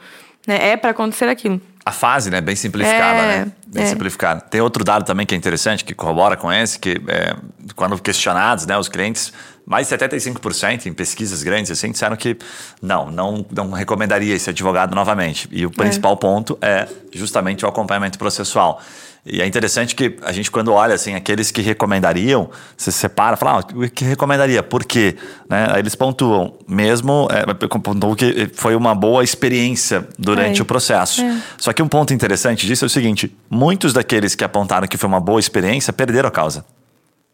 Né? 0.47 0.71
É 0.71 0.77
para 0.77 0.91
acontecer 0.91 1.29
aquilo. 1.29 1.61
A 1.85 1.91
fase, 1.91 2.31
né? 2.31 2.41
Bem 2.41 2.55
simplificada, 2.55 3.19
é, 3.19 3.27
né? 3.27 3.53
Bem 3.67 3.83
é. 3.83 3.87
simplificada. 3.87 4.41
Tem 4.43 4.61
outro 4.61 4.85
dado 4.85 5.05
também 5.05 5.27
que 5.27 5.35
é 5.35 5.39
interessante, 5.39 5.85
que 5.85 5.93
corrobora 5.93 6.37
com 6.37 6.53
esse, 6.53 6.79
que 6.79 7.01
é, 7.09 7.35
quando 7.75 8.01
questionados, 8.01 8.65
né, 8.65 8.79
os 8.79 8.89
clientes, 8.89 9.33
mais 9.67 9.89
de 9.89 9.97
75% 9.97 10.87
em 10.87 10.93
pesquisas 10.93 11.43
grandes, 11.43 11.73
assim, 11.73 11.91
disseram 11.91 12.15
que 12.15 12.37
não, 12.81 13.11
não, 13.11 13.45
não 13.51 13.73
recomendaria 13.73 14.37
esse 14.37 14.51
advogado 14.51 14.95
novamente. 14.95 15.49
E 15.51 15.67
o 15.67 15.71
principal 15.71 16.13
é. 16.13 16.17
ponto 16.17 16.57
é 16.63 16.87
justamente 17.13 17.65
o 17.65 17.69
acompanhamento 17.69 18.19
processual. 18.19 18.81
E 19.29 19.43
é 19.43 19.47
interessante 19.47 19.97
que 19.97 20.17
a 20.23 20.31
gente, 20.31 20.53
quando 20.53 20.73
olha 20.73 20.95
assim, 20.95 21.15
aqueles 21.15 21.51
que 21.51 21.61
recomendariam, 21.61 22.49
você 22.77 22.93
separa, 22.93 23.37
fala, 23.37 23.59
ah, 23.61 23.77
o 23.77 23.91
que 23.91 24.05
recomendaria? 24.05 24.63
Por 24.63 24.85
quê? 24.85 25.17
Né? 25.49 25.67
Aí 25.73 25.81
eles 25.81 25.97
pontuam, 25.97 26.55
mesmo, 26.69 27.27
é, 27.33 27.45
pontuam 27.67 28.15
que 28.15 28.49
foi 28.55 28.77
uma 28.77 28.95
boa 28.95 29.25
experiência 29.25 30.07
durante 30.17 30.61
é. 30.61 30.63
o 30.63 30.65
processo. 30.65 31.23
É. 31.23 31.43
Só 31.59 31.73
que 31.73 31.83
um 31.83 31.89
ponto 31.89 32.15
interessante 32.15 32.69
disso 32.69 32.85
é 32.85 32.87
o 32.87 32.89
seguinte: 32.89 33.37
muitos 33.51 33.93
daqueles 33.93 34.37
que 34.37 34.45
apontaram 34.45 34.87
que 34.87 34.97
foi 34.97 35.09
uma 35.09 35.21
boa 35.21 35.41
experiência 35.41 35.93
perderam 35.93 36.29
a 36.29 36.33
causa. 36.33 36.65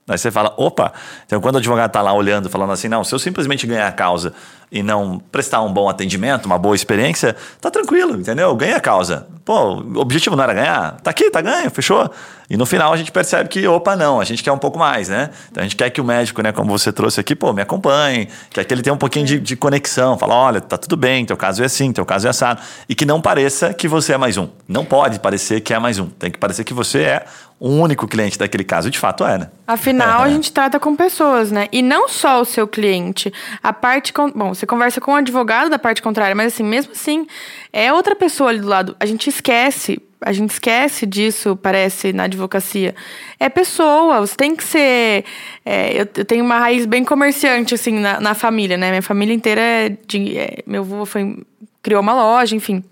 Aí 0.08 0.18
você 0.18 0.30
fala, 0.30 0.52
opa, 0.56 0.92
então 1.26 1.40
quando 1.40 1.56
o 1.56 1.58
advogado 1.58 1.88
está 1.88 2.02
lá 2.02 2.12
olhando, 2.12 2.50
falando 2.50 2.72
assim, 2.72 2.88
não, 2.88 3.04
se 3.04 3.14
eu 3.14 3.18
simplesmente 3.20 3.66
ganhar 3.66 3.86
a 3.86 3.92
causa 3.92 4.32
e 4.72 4.82
não 4.82 5.20
prestar 5.30 5.60
um 5.60 5.70
bom 5.70 5.86
atendimento, 5.86 6.46
uma 6.46 6.56
boa 6.56 6.74
experiência, 6.74 7.36
tá 7.60 7.70
tranquilo, 7.70 8.18
entendeu? 8.18 8.56
Ganha 8.56 8.76
a 8.76 8.80
causa. 8.80 9.26
Pô, 9.44 9.74
o 9.82 9.98
objetivo 9.98 10.34
não 10.34 10.42
era 10.42 10.54
ganhar? 10.54 10.96
Tá 11.02 11.10
aqui, 11.10 11.30
tá 11.30 11.42
ganho, 11.42 11.70
fechou. 11.70 12.10
E 12.48 12.56
no 12.56 12.64
final 12.64 12.92
a 12.92 12.96
gente 12.96 13.12
percebe 13.12 13.50
que, 13.50 13.66
opa, 13.66 13.94
não, 13.94 14.18
a 14.18 14.24
gente 14.24 14.42
quer 14.42 14.52
um 14.52 14.58
pouco 14.58 14.78
mais, 14.78 15.10
né? 15.10 15.30
Então 15.50 15.60
a 15.60 15.64
gente 15.64 15.76
quer 15.76 15.90
que 15.90 16.00
o 16.00 16.04
médico, 16.04 16.40
né, 16.42 16.52
como 16.52 16.70
você 16.70 16.90
trouxe 16.90 17.20
aqui, 17.20 17.34
pô, 17.34 17.52
me 17.52 17.60
acompanhe, 17.60 18.28
quer 18.50 18.64
que 18.64 18.72
ele 18.72 18.82
tenha 18.82 18.94
um 18.94 18.98
pouquinho 18.98 19.26
de, 19.26 19.38
de 19.38 19.56
conexão, 19.56 20.16
fala, 20.16 20.34
olha, 20.34 20.60
tá 20.60 20.78
tudo 20.78 20.96
bem, 20.96 21.26
teu 21.26 21.36
caso 21.36 21.62
é 21.62 21.66
assim, 21.66 21.92
teu 21.92 22.06
caso 22.06 22.26
é 22.26 22.30
assado. 22.30 22.62
E 22.88 22.94
que 22.94 23.04
não 23.04 23.20
pareça 23.20 23.74
que 23.74 23.86
você 23.86 24.14
é 24.14 24.16
mais 24.16 24.38
um. 24.38 24.48
Não 24.66 24.86
pode 24.86 25.18
parecer 25.20 25.60
que 25.60 25.74
é 25.74 25.78
mais 25.78 25.98
um. 25.98 26.06
Tem 26.06 26.30
que 26.30 26.38
parecer 26.38 26.64
que 26.64 26.72
você 26.72 27.00
é 27.00 27.24
o 27.62 27.68
único 27.68 28.08
cliente 28.08 28.36
daquele 28.36 28.64
caso. 28.64 28.90
De 28.90 28.98
fato 28.98 29.24
é, 29.24 29.38
né? 29.38 29.48
Afinal, 29.66 30.22
a 30.26 30.28
gente 30.28 30.52
trata 30.52 30.80
com 30.80 30.96
pessoas, 30.96 31.52
né? 31.52 31.68
E 31.70 31.80
não 31.80 32.08
só 32.08 32.40
o 32.40 32.44
seu 32.44 32.66
cliente. 32.66 33.32
A 33.62 33.72
parte. 33.72 34.12
Com... 34.12 34.32
Bom, 34.32 34.52
você 34.62 34.66
conversa 34.66 35.00
com 35.00 35.10
o 35.10 35.16
advogado 35.16 35.68
da 35.68 35.78
parte 35.78 36.00
contrária, 36.00 36.36
mas 36.36 36.54
assim, 36.54 36.62
mesmo 36.62 36.92
assim, 36.92 37.26
é 37.72 37.92
outra 37.92 38.14
pessoa 38.14 38.50
ali 38.50 38.60
do 38.60 38.68
lado. 38.68 38.96
A 39.00 39.06
gente 39.06 39.28
esquece. 39.28 40.00
A 40.20 40.32
gente 40.32 40.50
esquece 40.50 41.04
disso, 41.04 41.56
parece, 41.56 42.12
na 42.12 42.24
advocacia. 42.24 42.94
É 43.40 43.48
pessoa, 43.48 44.20
você 44.20 44.36
tem 44.36 44.54
que 44.54 44.62
ser. 44.62 45.24
É, 45.64 46.00
eu, 46.00 46.08
eu, 46.16 46.24
tenho 46.24 46.44
uma 46.44 46.60
raiz 46.60 46.86
bem 46.86 47.02
comerciante, 47.02 47.74
assim, 47.74 47.98
na, 47.98 48.20
na 48.20 48.34
família, 48.34 48.76
né? 48.76 48.90
Minha 48.90 49.02
família 49.02 49.34
inteira 49.34 49.60
é 49.60 49.96
de. 50.06 50.38
É, 50.38 50.62
meu 50.64 50.82
avô 50.82 51.04
foi, 51.04 51.44
criou 51.82 52.00
uma 52.00 52.14
loja, 52.14 52.54
enfim. 52.54 52.84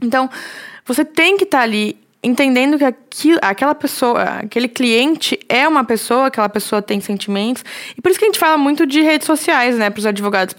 Então, 0.00 0.30
você 0.84 1.04
tem 1.04 1.36
que 1.36 1.42
estar 1.42 1.58
tá 1.58 1.64
ali 1.64 1.98
entendendo 2.22 2.78
que 2.78 2.84
aquilo, 2.84 3.40
aquela 3.42 3.74
pessoa, 3.74 4.22
aquele 4.22 4.68
cliente 4.68 5.38
é 5.48 5.66
uma 5.66 5.82
pessoa, 5.82 6.26
aquela 6.26 6.48
pessoa 6.48 6.80
tem 6.80 7.00
sentimentos. 7.00 7.64
E 7.96 8.00
por 8.00 8.10
isso 8.10 8.18
que 8.20 8.26
a 8.26 8.28
gente 8.28 8.38
fala 8.38 8.56
muito 8.56 8.86
de 8.86 9.02
redes 9.02 9.26
sociais, 9.26 9.76
né, 9.76 9.90
para 9.90 9.98
os 9.98 10.06
advogados, 10.06 10.54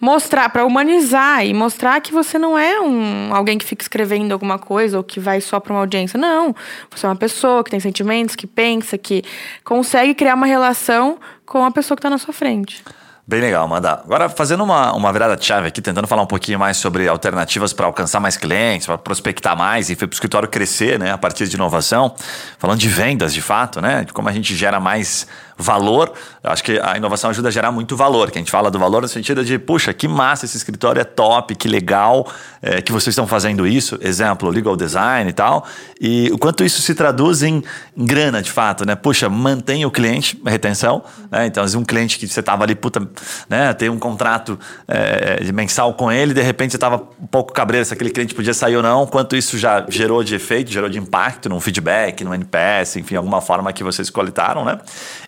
mostrar, 0.00 0.48
para 0.50 0.64
humanizar 0.64 1.44
e 1.44 1.52
mostrar 1.52 2.00
que 2.00 2.12
você 2.12 2.38
não 2.38 2.58
é 2.58 2.80
um 2.80 3.34
alguém 3.34 3.58
que 3.58 3.64
fica 3.64 3.82
escrevendo 3.82 4.32
alguma 4.32 4.58
coisa 4.58 4.96
ou 4.96 5.04
que 5.04 5.20
vai 5.20 5.40
só 5.40 5.60
para 5.60 5.72
uma 5.72 5.80
audiência. 5.80 6.18
Não, 6.18 6.54
você 6.90 7.06
é 7.06 7.08
uma 7.08 7.16
pessoa 7.16 7.62
que 7.64 7.70
tem 7.70 7.80
sentimentos, 7.80 8.36
que 8.36 8.46
pensa, 8.46 8.96
que 8.98 9.22
consegue 9.64 10.14
criar 10.14 10.34
uma 10.34 10.46
relação 10.46 11.18
com 11.46 11.64
a 11.64 11.70
pessoa 11.70 11.96
que 11.96 12.00
está 12.00 12.10
na 12.10 12.18
sua 12.18 12.32
frente. 12.32 12.82
Bem 13.30 13.40
legal, 13.40 13.64
Amanda. 13.64 13.92
Agora, 13.92 14.28
fazendo 14.28 14.64
uma, 14.64 14.92
uma 14.92 15.12
virada 15.12 15.36
de 15.36 15.44
chave 15.44 15.68
aqui, 15.68 15.80
tentando 15.80 16.08
falar 16.08 16.22
um 16.22 16.26
pouquinho 16.26 16.58
mais 16.58 16.78
sobre 16.78 17.06
alternativas 17.06 17.72
para 17.72 17.86
alcançar 17.86 18.18
mais 18.18 18.36
clientes, 18.36 18.88
para 18.88 18.98
prospectar 18.98 19.56
mais 19.56 19.88
e 19.88 19.94
para 19.94 20.04
o 20.04 20.10
escritório 20.10 20.48
crescer, 20.48 20.98
né, 20.98 21.12
a 21.12 21.16
partir 21.16 21.46
de 21.46 21.54
inovação. 21.54 22.12
Falando 22.58 22.80
de 22.80 22.88
vendas, 22.88 23.32
de 23.32 23.40
fato, 23.40 23.80
né, 23.80 24.02
de 24.02 24.12
como 24.12 24.28
a 24.28 24.32
gente 24.32 24.56
gera 24.56 24.80
mais 24.80 25.28
valor. 25.60 26.12
Acho 26.42 26.64
que 26.64 26.80
a 26.82 26.96
inovação 26.96 27.30
ajuda 27.30 27.48
a 27.48 27.50
gerar 27.50 27.70
muito 27.70 27.96
valor. 27.96 28.30
Que 28.30 28.38
a 28.38 28.40
gente 28.40 28.50
fala 28.50 28.70
do 28.70 28.78
valor 28.78 29.02
no 29.02 29.08
sentido 29.08 29.44
de, 29.44 29.58
puxa, 29.58 29.92
que 29.92 30.08
massa 30.08 30.44
esse 30.44 30.56
escritório 30.56 31.00
é 31.00 31.04
top, 31.04 31.54
que 31.54 31.68
legal 31.68 32.26
é, 32.62 32.82
que 32.82 32.92
vocês 32.92 33.12
estão 33.12 33.26
fazendo 33.26 33.66
isso. 33.66 33.98
Exemplo, 34.00 34.48
legal 34.50 34.76
design 34.76 35.30
e 35.30 35.32
tal. 35.32 35.66
E 36.00 36.30
o 36.32 36.38
quanto 36.38 36.64
isso 36.64 36.80
se 36.82 36.94
traduz 36.94 37.42
em 37.42 37.62
grana, 37.96 38.42
de 38.42 38.50
fato, 38.50 38.86
né? 38.86 38.94
Puxa, 38.94 39.28
mantém 39.28 39.84
o 39.84 39.90
cliente, 39.90 40.40
retenção. 40.46 41.02
Né? 41.30 41.46
Então, 41.46 41.64
um 41.76 41.84
cliente 41.84 42.18
que 42.18 42.26
você 42.26 42.40
estava 42.40 42.64
ali, 42.64 42.74
puta, 42.74 43.06
né? 43.48 43.72
Tem 43.74 43.88
um 43.88 43.98
contrato 43.98 44.58
é, 44.88 45.50
mensal 45.52 45.94
com 45.94 46.10
ele, 46.10 46.34
de 46.34 46.42
repente 46.42 46.72
você 46.72 46.76
estava 46.76 46.96
um 47.20 47.26
pouco 47.26 47.52
cabreiro 47.52 47.84
se 47.84 47.92
aquele 47.92 48.10
cliente 48.10 48.34
podia 48.34 48.54
sair 48.54 48.76
ou 48.76 48.82
não. 48.82 49.06
Quanto 49.06 49.36
isso 49.36 49.58
já 49.58 49.84
gerou 49.88 50.24
de 50.24 50.34
efeito, 50.34 50.70
gerou 50.70 50.88
de 50.88 50.98
impacto 50.98 51.48
no 51.48 51.60
feedback, 51.60 52.24
no 52.24 52.34
NPS, 52.34 52.96
enfim, 52.96 53.16
alguma 53.16 53.40
forma 53.40 53.72
que 53.72 53.84
vocês 53.84 54.10
coletaram, 54.10 54.64
né? 54.64 54.78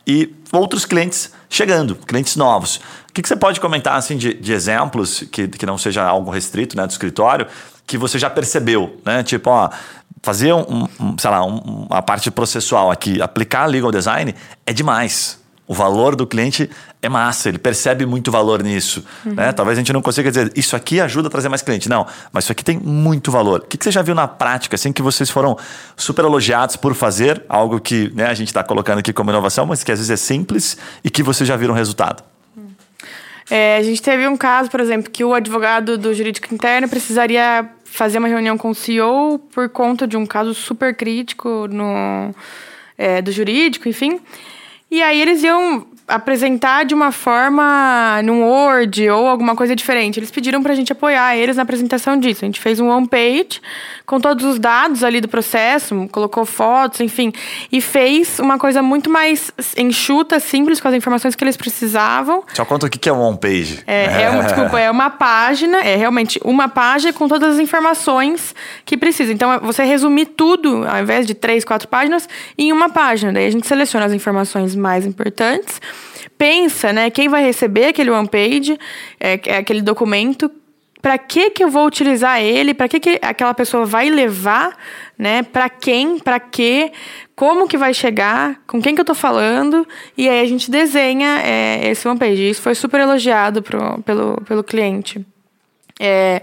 E 0.06 0.21
outros 0.52 0.84
clientes 0.84 1.32
chegando, 1.48 1.96
clientes 1.96 2.36
novos. 2.36 2.76
O 3.08 3.12
que, 3.12 3.22
que 3.22 3.28
você 3.28 3.36
pode 3.36 3.60
comentar 3.60 3.96
assim 3.96 4.16
de, 4.16 4.34
de 4.34 4.52
exemplos 4.52 5.24
que, 5.30 5.48
que 5.48 5.66
não 5.66 5.76
seja 5.76 6.02
algo 6.02 6.30
restrito 6.30 6.76
né, 6.76 6.86
do 6.86 6.90
escritório 6.90 7.46
que 7.86 7.98
você 7.98 8.18
já 8.18 8.30
percebeu, 8.30 9.00
né? 9.04 9.22
Tipo, 9.22 9.50
ó, 9.50 9.70
fazer 10.22 10.52
um, 10.52 10.88
um 11.00 11.18
sei 11.18 11.30
lá, 11.30 11.44
um, 11.44 11.86
uma 11.90 12.00
parte 12.00 12.30
processual 12.30 12.90
aqui, 12.90 13.20
aplicar 13.20 13.66
legal 13.66 13.90
design 13.90 14.34
é 14.64 14.72
demais 14.72 15.41
o 15.66 15.74
valor 15.74 16.16
do 16.16 16.26
cliente 16.26 16.68
é 17.00 17.08
massa, 17.08 17.48
ele 17.48 17.58
percebe 17.58 18.04
muito 18.04 18.30
valor 18.30 18.62
nisso. 18.62 19.04
Uhum. 19.24 19.34
Né? 19.34 19.52
Talvez 19.52 19.78
a 19.78 19.80
gente 19.80 19.92
não 19.92 20.02
consiga 20.02 20.30
dizer, 20.30 20.52
isso 20.56 20.76
aqui 20.76 21.00
ajuda 21.00 21.28
a 21.28 21.30
trazer 21.30 21.48
mais 21.48 21.62
cliente. 21.62 21.88
Não, 21.88 22.06
mas 22.32 22.44
isso 22.44 22.52
aqui 22.52 22.64
tem 22.64 22.78
muito 22.78 23.30
valor. 23.30 23.60
O 23.60 23.66
que, 23.66 23.78
que 23.78 23.84
você 23.84 23.90
já 23.90 24.02
viu 24.02 24.14
na 24.14 24.28
prática, 24.28 24.74
assim, 24.74 24.92
que 24.92 25.02
vocês 25.02 25.30
foram 25.30 25.56
super 25.96 26.24
elogiados 26.24 26.76
por 26.76 26.94
fazer 26.94 27.42
algo 27.48 27.80
que 27.80 28.12
né, 28.14 28.26
a 28.26 28.34
gente 28.34 28.48
está 28.48 28.62
colocando 28.62 28.98
aqui 28.98 29.12
como 29.12 29.30
inovação, 29.30 29.64
mas 29.64 29.82
que 29.82 29.92
às 29.92 29.98
vezes 29.98 30.10
é 30.10 30.16
simples 30.16 30.76
e 31.02 31.10
que 31.10 31.22
vocês 31.22 31.48
já 31.48 31.56
viram 31.56 31.74
resultado? 31.74 32.22
É, 33.50 33.76
a 33.76 33.82
gente 33.82 34.00
teve 34.00 34.26
um 34.26 34.36
caso, 34.36 34.70
por 34.70 34.80
exemplo, 34.80 35.10
que 35.10 35.24
o 35.24 35.34
advogado 35.34 35.98
do 35.98 36.14
jurídico 36.14 36.52
interno 36.54 36.88
precisaria 36.88 37.68
fazer 37.84 38.18
uma 38.18 38.28
reunião 38.28 38.56
com 38.56 38.70
o 38.70 38.74
CEO 38.74 39.38
por 39.38 39.68
conta 39.68 40.06
de 40.06 40.16
um 40.16 40.24
caso 40.24 40.54
super 40.54 40.96
crítico 40.96 41.68
no, 41.70 42.34
é, 42.96 43.20
do 43.20 43.30
jurídico, 43.30 43.88
enfim. 43.88 44.20
E 44.92 45.02
aí 45.02 45.22
eles 45.22 45.42
iam 45.42 45.86
apresentar 46.06 46.84
de 46.84 46.94
uma 46.94 47.12
forma 47.12 48.20
num 48.24 48.42
Word 48.42 49.08
ou 49.08 49.26
alguma 49.28 49.54
coisa 49.54 49.74
diferente. 49.74 50.18
Eles 50.18 50.30
pediram 50.30 50.62
para 50.62 50.72
a 50.72 50.74
gente 50.76 50.92
apoiar 50.92 51.36
eles 51.36 51.56
na 51.56 51.62
apresentação 51.62 52.18
disso. 52.18 52.44
A 52.44 52.46
gente 52.46 52.60
fez 52.60 52.80
um 52.80 52.88
one 52.88 53.08
page 53.08 53.60
com 54.04 54.20
todos 54.20 54.44
os 54.44 54.58
dados 54.58 55.04
ali 55.04 55.20
do 55.20 55.28
processo, 55.28 56.08
colocou 56.10 56.44
fotos, 56.44 57.00
enfim, 57.00 57.32
e 57.70 57.80
fez 57.80 58.38
uma 58.38 58.58
coisa 58.58 58.82
muito 58.82 59.08
mais 59.08 59.50
enxuta, 59.76 60.40
simples, 60.40 60.80
com 60.80 60.88
as 60.88 60.94
informações 60.94 61.34
que 61.34 61.44
eles 61.44 61.56
precisavam. 61.56 62.42
Só 62.52 62.64
conta 62.64 62.86
o 62.86 62.90
que 62.90 63.08
é 63.08 63.12
um 63.12 63.20
one 63.20 63.38
page. 63.38 63.82
É, 63.86 64.22
é 64.22 64.30
uma, 64.30 64.42
desculpa, 64.44 64.78
é 64.78 64.90
uma 64.90 65.08
página, 65.08 65.78
é 65.78 65.96
realmente 65.96 66.40
uma 66.44 66.68
página 66.68 67.12
com 67.12 67.28
todas 67.28 67.54
as 67.54 67.60
informações 67.60 68.54
que 68.84 68.96
precisa. 68.96 69.32
Então, 69.32 69.60
você 69.60 69.84
resumir 69.84 70.26
tudo, 70.26 70.84
ao 70.86 71.00
invés 71.00 71.26
de 71.26 71.34
três, 71.34 71.64
quatro 71.64 71.88
páginas, 71.88 72.28
em 72.58 72.72
uma 72.72 72.88
página. 72.88 73.32
Daí 73.32 73.46
a 73.46 73.50
gente 73.50 73.66
seleciona 73.66 74.06
as 74.06 74.12
informações 74.12 74.74
mais 74.74 75.06
importantes 75.06 75.80
pensa, 76.42 76.92
né, 76.92 77.08
quem 77.08 77.28
vai 77.28 77.44
receber 77.44 77.84
aquele 77.84 78.10
one 78.10 78.26
page, 78.26 78.76
é, 79.20 79.38
é 79.46 79.56
aquele 79.58 79.80
documento, 79.80 80.50
para 81.00 81.16
que 81.16 81.50
que 81.50 81.62
eu 81.62 81.68
vou 81.68 81.86
utilizar 81.86 82.42
ele, 82.42 82.74
para 82.74 82.88
que 82.88 82.98
que 82.98 83.20
aquela 83.22 83.54
pessoa 83.54 83.86
vai 83.86 84.10
levar, 84.10 84.76
né, 85.16 85.44
para 85.44 85.68
quem, 85.68 86.18
para 86.18 86.40
quê, 86.40 86.90
como 87.36 87.68
que 87.68 87.78
vai 87.78 87.94
chegar, 87.94 88.60
com 88.66 88.82
quem 88.82 88.92
que 88.92 89.00
eu 89.00 89.04
estou 89.04 89.14
falando, 89.14 89.86
e 90.18 90.28
aí 90.28 90.40
a 90.40 90.46
gente 90.46 90.68
desenha 90.68 91.40
é, 91.44 91.88
esse 91.88 92.08
one 92.08 92.18
page. 92.18 92.50
Isso 92.50 92.60
foi 92.60 92.74
super 92.74 93.00
elogiado 93.00 93.62
pro, 93.62 94.02
pelo, 94.02 94.42
pelo 94.44 94.64
cliente. 94.64 95.24
É, 96.04 96.42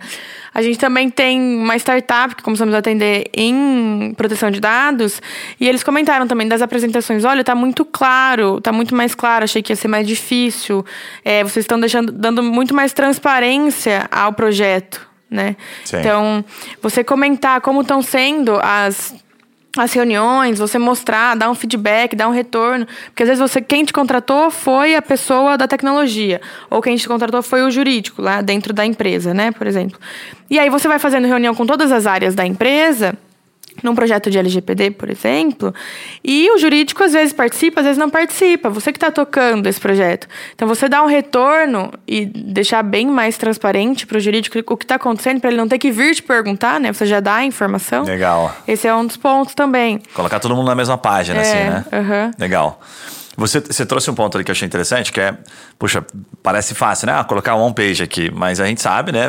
a 0.54 0.62
gente 0.62 0.80
também 0.80 1.10
tem 1.10 1.38
uma 1.58 1.76
startup 1.76 2.34
que 2.34 2.42
começamos 2.42 2.74
a 2.74 2.78
atender 2.78 3.30
em 3.34 4.14
proteção 4.16 4.50
de 4.50 4.62
dados 4.62 5.22
e 5.60 5.68
eles 5.68 5.84
comentaram 5.84 6.26
também 6.26 6.48
das 6.48 6.62
apresentações. 6.62 7.26
Olha, 7.26 7.42
está 7.42 7.54
muito 7.54 7.84
claro, 7.84 8.60
está 8.60 8.72
muito 8.72 8.96
mais 8.96 9.14
claro. 9.14 9.44
Achei 9.44 9.62
que 9.62 9.74
ia 9.74 9.76
ser 9.76 9.90
mais 9.90 10.08
difícil. 10.08 10.86
É, 11.26 11.44
vocês 11.44 11.66
estão 11.66 11.78
deixando, 11.78 12.10
dando 12.12 12.42
muito 12.42 12.74
mais 12.74 12.94
transparência 12.94 14.08
ao 14.10 14.32
projeto, 14.32 15.06
né? 15.30 15.58
Então, 15.94 16.44
você 16.82 17.04
comentar 17.04 17.60
como 17.60 17.82
estão 17.82 18.02
sendo 18.02 18.58
as 18.64 19.14
as 19.78 19.94
reuniões, 19.94 20.60
você 20.60 20.80
mostrar, 20.80 21.36
dar 21.36 21.50
um 21.50 21.56
feedback, 21.56 22.16
dar 22.16 22.28
um 22.28 22.32
retorno. 22.32 22.88
Porque 23.06 23.24
às 23.24 23.30
vezes 23.30 23.42
você, 23.42 23.62
quem 23.62 23.86
te 23.86 23.94
contratou 23.94 24.50
foi 24.50 24.96
a 24.96 25.02
pessoa 25.02 25.58
da 25.58 25.68
tecnologia. 25.68 26.42
Ou 26.70 26.82
quem 26.82 26.96
te 26.96 27.08
contratou 27.08 27.42
foi 27.42 27.62
o 27.62 27.70
jurídico, 27.70 28.22
lá 28.22 28.42
dentro 28.42 28.74
da 28.74 28.86
empresa, 28.86 29.34
né? 29.34 29.52
Por 29.52 29.68
exemplo. 29.68 30.00
E 30.50 30.58
aí 30.58 30.70
você 30.70 30.88
vai 30.88 30.98
fazendo 30.98 31.28
reunião 31.28 31.54
com 31.54 31.66
todas 31.66 31.92
as 31.92 32.08
áreas 32.08 32.34
da 32.34 32.46
empresa 32.46 33.16
num 33.84 33.96
projeto 33.96 34.30
de 34.30 34.38
LGPD, 34.38 34.92
por 34.92 35.10
exemplo, 35.10 35.74
e 36.24 36.50
o 36.52 36.58
jurídico 36.58 37.04
às 37.04 37.14
vezes 37.14 37.34
participa, 37.34 37.82
às 37.82 37.86
vezes 37.86 37.98
não 37.98 38.10
participa. 38.10 38.70
Você 38.70 38.92
que 38.92 38.98
está 38.98 39.12
tocando 39.12 39.68
esse 39.68 39.80
projeto. 39.80 40.28
Então, 40.54 40.68
você 40.68 40.88
dá 40.88 41.04
um 41.04 41.08
retorno 41.08 41.92
e 42.08 42.26
deixar 42.26 42.84
bem 42.84 43.08
mais 43.08 43.38
transparente 43.38 44.06
para 44.06 44.18
o 44.18 44.20
jurídico 44.20 44.60
o 44.66 44.78
que 44.78 44.86
está 44.86 44.96
acontecendo, 44.96 45.40
para 45.40 45.50
ele 45.50 45.58
não 45.58 45.68
ter 45.68 45.80
que 45.80 45.92
vir 45.92 46.16
te 46.16 46.24
perguntar, 46.24 46.80
né? 46.80 46.92
Você 46.92 47.06
já 47.06 47.20
dá 47.20 47.36
a 47.36 47.46
informação. 47.46 48.04
Legal. 48.04 48.56
Esse 48.68 48.88
é 48.88 48.94
um 48.94 49.06
dos 49.06 49.18
pontos 49.18 49.54
também. 49.54 50.02
Colocar 50.14 50.40
todo 50.40 50.56
mundo 50.56 50.68
na 50.68 50.76
mesma 50.76 50.98
página, 50.98 51.42
assim, 51.42 51.58
é, 51.58 51.68
assim, 51.68 51.70
né? 51.70 51.86
Uhum. 52.00 52.32
Legal. 52.38 52.80
Você, 53.40 53.60
você 53.60 53.86
trouxe 53.86 54.12
um 54.12 54.14
ponto 54.14 54.38
ali 54.38 54.44
que 54.44 54.52
eu 54.52 54.54
achei 54.54 54.66
interessante, 54.66 55.12
que 55.12 55.20
é, 55.20 55.38
puxa, 55.78 56.06
parece 56.44 56.76
fácil, 56.76 57.08
né? 57.08 57.14
Ah, 57.18 57.24
colocar 57.24 57.56
um 57.56 57.74
page 57.74 58.04
aqui, 58.04 58.30
mas 58.32 58.60
a 58.60 58.66
gente 58.66 58.82
sabe, 58.82 59.12
né? 59.12 59.28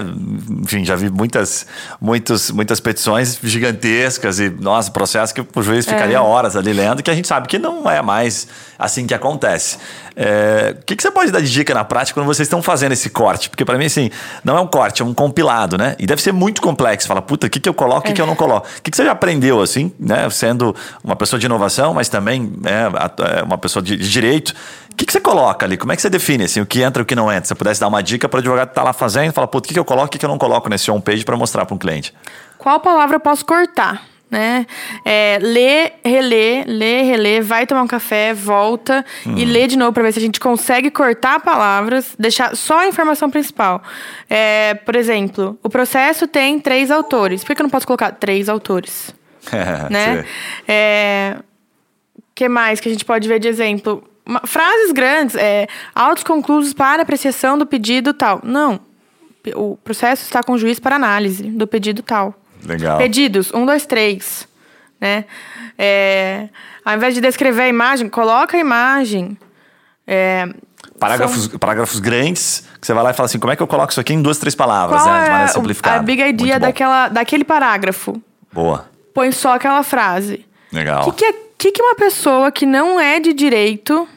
Enfim, 0.62 0.84
já 0.84 0.96
vi 0.96 1.08
muitas, 1.08 1.66
muitas, 2.00 2.50
muitas 2.50 2.80
petições 2.80 3.38
gigantescas 3.42 4.40
e, 4.40 4.50
nossa, 4.50 4.90
processo 4.90 5.34
que 5.34 5.40
o 5.40 5.62
juiz 5.62 5.86
ficaria 5.86 6.16
é. 6.16 6.20
horas 6.20 6.56
ali 6.56 6.72
lendo, 6.72 7.02
que 7.02 7.10
a 7.10 7.14
gente 7.14 7.28
sabe 7.28 7.48
que 7.48 7.58
não 7.58 7.88
é 7.90 8.02
mais 8.02 8.48
assim 8.78 9.06
que 9.06 9.14
acontece. 9.14 9.78
É, 10.22 10.76
o 10.78 10.84
que, 10.84 10.96
que, 10.96 11.02
você 11.02 11.10
pode 11.10 11.32
dar 11.32 11.40
de 11.40 11.50
dica 11.50 11.72
na 11.72 11.82
prática 11.82 12.20
quando 12.20 12.26
vocês 12.26 12.44
estão 12.44 12.60
fazendo 12.60 12.92
esse 12.92 13.08
corte? 13.08 13.48
Porque 13.48 13.64
para 13.64 13.78
mim, 13.78 13.86
assim, 13.86 14.10
não 14.44 14.54
é 14.54 14.60
um 14.60 14.66
corte, 14.66 15.00
é 15.00 15.04
um 15.04 15.14
compilado, 15.14 15.78
né? 15.78 15.96
E 15.98 16.06
deve 16.06 16.20
ser 16.20 16.30
muito 16.30 16.60
complexo. 16.60 17.08
Fala, 17.08 17.22
puta, 17.22 17.46
o 17.46 17.50
que, 17.50 17.58
que 17.58 17.66
eu 17.66 17.72
coloco, 17.72 18.00
o 18.00 18.02
que, 18.02 18.12
que 18.12 18.20
eu 18.20 18.26
não 18.26 18.36
coloco? 18.36 18.66
O 18.66 18.82
que, 18.82 18.90
que 18.90 18.98
você 18.98 19.04
já 19.06 19.12
aprendeu, 19.12 19.62
assim, 19.62 19.90
né? 19.98 20.28
Sendo 20.28 20.76
uma 21.02 21.16
pessoa 21.16 21.40
de 21.40 21.46
inovação, 21.46 21.94
mas 21.94 22.10
também 22.10 22.52
é, 22.66 23.42
uma 23.42 23.56
pessoa 23.56 23.82
de, 23.82 23.96
de 23.96 24.10
direito. 24.10 24.50
O 24.92 24.94
que, 24.94 25.06
que 25.06 25.12
você 25.12 25.22
coloca 25.22 25.64
ali? 25.64 25.78
Como 25.78 25.90
é 25.90 25.96
que 25.96 26.02
você 26.02 26.10
define 26.10 26.44
assim, 26.44 26.60
o 26.60 26.66
que 26.66 26.82
entra 26.82 27.00
e 27.00 27.04
o 27.04 27.06
que 27.06 27.14
não 27.14 27.32
entra? 27.32 27.44
Se 27.44 27.48
você 27.48 27.54
pudesse 27.54 27.80
dar 27.80 27.88
uma 27.88 28.02
dica 28.02 28.28
para 28.28 28.36
o 28.36 28.40
advogado 28.40 28.68
que 28.68 28.72
está 28.72 28.82
lá 28.82 28.92
fazendo, 28.92 29.32
fala, 29.32 29.48
puta, 29.48 29.64
o 29.64 29.68
que, 29.68 29.72
que 29.72 29.80
eu 29.80 29.86
coloco 29.86 30.08
o 30.08 30.10
que, 30.10 30.18
que 30.18 30.24
eu 30.26 30.28
não 30.28 30.36
coloco 30.36 30.68
nesse 30.68 30.90
homepage 30.90 31.24
para 31.24 31.34
mostrar 31.34 31.64
para 31.64 31.74
um 31.74 31.78
cliente? 31.78 32.12
Qual 32.58 32.78
palavra 32.78 33.16
eu 33.16 33.20
posso 33.20 33.46
cortar? 33.46 34.02
Né? 34.30 34.66
É, 35.04 35.38
lê, 35.42 35.92
relê, 36.04 36.64
lê, 36.64 37.02
relê, 37.02 37.40
vai 37.40 37.66
tomar 37.66 37.82
um 37.82 37.86
café, 37.86 38.32
volta 38.32 39.04
hum. 39.26 39.34
e 39.36 39.44
lê 39.44 39.66
de 39.66 39.76
novo 39.76 39.92
para 39.92 40.04
ver 40.04 40.12
se 40.12 40.18
a 40.18 40.22
gente 40.22 40.38
consegue 40.38 40.90
cortar 40.90 41.40
palavras, 41.40 42.14
deixar 42.18 42.54
só 42.54 42.78
a 42.78 42.86
informação 42.86 43.28
principal. 43.28 43.82
É, 44.28 44.74
por 44.74 44.94
exemplo, 44.94 45.58
o 45.62 45.68
processo 45.68 46.28
tem 46.28 46.60
três 46.60 46.90
autores. 46.90 47.42
Por 47.42 47.56
que 47.56 47.60
eu 47.60 47.64
não 47.64 47.70
posso 47.70 47.86
colocar 47.86 48.12
três 48.12 48.48
autores? 48.48 49.12
né? 49.90 50.24
É, 50.68 51.36
que 52.34 52.48
mais 52.48 52.80
que 52.80 52.88
a 52.88 52.92
gente 52.92 53.04
pode 53.04 53.26
ver 53.26 53.40
de 53.40 53.48
exemplo? 53.48 54.04
Uma, 54.24 54.40
frases 54.44 54.92
grandes, 54.92 55.34
é, 55.34 55.66
autos 55.94 56.22
conclusos 56.22 56.72
para 56.72 57.02
apreciação 57.02 57.58
do 57.58 57.66
pedido 57.66 58.14
tal. 58.14 58.40
Não. 58.44 58.80
O 59.54 59.76
processo 59.76 60.22
está 60.24 60.42
com 60.42 60.52
o 60.52 60.58
juiz 60.58 60.78
para 60.78 60.96
análise 60.96 61.42
do 61.42 61.66
pedido 61.66 62.02
tal. 62.02 62.39
Legal. 62.64 62.98
Pedidos, 62.98 63.52
um, 63.52 63.64
dois, 63.64 63.86
três. 63.86 64.48
Né? 65.00 65.24
É, 65.78 66.48
ao 66.84 66.94
invés 66.94 67.14
de 67.14 67.20
descrever 67.20 67.62
a 67.62 67.68
imagem, 67.68 68.08
coloca 68.08 68.56
a 68.56 68.60
imagem. 68.60 69.36
É, 70.06 70.48
parágrafos, 70.98 71.44
são... 71.44 71.58
parágrafos 71.58 71.98
grandes, 72.00 72.68
que 72.80 72.86
você 72.86 72.92
vai 72.92 73.02
lá 73.02 73.10
e 73.10 73.14
fala 73.14 73.26
assim, 73.26 73.38
como 73.38 73.52
é 73.52 73.56
que 73.56 73.62
eu 73.62 73.66
coloco 73.66 73.90
isso 73.90 74.00
aqui 74.00 74.12
em 74.12 74.20
duas, 74.20 74.38
três 74.38 74.54
palavras, 74.54 75.02
Qual 75.02 75.14
né? 75.14 75.24
De 75.24 75.30
maneira 75.30 75.52
simplificada. 75.52 75.96
A 75.96 76.02
big 76.02 76.22
idea 76.22 76.60
daquela, 76.60 77.08
daquele 77.08 77.44
parágrafo. 77.44 78.20
Boa. 78.52 78.88
Põe 79.14 79.32
só 79.32 79.54
aquela 79.54 79.82
frase. 79.82 80.44
Legal. 80.72 81.08
O 81.08 81.12
que, 81.12 81.18
que, 81.18 81.24
é, 81.24 81.34
que, 81.56 81.72
que 81.72 81.82
uma 81.82 81.94
pessoa 81.94 82.52
que 82.52 82.66
não 82.66 83.00
é 83.00 83.18
de 83.18 83.32
direito 83.32 84.08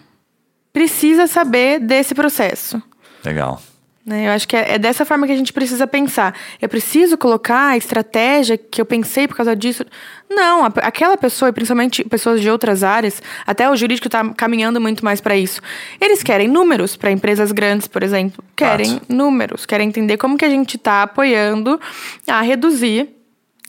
precisa 0.71 1.27
saber 1.27 1.79
desse 1.79 2.13
processo? 2.13 2.81
Legal. 3.23 3.61
Né? 4.05 4.27
Eu 4.27 4.31
acho 4.31 4.45
que 4.47 4.55
é, 4.55 4.73
é, 4.73 4.77
dessa 4.77 5.05
forma 5.05 5.25
que 5.25 5.31
a 5.31 5.35
gente 5.35 5.53
precisa 5.53 5.87
pensar. 5.87 6.35
Eu 6.61 6.67
preciso 6.67 7.17
colocar 7.17 7.69
a 7.69 7.77
estratégia 7.77 8.57
que 8.57 8.81
eu 8.81 8.85
pensei 8.85 9.27
por 9.27 9.37
causa 9.37 9.55
disso. 9.55 9.85
Não, 10.29 10.65
aquela 10.65 11.15
pessoa, 11.15 11.49
e 11.49 11.53
principalmente 11.53 12.03
pessoas 12.03 12.41
de 12.41 12.49
outras 12.49 12.83
áreas, 12.83 13.21
até 13.45 13.69
o 13.69 13.75
jurídico 13.75 14.07
está 14.07 14.27
caminhando 14.33 14.81
muito 14.81 15.05
mais 15.05 15.21
para 15.21 15.37
isso. 15.37 15.61
Eles 16.01 16.21
querem 16.21 16.49
números 16.49 16.97
para 16.97 17.11
empresas 17.11 17.51
grandes, 17.51 17.87
por 17.87 18.03
exemplo. 18.03 18.43
Querem 18.55 18.99
números, 19.07 19.65
querem 19.65 19.87
entender 19.87 20.17
como 20.17 20.37
que 20.37 20.43
a 20.43 20.49
gente 20.49 20.75
está 20.75 21.03
apoiando 21.03 21.79
a 22.27 22.41
reduzir 22.41 23.09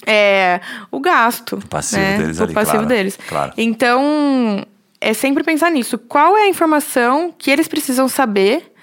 é, 0.04 0.60
o 0.90 0.98
gasto. 0.98 1.56
O 1.56 1.68
passivo 1.68 2.02
né? 2.02 2.18
deles 2.18 2.40
o 2.40 2.44
ali, 2.44 2.54
passivo 2.54 2.78
claro, 2.78 2.88
deles. 2.88 3.18
Claro. 3.28 3.52
Então, 3.56 4.66
é 5.00 5.14
sempre 5.14 5.44
pensar 5.44 5.70
nisso. 5.70 5.96
Qual 5.96 6.36
é 6.36 6.42
a 6.42 6.48
informação 6.48 7.32
que 7.36 7.50
eles 7.52 7.68
precisam 7.68 8.08
saber 8.08 8.73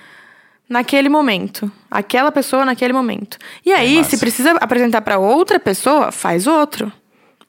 naquele 0.72 1.10
momento. 1.10 1.70
Aquela 1.92 2.32
pessoa 2.32 2.64
naquele 2.64 2.94
momento. 2.94 3.38
E 3.66 3.74
aí, 3.74 4.00
é 4.00 4.04
se 4.04 4.18
precisa 4.18 4.52
apresentar 4.54 5.02
para 5.02 5.20
outra 5.20 5.60
pessoa, 5.60 6.12
faz 6.12 6.48
outro. 6.48 6.92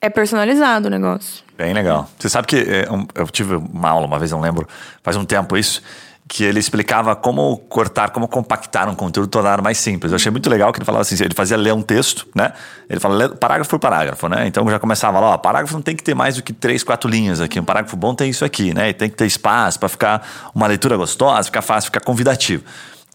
É 0.01 0.11
personalizado 0.11 0.89
o 0.89 0.91
negócio. 0.91 1.45
Bem 1.57 1.73
legal. 1.73 2.11
Você 2.19 2.29
sabe 2.29 2.49
que 2.49 2.57
é, 2.57 2.89
eu 3.15 3.27
tive 3.29 3.55
uma 3.55 3.89
aula 3.89 4.07
uma 4.07 4.19
vez, 4.19 4.33
não 4.33 4.41
lembro, 4.41 4.67
faz 5.05 5.17
um 5.17 5.25
tempo 5.25 5.57
isso, 5.57 5.81
que 6.29 6.43
ele 6.43 6.59
explicava 6.59 7.15
como 7.15 7.59
cortar, 7.69 8.11
como 8.11 8.27
compactar 8.27 8.89
um 8.89 8.95
conteúdo 8.97 9.29
tornar 9.29 9.63
mais 9.63 9.79
simples. 9.79 10.11
Eu 10.11 10.17
achei 10.17 10.33
muito 10.33 10.51
legal 10.51 10.73
que 10.73 10.81
ele 10.81 10.85
falava 10.85 11.03
assim, 11.03 11.15
ele 11.23 11.35
fazia 11.35 11.57
ler 11.57 11.73
um 11.73 11.83
texto, 11.83 12.27
né? 12.35 12.53
Ele 12.91 12.99
fala 12.99 13.29
parágrafo 13.37 13.71
por 13.71 13.79
parágrafo, 13.79 14.29
né? 14.29 14.49
Então 14.49 14.69
já 14.69 14.81
começava 14.81 15.21
lá, 15.21 15.29
ó, 15.29 15.39
parágrafo 15.39 15.75
não 15.75 15.83
tem 15.83 15.95
que 15.95 16.03
ter 16.03 16.15
mais 16.15 16.35
do 16.35 16.43
que 16.43 16.53
três, 16.53 16.83
quatro 16.83 17.09
linhas 17.09 17.41
aqui. 17.41 17.61
Um 17.61 17.65
parágrafo 17.65 17.97
bom 17.97 18.15
tem 18.15 18.29
isso 18.29 18.45
aqui, 18.45 18.75
né? 18.75 18.89
E 18.89 18.95
tem 18.95 19.09
que 19.09 19.17
ter 19.17 19.27
espaço 19.27 19.79
para 19.79 19.89
ficar 19.89 20.51
uma 20.53 20.67
leitura 20.67 20.97
gostosa, 20.97 21.45
ficar 21.45 21.63
fácil, 21.63 21.89
ficar 21.89 22.01
convidativo. 22.01 22.65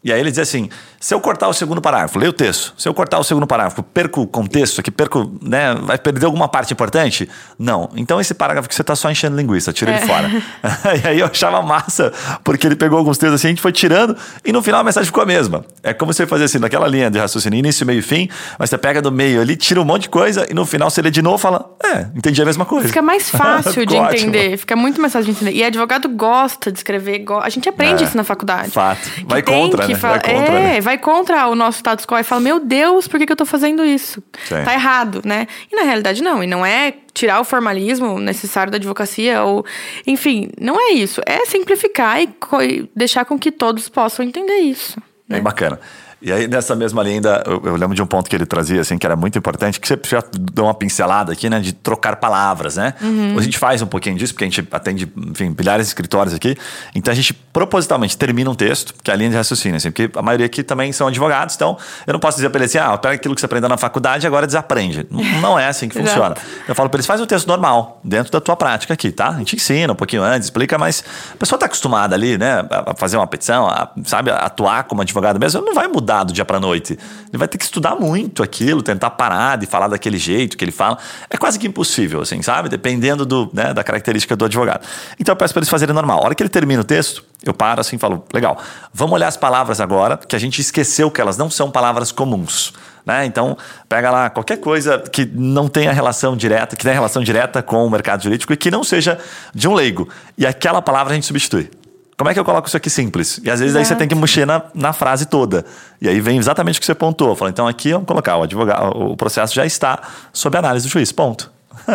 E 0.04 0.14
aí 0.14 0.20
ele 0.20 0.30
diz 0.30 0.40
assim: 0.40 0.70
se 1.00 1.14
eu 1.14 1.20
cortar 1.20 1.48
o 1.48 1.54
segundo 1.54 1.82
parágrafo, 1.82 2.20
leia 2.20 2.30
o 2.30 2.34
texto. 2.34 2.74
Se 2.78 2.88
eu 2.88 2.94
cortar 2.94 3.20
o 3.20 3.24
segundo 3.24 3.48
parágrafo, 3.48 3.82
perco 3.82 4.22
o 4.22 4.28
contexto 4.28 4.80
aqui, 4.80 4.92
perco, 4.92 5.32
né? 5.42 5.74
Vai 5.74 5.98
perder 5.98 6.26
alguma 6.28 6.48
parte 6.48 6.72
importante? 6.72 7.28
Não. 7.58 7.90
Então 7.96 8.22
esse 8.22 8.34
parágrafo 8.34 8.70
que 8.70 8.76
você 8.76 8.82
está 8.82 8.96
só 8.96 9.10
enchendo 9.10 9.36
linguiça, 9.36 9.74
tira 9.74 9.92
é. 9.92 9.98
ele 9.98 10.06
fora. 10.06 10.30
e 11.04 11.08
aí 11.08 11.20
eu 11.20 11.26
achava 11.26 11.62
massa, 11.62 12.14
porque 12.44 12.68
ele 12.68 12.76
pegou 12.76 12.98
alguns 12.98 13.18
textos 13.18 13.42
assim, 13.42 13.48
a 13.48 13.50
gente 13.52 13.62
foi 13.62 13.72
tirando, 13.72 14.16
e 14.46 14.54
no 14.54 14.62
final 14.62 14.82
a 14.82 14.84
mensagem 14.84 15.08
ficou 15.08 15.24
a 15.24 15.26
mesma. 15.26 15.66
É 15.82 15.94
como 15.94 16.14
você 16.14 16.28
fazer 16.28 16.44
assim, 16.46 16.60
naquela 16.60 16.88
linha 16.88 17.10
de 17.10 17.18
raciocínio, 17.18 17.58
início, 17.58 17.86
meio 17.86 18.00
e 18.00 18.04
fim, 18.04 18.30
mas 18.60 18.70
você 18.70 18.78
pega 18.78 19.02
do 19.02 19.12
meio 19.12 19.42
ali, 19.42 19.56
tira 19.56 19.82
um 19.82 19.86
monte 19.86 20.04
de 20.04 20.10
coisa, 20.10 20.46
e 20.50 20.54
no 20.54 20.66
final 20.66 20.90
você 20.90 21.02
lê 21.02 21.10
de 21.10 21.22
novo 21.22 21.38
e 21.38 21.42
fala: 21.42 21.76
É, 21.84 22.08
entendi 22.16 22.42
a 22.42 22.46
mesma 22.46 22.66
coisa. 22.66 22.88
Fica 22.88 23.02
mais 23.02 23.30
fácil 23.32 23.86
de 23.86 23.96
entender, 23.96 24.58
fica 24.58 24.76
muito 24.76 25.02
mais 25.02 25.12
fácil 25.12 25.26
de 25.26 25.32
entender. 25.32 25.58
E 25.58 25.64
advogado 25.64 26.08
gosta 26.10 26.72
de 26.72 26.80
escrever, 26.80 27.20
go... 27.20 27.40
a 27.40 27.50
gente 27.50 27.68
aprende 27.68 28.04
é. 28.04 28.08
isso 28.08 28.16
na 28.16 28.24
faculdade. 28.24 28.72
Fato. 28.72 29.10
Vai 29.26 29.42
contra, 29.42 29.87
que 29.88 29.94
né? 29.94 30.00
fala, 30.00 30.20
vai 30.20 30.34
contra, 30.34 30.54
é, 30.54 30.62
né? 30.62 30.82
vai 30.82 30.98
contra 30.98 31.48
o 31.48 31.56
nosso 31.56 31.78
status 31.80 32.06
quo 32.06 32.18
e 32.18 32.24
fala, 32.24 32.42
meu 32.42 32.60
Deus, 32.60 33.08
por 33.08 33.20
que, 33.20 33.26
que 33.26 33.32
eu 33.32 33.36
tô 33.36 33.46
fazendo 33.46 33.84
isso? 33.84 34.22
Sim. 34.46 34.64
Tá 34.64 34.74
errado, 34.74 35.22
né? 35.26 35.48
E 35.72 35.76
na 35.76 35.84
realidade 35.84 36.22
não, 36.22 36.44
e 36.44 36.48
não 36.48 36.66
é 36.66 36.94
tirar 37.14 37.40
o 37.40 37.44
formalismo 37.44 38.20
necessário 38.20 38.72
da 38.72 38.78
advocacia 38.78 39.42
ou, 39.44 39.66
enfim, 40.06 40.52
não 40.60 40.80
é 40.80 40.94
isso, 40.94 41.22
é 41.26 41.46
simplificar 41.46 42.22
e, 42.22 42.30
e 42.64 42.90
deixar 42.96 43.26
com 43.26 43.40
que 43.40 43.52
todos 43.52 43.90
possam 43.90 44.24
entender 44.24 44.58
isso. 44.58 45.02
Bem 45.28 45.42
bacana. 45.42 45.80
E 46.22 46.32
aí, 46.32 46.48
nessa 46.48 46.76
mesma 46.76 47.04
linha, 47.04 47.16
ainda, 47.16 47.44
eu, 47.46 47.62
eu 47.64 47.76
lembro 47.76 47.96
de 47.96 48.02
um 48.02 48.06
ponto 48.08 48.28
que 48.28 48.36
ele 48.36 48.46
trazia, 48.46 48.82
assim, 48.82 48.98
que 48.98 49.06
era 49.06 49.16
muito 49.16 49.38
importante, 49.38 49.80
que 49.80 49.88
você 49.88 50.00
já 50.10 50.24
deu 50.54 50.64
uma 50.64 50.74
pincelada 50.74 51.32
aqui, 51.32 51.48
né, 51.50 51.60
de 51.60 51.74
trocar 51.74 52.16
palavras, 52.16 52.76
né? 52.78 52.96
A 53.38 53.42
gente 53.42 53.58
faz 53.60 53.82
um 53.84 53.86
pouquinho 53.86 54.16
disso, 54.18 54.34
porque 54.34 54.44
a 54.44 54.48
gente 54.48 54.68
atende, 54.72 55.12
enfim, 55.16 55.54
milhares 55.58 55.86
de 55.86 55.90
escritórios 55.90 56.34
aqui. 56.34 56.58
Então, 56.96 57.12
a 57.12 57.16
gente 57.16 57.34
propositalmente 57.34 58.18
termina 58.18 58.50
um 58.50 58.56
texto, 58.56 58.96
que 59.04 59.12
é 59.12 59.14
a 59.14 59.18
linha 59.18 59.30
de 59.30 59.36
raciocínio, 59.36 59.78
assim, 59.78 59.92
porque 59.92 60.10
a 60.18 60.22
maioria 60.24 60.46
aqui 60.48 60.64
também 60.64 60.92
são 60.92 61.08
advogados, 61.08 61.54
então 61.56 61.78
eu 62.08 62.14
não 62.14 62.20
posso 62.20 62.38
dizer 62.38 62.50
para 62.50 62.62
eles 62.62 62.76
assim, 62.76 62.84
ah, 62.84 62.98
pega 62.98 63.16
aquilo 63.16 63.36
que 63.36 63.42
você 63.42 63.46
aprendeu 63.46 63.70
na 63.70 63.78
faculdade 63.78 64.26
e 64.26 64.28
agora 64.28 64.48
desaprende. 64.48 65.06
Não- 65.42 65.58
é 65.60 65.68
assim 65.68 65.88
que 65.88 66.00
funciona. 66.00 66.36
Eu 66.68 66.74
falo 66.74 66.90
para 66.90 66.98
eles, 66.98 67.06
faz 67.06 67.22
um 67.22 67.26
texto 67.28 67.48
normal, 67.48 68.02
dentro 68.04 68.32
da 68.32 68.42
tua 68.42 68.56
prática 68.56 68.94
aqui, 68.94 69.12
tá? 69.12 69.30
A 69.30 69.38
gente 69.38 69.56
ensina 69.56 69.94
um 69.94 69.96
pouquinho 69.96 70.24
antes, 70.24 70.48
explica, 70.48 70.78
mas 70.80 71.04
a 71.34 71.38
pessoa 71.38 71.58
está 71.58 71.68
acostumada 71.68 72.16
ali, 72.16 72.38
né, 72.40 72.66
a 72.72 72.88
a 72.92 72.96
fazer 72.96 73.18
uma 73.18 73.28
petição, 73.28 73.68
a, 73.68 73.90
sabe, 74.06 74.32
a 74.32 74.38
atuar 74.38 74.86
como 74.86 75.02
advogado 75.02 75.38
mesmo, 75.40 75.62
não 75.62 75.74
vai 75.74 75.88
mudar 75.88 76.07
do 76.24 76.34
dia 76.34 76.46
para 76.46 76.60
noite. 76.60 76.94
Ele 76.94 77.38
vai 77.38 77.48
ter 77.48 77.58
que 77.58 77.64
estudar 77.64 77.96
muito 77.96 78.42
aquilo, 78.42 78.82
tentar 78.82 79.12
parar 79.12 79.58
de 79.58 79.66
falar 79.66 79.88
daquele 79.88 80.18
jeito 80.18 80.58
que 80.58 80.64
ele 80.64 80.72
fala. 80.72 80.98
É 81.30 81.38
quase 81.38 81.60
que 81.60 81.68
impossível, 81.68 82.22
assim, 82.22 82.42
sabe? 82.42 82.70
Dependendo 82.70 83.26
do, 83.26 83.50
né, 83.54 83.74
da 83.74 83.84
característica 83.84 84.36
do 84.36 84.46
advogado. 84.46 84.86
Então 85.20 85.34
eu 85.34 85.38
peço 85.38 85.54
para 85.54 85.60
eles 85.60 85.70
fazerem 85.70 85.94
normal. 85.94 86.20
A 86.20 86.26
hora 86.26 86.36
que 86.36 86.42
ele 86.42 86.50
termina 86.50 86.82
o 86.82 86.86
texto, 86.86 87.24
eu 87.44 87.54
paro 87.54 87.82
assim 87.82 87.96
e 87.96 88.00
falo, 88.00 88.26
legal, 88.34 88.58
vamos 88.94 89.14
olhar 89.14 89.28
as 89.28 89.38
palavras 89.38 89.80
agora, 89.80 90.18
que 90.18 90.36
a 90.36 90.40
gente 90.40 90.60
esqueceu 90.62 91.12
que 91.12 91.22
elas 91.22 91.38
não 91.38 91.50
são 91.50 91.70
palavras 91.70 92.12
comuns. 92.12 92.74
Né? 93.06 93.26
Então, 93.26 93.58
pega 93.88 94.12
lá 94.12 94.30
qualquer 94.30 94.58
coisa 94.58 95.00
que 95.00 95.26
não 95.26 95.70
tenha 95.70 95.94
relação 95.94 96.36
direta, 96.36 96.76
que 96.76 96.84
tenha 96.84 96.94
relação 96.94 97.24
direta 97.24 97.64
com 97.64 97.86
o 97.86 97.90
mercado 97.90 98.24
jurídico 98.24 98.52
e 98.52 98.58
que 98.58 98.70
não 98.70 98.84
seja 98.84 99.18
de 99.56 99.68
um 99.68 99.74
leigo. 99.74 100.10
E 100.38 100.46
aquela 100.46 100.82
palavra 100.82 101.14
a 101.14 101.16
gente 101.16 101.26
substitui. 101.26 101.70
Como 102.18 102.30
é 102.32 102.34
que 102.34 102.40
eu 102.40 102.46
coloco 102.46 102.68
isso 102.68 102.76
aqui 102.76 102.90
simples? 102.90 103.40
E 103.44 103.50
às 103.52 103.60
vezes 103.60 103.76
aí 103.76 103.86
você 103.86 103.90
Exato. 103.94 104.00
tem 104.00 104.08
que 104.08 104.16
mexer 104.16 104.46
na, 104.46 104.64
na 104.74 104.92
frase 104.92 105.28
toda. 105.28 105.64
E 106.02 106.10
aí 106.10 106.20
vem 106.20 106.38
exatamente 106.40 106.78
o 106.78 106.80
que 106.80 106.86
você 106.86 106.96
pontuou. 106.96 107.36
Fala, 107.36 107.52
então 107.52 107.68
aqui 107.68 107.92
vamos 107.92 108.08
colocar, 108.08 108.38
o 108.38 108.44
advogado, 108.44 108.98
o 108.98 109.16
processo 109.16 109.54
já 109.54 109.66
está 109.68 110.00
sob 110.34 110.58
análise 110.58 110.88
do 110.88 110.92
juiz. 110.92 111.12
Ponto. 111.12 111.52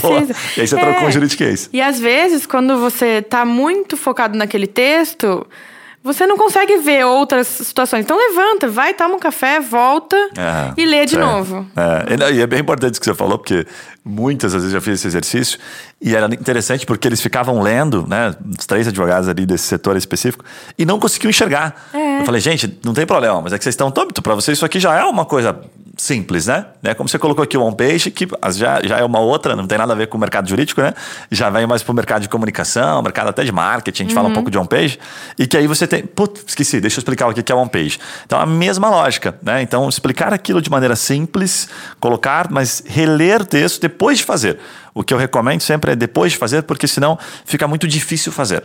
Ponto, 0.00 0.26
precisa. 0.26 0.34
E 0.56 0.60
aí 0.60 0.66
você 0.68 0.76
É. 0.76 0.80
trocou 0.80 1.08
um 1.08 1.10
juridiquês. 1.10 1.70
E 1.72 1.80
às 1.80 1.98
vezes, 1.98 2.44
quando 2.46 2.78
você 2.78 3.22
tá 3.22 3.44
muito 3.44 3.96
focado 3.96 4.36
naquele 4.36 4.66
texto, 4.66 5.46
você 6.02 6.26
não 6.26 6.36
consegue 6.36 6.78
ver 6.78 7.04
outras 7.06 7.46
situações. 7.46 8.04
Então 8.04 8.16
levanta, 8.16 8.68
vai, 8.68 8.92
toma 8.92 9.14
um 9.14 9.18
café, 9.18 9.60
volta 9.60 10.16
É, 10.36 10.72
e 10.76 10.84
lê 10.84 11.06
de 11.06 11.16
é, 11.16 11.18
novo. 11.18 11.66
É, 11.76 12.32
E 12.32 12.40
é 12.40 12.46
bem 12.46 12.60
importante 12.60 12.94
isso 12.94 13.00
que 13.00 13.06
você 13.06 13.14
falou, 13.14 13.38
porque 13.38 13.66
muitas 14.04 14.52
vezes 14.52 14.68
eu 14.68 14.72
já 14.72 14.80
fiz 14.80 14.94
esse 14.94 15.06
exercício 15.06 15.58
e 16.00 16.16
era 16.16 16.26
interessante 16.26 16.84
porque 16.84 17.06
eles 17.06 17.20
ficavam 17.20 17.62
lendo, 17.62 18.04
né, 18.08 18.34
os 18.58 18.66
três 18.66 18.88
advogados 18.88 19.28
ali 19.28 19.46
desse 19.46 19.64
setor 19.64 19.96
específico, 19.96 20.44
e 20.76 20.84
não 20.84 20.98
conseguiam 20.98 21.30
enxergar. 21.30 21.88
É. 21.94 22.01
Eu 22.20 22.24
falei, 22.24 22.40
gente, 22.40 22.78
não 22.84 22.94
tem 22.94 23.06
problema, 23.06 23.40
mas 23.42 23.52
é 23.52 23.58
que 23.58 23.64
vocês 23.64 23.74
estão 23.74 23.90
tão 23.90 24.08
para 24.08 24.34
vocês 24.34 24.58
isso 24.58 24.64
aqui 24.64 24.78
já 24.78 24.94
é 24.94 25.04
uma 25.04 25.24
coisa 25.24 25.58
simples, 25.96 26.46
né? 26.46 26.66
né? 26.82 26.94
Como 26.94 27.08
você 27.08 27.18
colocou 27.18 27.44
aqui 27.44 27.56
o 27.56 27.62
homepage, 27.62 28.10
que 28.10 28.26
já, 28.54 28.82
já 28.82 28.98
é 28.98 29.04
uma 29.04 29.20
outra, 29.20 29.54
não 29.54 29.66
tem 29.66 29.78
nada 29.78 29.92
a 29.92 29.96
ver 29.96 30.06
com 30.08 30.16
o 30.16 30.20
mercado 30.20 30.48
jurídico, 30.48 30.80
né? 30.80 30.94
Já 31.30 31.50
vem 31.50 31.66
mais 31.66 31.82
para 31.82 31.92
o 31.92 31.94
mercado 31.94 32.22
de 32.22 32.28
comunicação, 32.28 33.02
mercado 33.02 33.28
até 33.28 33.44
de 33.44 33.52
marketing, 33.52 34.02
a 34.02 34.04
gente 34.06 34.14
fala 34.14 34.28
um 34.28 34.32
pouco 34.32 34.50
de 34.50 34.58
homepage, 34.58 34.98
e 35.38 35.46
que 35.46 35.56
aí 35.56 35.66
você 35.66 35.86
tem. 35.86 36.04
Putz, 36.04 36.44
esqueci, 36.46 36.80
deixa 36.80 36.98
eu 36.98 37.00
explicar 37.00 37.28
o 37.28 37.34
que 37.34 37.52
é 37.52 37.54
homepage. 37.54 37.98
Então, 38.24 38.40
a 38.40 38.46
mesma 38.46 38.88
lógica, 38.88 39.38
né? 39.42 39.62
Então, 39.62 39.88
explicar 39.88 40.32
aquilo 40.32 40.60
de 40.60 40.70
maneira 40.70 40.96
simples, 40.96 41.68
colocar, 42.00 42.50
mas 42.50 42.82
reler 42.86 43.42
o 43.42 43.44
texto 43.44 43.80
depois 43.80 44.18
de 44.18 44.24
fazer. 44.24 44.58
O 44.94 45.02
que 45.02 45.12
eu 45.14 45.18
recomendo 45.18 45.60
sempre 45.60 45.92
é 45.92 45.96
depois 45.96 46.32
de 46.32 46.38
fazer, 46.38 46.62
porque 46.62 46.88
senão 46.88 47.18
fica 47.44 47.68
muito 47.68 47.86
difícil 47.86 48.32
fazer. 48.32 48.64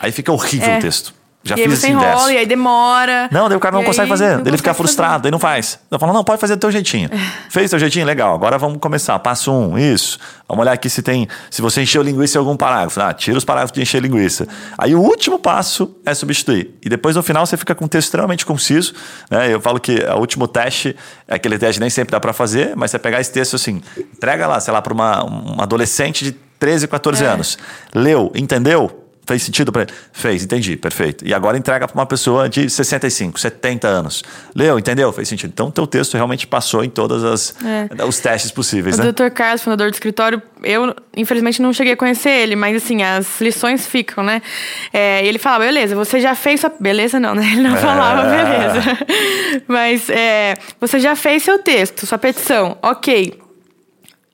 Aí 0.00 0.12
fica 0.12 0.30
horrível 0.30 0.70
É. 0.70 0.78
o 0.78 0.80
texto. 0.80 1.17
Já 1.48 1.56
e 1.56 1.60
aí 1.62 1.68
fiz 1.68 1.78
você 1.78 1.86
esse 1.86 1.92
enrola, 1.92 2.08
inverso. 2.10 2.30
e 2.32 2.36
aí 2.38 2.46
demora. 2.46 3.28
Não, 3.32 3.48
daí 3.48 3.56
o 3.56 3.60
cara 3.60 3.74
não 3.76 3.82
consegue 3.84 4.02
aí 4.02 4.08
fazer. 4.08 4.46
ele 4.46 4.56
fica 4.56 4.72
frustrado, 4.74 5.12
fazer. 5.12 5.22
daí 5.22 5.32
não 5.32 5.38
faz. 5.38 5.78
Eu 5.90 5.98
falo, 5.98 6.12
não, 6.12 6.22
pode 6.22 6.40
fazer 6.40 6.56
do 6.56 6.60
teu 6.60 6.70
jeitinho. 6.70 7.08
Fez 7.50 7.66
do 7.68 7.70
teu 7.70 7.78
jeitinho? 7.78 8.06
Legal. 8.06 8.34
Agora 8.34 8.58
vamos 8.58 8.78
começar. 8.78 9.18
Passo 9.18 9.52
um, 9.52 9.78
isso. 9.78 10.18
Vamos 10.48 10.62
olhar 10.62 10.72
aqui 10.72 10.88
se 10.88 11.02
tem. 11.02 11.26
Se 11.50 11.60
você 11.62 11.82
encheu 11.82 12.02
linguiça 12.02 12.38
em 12.38 12.40
algum 12.40 12.56
parágrafo. 12.56 13.00
Ah, 13.00 13.12
tira 13.12 13.36
os 13.38 13.44
parágrafos 13.44 13.74
de 13.74 13.82
encher 13.82 14.00
linguiça. 14.02 14.46
Aí 14.76 14.94
o 14.94 15.00
último 15.00 15.38
passo 15.38 15.96
é 16.04 16.14
substituir. 16.14 16.74
E 16.84 16.88
depois 16.88 17.16
no 17.16 17.22
final 17.22 17.44
você 17.46 17.56
fica 17.56 17.74
com 17.74 17.84
um 17.84 17.88
texto 17.88 18.06
extremamente 18.06 18.44
conciso. 18.46 18.92
Né? 19.30 19.52
Eu 19.52 19.60
falo 19.60 19.78
que 19.80 19.92
o 20.04 20.18
último 20.18 20.46
teste 20.46 20.94
é 21.26 21.34
aquele 21.36 21.58
teste 21.58 21.80
nem 21.80 21.90
sempre 21.90 22.12
dá 22.12 22.20
para 22.20 22.32
fazer, 22.32 22.74
mas 22.76 22.90
você 22.90 22.98
pegar 22.98 23.20
esse 23.20 23.32
texto 23.32 23.56
assim, 23.56 23.80
entrega 23.96 24.46
lá, 24.46 24.58
sei 24.60 24.72
lá, 24.72 24.80
para 24.82 24.92
uma, 24.92 25.24
uma 25.24 25.62
adolescente 25.64 26.24
de 26.24 26.32
13, 26.32 26.88
14 26.88 27.24
É. 27.24 27.26
anos. 27.28 27.58
Leu, 27.94 28.32
entendeu? 28.34 29.04
Fez 29.28 29.42
sentido 29.42 29.70
para 29.70 29.82
ele? 29.82 29.92
Fez, 30.10 30.42
entendi, 30.42 30.74
perfeito. 30.74 31.22
E 31.26 31.34
agora 31.34 31.58
entrega 31.58 31.86
para 31.86 31.94
uma 31.94 32.06
pessoa 32.06 32.48
de 32.48 32.70
65, 32.70 33.38
70 33.38 33.86
anos. 33.86 34.24
Leu, 34.54 34.78
entendeu? 34.78 35.12
Fez 35.12 35.28
sentido. 35.28 35.50
Então, 35.52 35.70
teu 35.70 35.86
texto 35.86 36.14
realmente 36.14 36.46
passou 36.46 36.82
em 36.82 36.88
todos 36.88 37.22
as, 37.22 37.54
É. 37.62 38.04
os 38.06 38.18
testes 38.20 38.50
possíveis, 38.50 38.98
O 38.98 39.02
né? 39.04 39.12
Dr. 39.12 39.28
Carlos, 39.28 39.60
fundador 39.62 39.90
do 39.90 39.92
escritório, 39.92 40.40
eu 40.62 40.96
infelizmente 41.14 41.60
não 41.60 41.74
cheguei 41.74 41.92
a 41.92 41.96
conhecer 41.96 42.30
ele, 42.30 42.56
mas 42.56 42.74
assim, 42.82 43.02
as 43.02 43.38
lições 43.38 43.86
ficam, 43.86 44.24
né? 44.24 44.40
É, 44.94 45.22
e 45.22 45.28
ele 45.28 45.38
falava, 45.38 45.64
beleza, 45.64 45.94
você 45.94 46.20
já 46.20 46.34
fez 46.34 46.60
sua. 46.62 46.72
Beleza, 46.80 47.20
não, 47.20 47.34
né? 47.34 47.46
Ele 47.52 47.60
não 47.68 47.76
falava, 47.76 48.34
É. 48.34 48.44
beleza. 48.72 48.98
Mas 49.68 50.08
é, 50.08 50.54
você 50.80 50.98
já 50.98 51.14
fez 51.14 51.42
seu 51.42 51.58
texto, 51.58 52.06
sua 52.06 52.16
petição, 52.16 52.78
ok. 52.82 53.38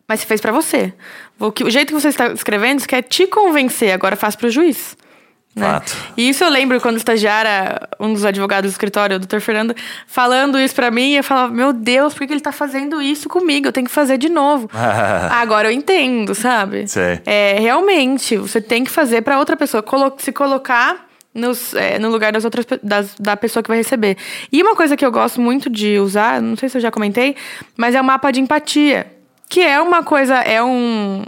Mas 0.06 0.20
você 0.20 0.26
fez 0.26 0.40
pra 0.40 0.52
você. 0.52 0.92
O, 1.38 1.52
o 1.64 1.70
jeito 1.70 1.88
que 1.94 2.00
você 2.00 2.08
está 2.08 2.28
escrevendo 2.28 2.78
isso 2.78 2.88
quer 2.88 3.02
te 3.02 3.26
convencer, 3.26 3.92
agora 3.92 4.16
faz 4.16 4.36
pro 4.36 4.48
juiz. 4.50 4.96
Né? 5.56 5.66
Fato. 5.66 5.96
E 6.16 6.28
isso 6.28 6.42
eu 6.42 6.48
lembro 6.50 6.80
quando 6.80 6.96
estagiária, 6.96 7.80
um 8.00 8.12
dos 8.12 8.24
advogados 8.24 8.68
do 8.70 8.72
escritório, 8.74 9.14
o 9.16 9.18
doutor 9.20 9.40
Fernando, 9.40 9.72
falando 10.06 10.58
isso 10.58 10.74
pra 10.74 10.90
mim, 10.90 11.12
eu 11.12 11.22
falava, 11.22 11.52
meu 11.52 11.72
Deus, 11.72 12.12
por 12.12 12.26
que 12.26 12.32
ele 12.32 12.40
tá 12.40 12.50
fazendo 12.50 13.00
isso 13.00 13.28
comigo? 13.28 13.68
Eu 13.68 13.72
tenho 13.72 13.86
que 13.86 13.92
fazer 13.92 14.18
de 14.18 14.28
novo. 14.28 14.68
Agora 15.30 15.68
eu 15.68 15.72
entendo, 15.72 16.34
sabe? 16.34 16.88
Sei. 16.88 17.20
É, 17.24 17.56
realmente, 17.60 18.36
você 18.36 18.60
tem 18.60 18.82
que 18.82 18.90
fazer 18.90 19.22
pra 19.22 19.38
outra 19.38 19.56
pessoa, 19.56 19.80
colo- 19.80 20.14
se 20.18 20.32
colocar 20.32 21.06
nos, 21.32 21.72
é, 21.74 22.00
no 22.00 22.10
lugar 22.10 22.32
das 22.32 22.44
outras, 22.44 22.66
das, 22.82 23.14
da 23.18 23.36
pessoa 23.36 23.62
que 23.62 23.68
vai 23.68 23.78
receber. 23.78 24.16
E 24.50 24.60
uma 24.60 24.74
coisa 24.74 24.96
que 24.96 25.04
eu 25.06 25.12
gosto 25.12 25.40
muito 25.40 25.70
de 25.70 25.98
usar, 26.00 26.42
não 26.42 26.56
sei 26.56 26.68
se 26.68 26.76
eu 26.78 26.80
já 26.80 26.90
comentei, 26.90 27.36
mas 27.76 27.94
é 27.94 28.00
o 28.00 28.04
mapa 28.04 28.32
de 28.32 28.40
empatia. 28.40 29.06
Que 29.54 29.60
é 29.60 29.80
uma 29.80 30.02
coisa, 30.02 30.34
é 30.34 30.60
um, 30.60 31.22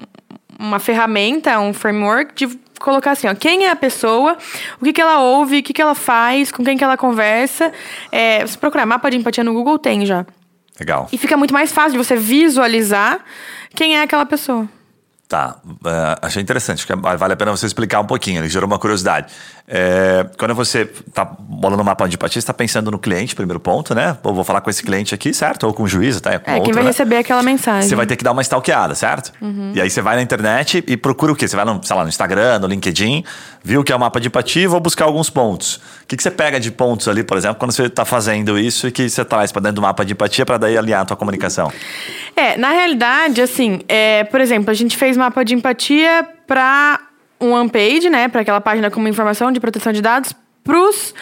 uma 0.59 0.81
ferramenta, 0.81 1.61
um 1.61 1.72
framework 1.72 2.35
de 2.35 2.59
colocar 2.81 3.12
assim, 3.12 3.29
ó, 3.29 3.35
quem 3.37 3.66
é 3.66 3.70
a 3.70 3.77
pessoa, 3.77 4.37
o 4.81 4.85
que, 4.85 4.93
que 4.93 5.01
ela 5.01 5.20
ouve, 5.20 5.61
o 5.61 5.62
que, 5.62 5.72
que 5.72 5.81
ela 5.81 5.95
faz, 5.95 6.51
com 6.51 6.64
quem 6.64 6.77
que 6.77 6.83
ela 6.83 6.97
conversa. 6.97 7.72
É, 8.11 8.45
se 8.45 8.59
procurar 8.59 8.85
mapa 8.85 9.09
de 9.12 9.16
empatia 9.16 9.45
no 9.45 9.53
Google, 9.53 9.79
tem 9.79 10.05
já. 10.05 10.27
Legal. 10.81 11.09
E 11.12 11.16
fica 11.16 11.37
muito 11.37 11.55
mais 11.55 11.70
fácil 11.70 11.93
de 11.93 11.99
você 11.99 12.16
visualizar 12.16 13.20
quem 13.77 13.97
é 13.97 14.03
aquela 14.03 14.27
pessoa. 14.27 14.68
Tá, 15.29 15.57
é, 15.85 16.18
achei 16.22 16.41
interessante. 16.41 16.87
Que 16.87 16.95
vale 16.95 17.33
a 17.33 17.37
pena 17.37 17.51
você 17.51 17.66
explicar 17.66 18.01
um 18.01 18.07
pouquinho, 18.07 18.41
ele 18.41 18.49
gerou 18.49 18.68
uma 18.68 18.79
curiosidade. 18.79 19.27
É, 19.66 20.24
quando 20.39 20.55
você 20.55 20.83
está 20.83 21.24
bolando 21.24 21.83
um 21.83 21.85
mapa 21.85 22.09
de 22.09 22.16
você 22.16 22.39
está 22.39 22.55
pensando 22.55 22.93
no 22.93 22.99
cliente, 22.99 23.35
primeiro 23.35 23.59
ponto, 23.59 23.93
né? 23.93 24.16
Pô, 24.22 24.33
vou 24.33 24.45
falar 24.45 24.61
com 24.61 24.70
esse 24.70 24.85
cliente 24.85 25.12
aqui, 25.12 25.35
certo? 25.35 25.66
Ou 25.66 25.74
com 25.74 25.83
o 25.83 25.89
juiz, 25.89 26.18
até 26.18 26.39
com 26.39 26.49
É, 26.49 26.55
outro, 26.55 26.66
quem 26.66 26.74
vai 26.74 26.85
né? 26.85 26.91
receber 26.91 27.16
aquela 27.16 27.43
mensagem. 27.43 27.89
Você 27.89 27.97
vai 27.97 28.07
ter 28.07 28.14
que 28.14 28.22
dar 28.22 28.31
uma 28.31 28.43
stalkeada, 28.43 28.95
certo? 28.95 29.33
E 29.74 29.81
aí 29.81 29.91
você 29.91 30.01
vai 30.01 30.14
na 30.14 30.22
internet 30.22 30.85
e 30.87 30.97
procura 30.97 31.33
o 31.33 31.37
quê? 31.37 31.49
Você 31.49 31.57
vai 31.57 31.64
no, 31.64 31.83
sei 31.83 31.97
lá, 31.97 32.03
no 32.05 32.09
Instagram, 32.09 32.61
no 32.61 32.68
LinkedIn, 32.68 33.24
viu 33.66 33.82
que 33.82 33.92
é 33.92 33.96
o 33.96 33.98
mapa 33.98 34.20
de 34.20 34.28
empatia 34.28 34.62
e 34.62 34.66
vou 34.68 34.78
buscar 34.78 35.06
alguns 35.06 35.28
pontos. 35.28 35.80
O 36.04 36.06
que, 36.06 36.16
que 36.16 36.22
você 36.22 36.30
pega 36.30 36.60
de 36.60 36.70
pontos 36.70 37.08
ali, 37.08 37.24
por 37.24 37.36
exemplo, 37.36 37.56
quando 37.56 37.72
você 37.72 37.82
está 37.86 38.04
fazendo 38.04 38.56
isso 38.56 38.86
e 38.86 38.92
que 38.92 39.10
você 39.10 39.24
traz 39.24 39.50
para 39.50 39.60
dentro 39.60 39.74
do 39.74 39.82
mapa 39.82 40.04
de 40.04 40.12
empatia 40.12 40.46
para 40.46 40.56
daí 40.56 40.78
alinhar 40.78 41.00
a 41.00 41.04
tua 41.04 41.16
comunicação? 41.16 41.72
É, 42.36 42.56
na 42.56 42.70
realidade, 42.70 43.42
assim, 43.42 43.80
é, 43.88 44.22
por 44.22 44.40
exemplo, 44.40 44.70
a 44.70 44.74
gente 44.74 44.96
fez 44.96 45.16
mapa 45.16 45.44
de 45.44 45.52
empatia 45.52 46.24
para 46.46 47.00
um 47.40 47.50
one-page, 47.54 48.08
né? 48.08 48.28
Para 48.28 48.42
aquela 48.42 48.60
página 48.60 48.88
com 48.88 49.00
uma 49.00 49.08
informação 49.08 49.50
de 49.50 49.58
proteção 49.58 49.92
de 49.92 50.00
dados, 50.00 50.32
pros 50.62 51.12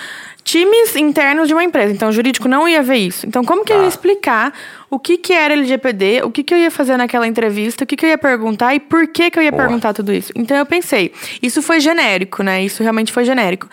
times 0.44 0.94
internos 0.94 1.48
de 1.48 1.54
uma 1.54 1.64
empresa. 1.64 1.92
Então, 1.92 2.10
o 2.10 2.12
jurídico 2.12 2.46
não 2.46 2.68
ia 2.68 2.82
ver 2.82 2.96
isso. 2.98 3.26
Então, 3.26 3.42
como 3.42 3.64
que 3.64 3.72
eu 3.72 3.76
ia 3.78 3.82
Tá. 3.82 3.88
explicar 3.88 4.52
o 4.90 4.98
que, 4.98 5.16
que 5.16 5.32
era 5.32 5.54
LGPD, 5.54 6.20
o 6.22 6.30
que, 6.30 6.42
que 6.44 6.52
eu 6.54 6.58
ia 6.58 6.70
fazer 6.70 6.96
naquela 6.96 7.26
entrevista, 7.26 7.82
o 7.84 7.86
que, 7.86 7.96
que 7.96 8.04
eu 8.04 8.10
ia 8.10 8.18
perguntar 8.18 8.74
e 8.74 8.78
por 8.80 9.08
que, 9.08 9.30
que 9.30 9.38
eu 9.38 9.42
ia 9.42 9.50
Boa. 9.50 9.62
perguntar 9.64 9.92
tudo 9.94 10.12
isso? 10.12 10.30
Então, 10.36 10.56
eu 10.56 10.66
pensei, 10.66 11.12
isso 11.42 11.62
foi 11.62 11.80
genérico, 11.80 12.42
né? 12.42 12.62
Isso 12.62 12.82
realmente 12.82 13.10
foi 13.12 13.24
genérico. 13.24 13.66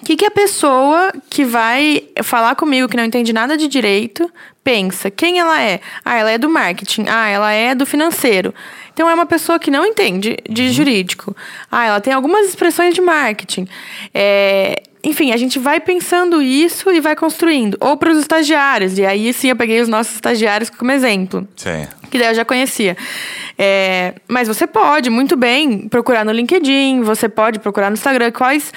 O 0.00 0.04
que, 0.04 0.16
que 0.16 0.26
a 0.26 0.30
pessoa 0.30 1.12
que 1.30 1.44
vai 1.44 2.04
falar 2.22 2.54
comigo, 2.56 2.88
que 2.88 2.96
não 2.96 3.04
entende 3.04 3.32
nada 3.32 3.56
de 3.56 3.66
direito, 3.66 4.30
pensa? 4.62 5.10
Quem 5.10 5.38
ela 5.38 5.60
é? 5.62 5.80
Ah, 6.04 6.16
ela 6.16 6.30
é 6.30 6.36
do 6.38 6.48
marketing. 6.48 7.06
Ah, 7.08 7.28
ela 7.28 7.52
é 7.52 7.74
do 7.74 7.86
financeiro. 7.86 8.52
Então, 8.92 9.08
é 9.08 9.14
uma 9.14 9.24
pessoa 9.26 9.58
que 9.58 9.70
não 9.70 9.84
entende 9.86 10.36
de 10.48 10.70
jurídico. 10.70 11.34
Ah, 11.70 11.86
ela 11.86 12.00
tem 12.00 12.12
algumas 12.12 12.46
expressões 12.46 12.94
de 12.94 13.00
marketing. 13.00 13.66
É, 14.12 14.82
enfim, 15.04 15.32
a 15.32 15.36
gente 15.36 15.58
vai 15.58 15.78
pensando 15.78 16.40
isso 16.40 16.90
e 16.90 17.00
vai 17.00 17.14
construindo. 17.14 17.76
Ou 17.80 17.96
para 17.96 18.10
os 18.10 18.18
estagiários, 18.18 18.98
e 18.98 19.04
aí 19.04 19.32
sim 19.32 19.48
eu 19.48 19.56
peguei 19.56 19.80
os 19.80 19.88
nossos 19.88 20.14
estagiários 20.14 20.70
como 20.70 20.90
exemplo. 20.90 21.46
Sim. 21.54 21.86
Que 22.10 22.18
daí 22.18 22.28
eu 22.28 22.34
já 22.34 22.44
conhecia. 22.44 22.96
É, 23.58 24.14
mas 24.26 24.48
você 24.48 24.66
pode 24.66 25.10
muito 25.10 25.36
bem 25.36 25.88
procurar 25.88 26.24
no 26.24 26.32
LinkedIn, 26.32 27.02
você 27.02 27.28
pode 27.28 27.58
procurar 27.58 27.90
no 27.90 27.94
Instagram 27.94 28.32
quais, 28.32 28.72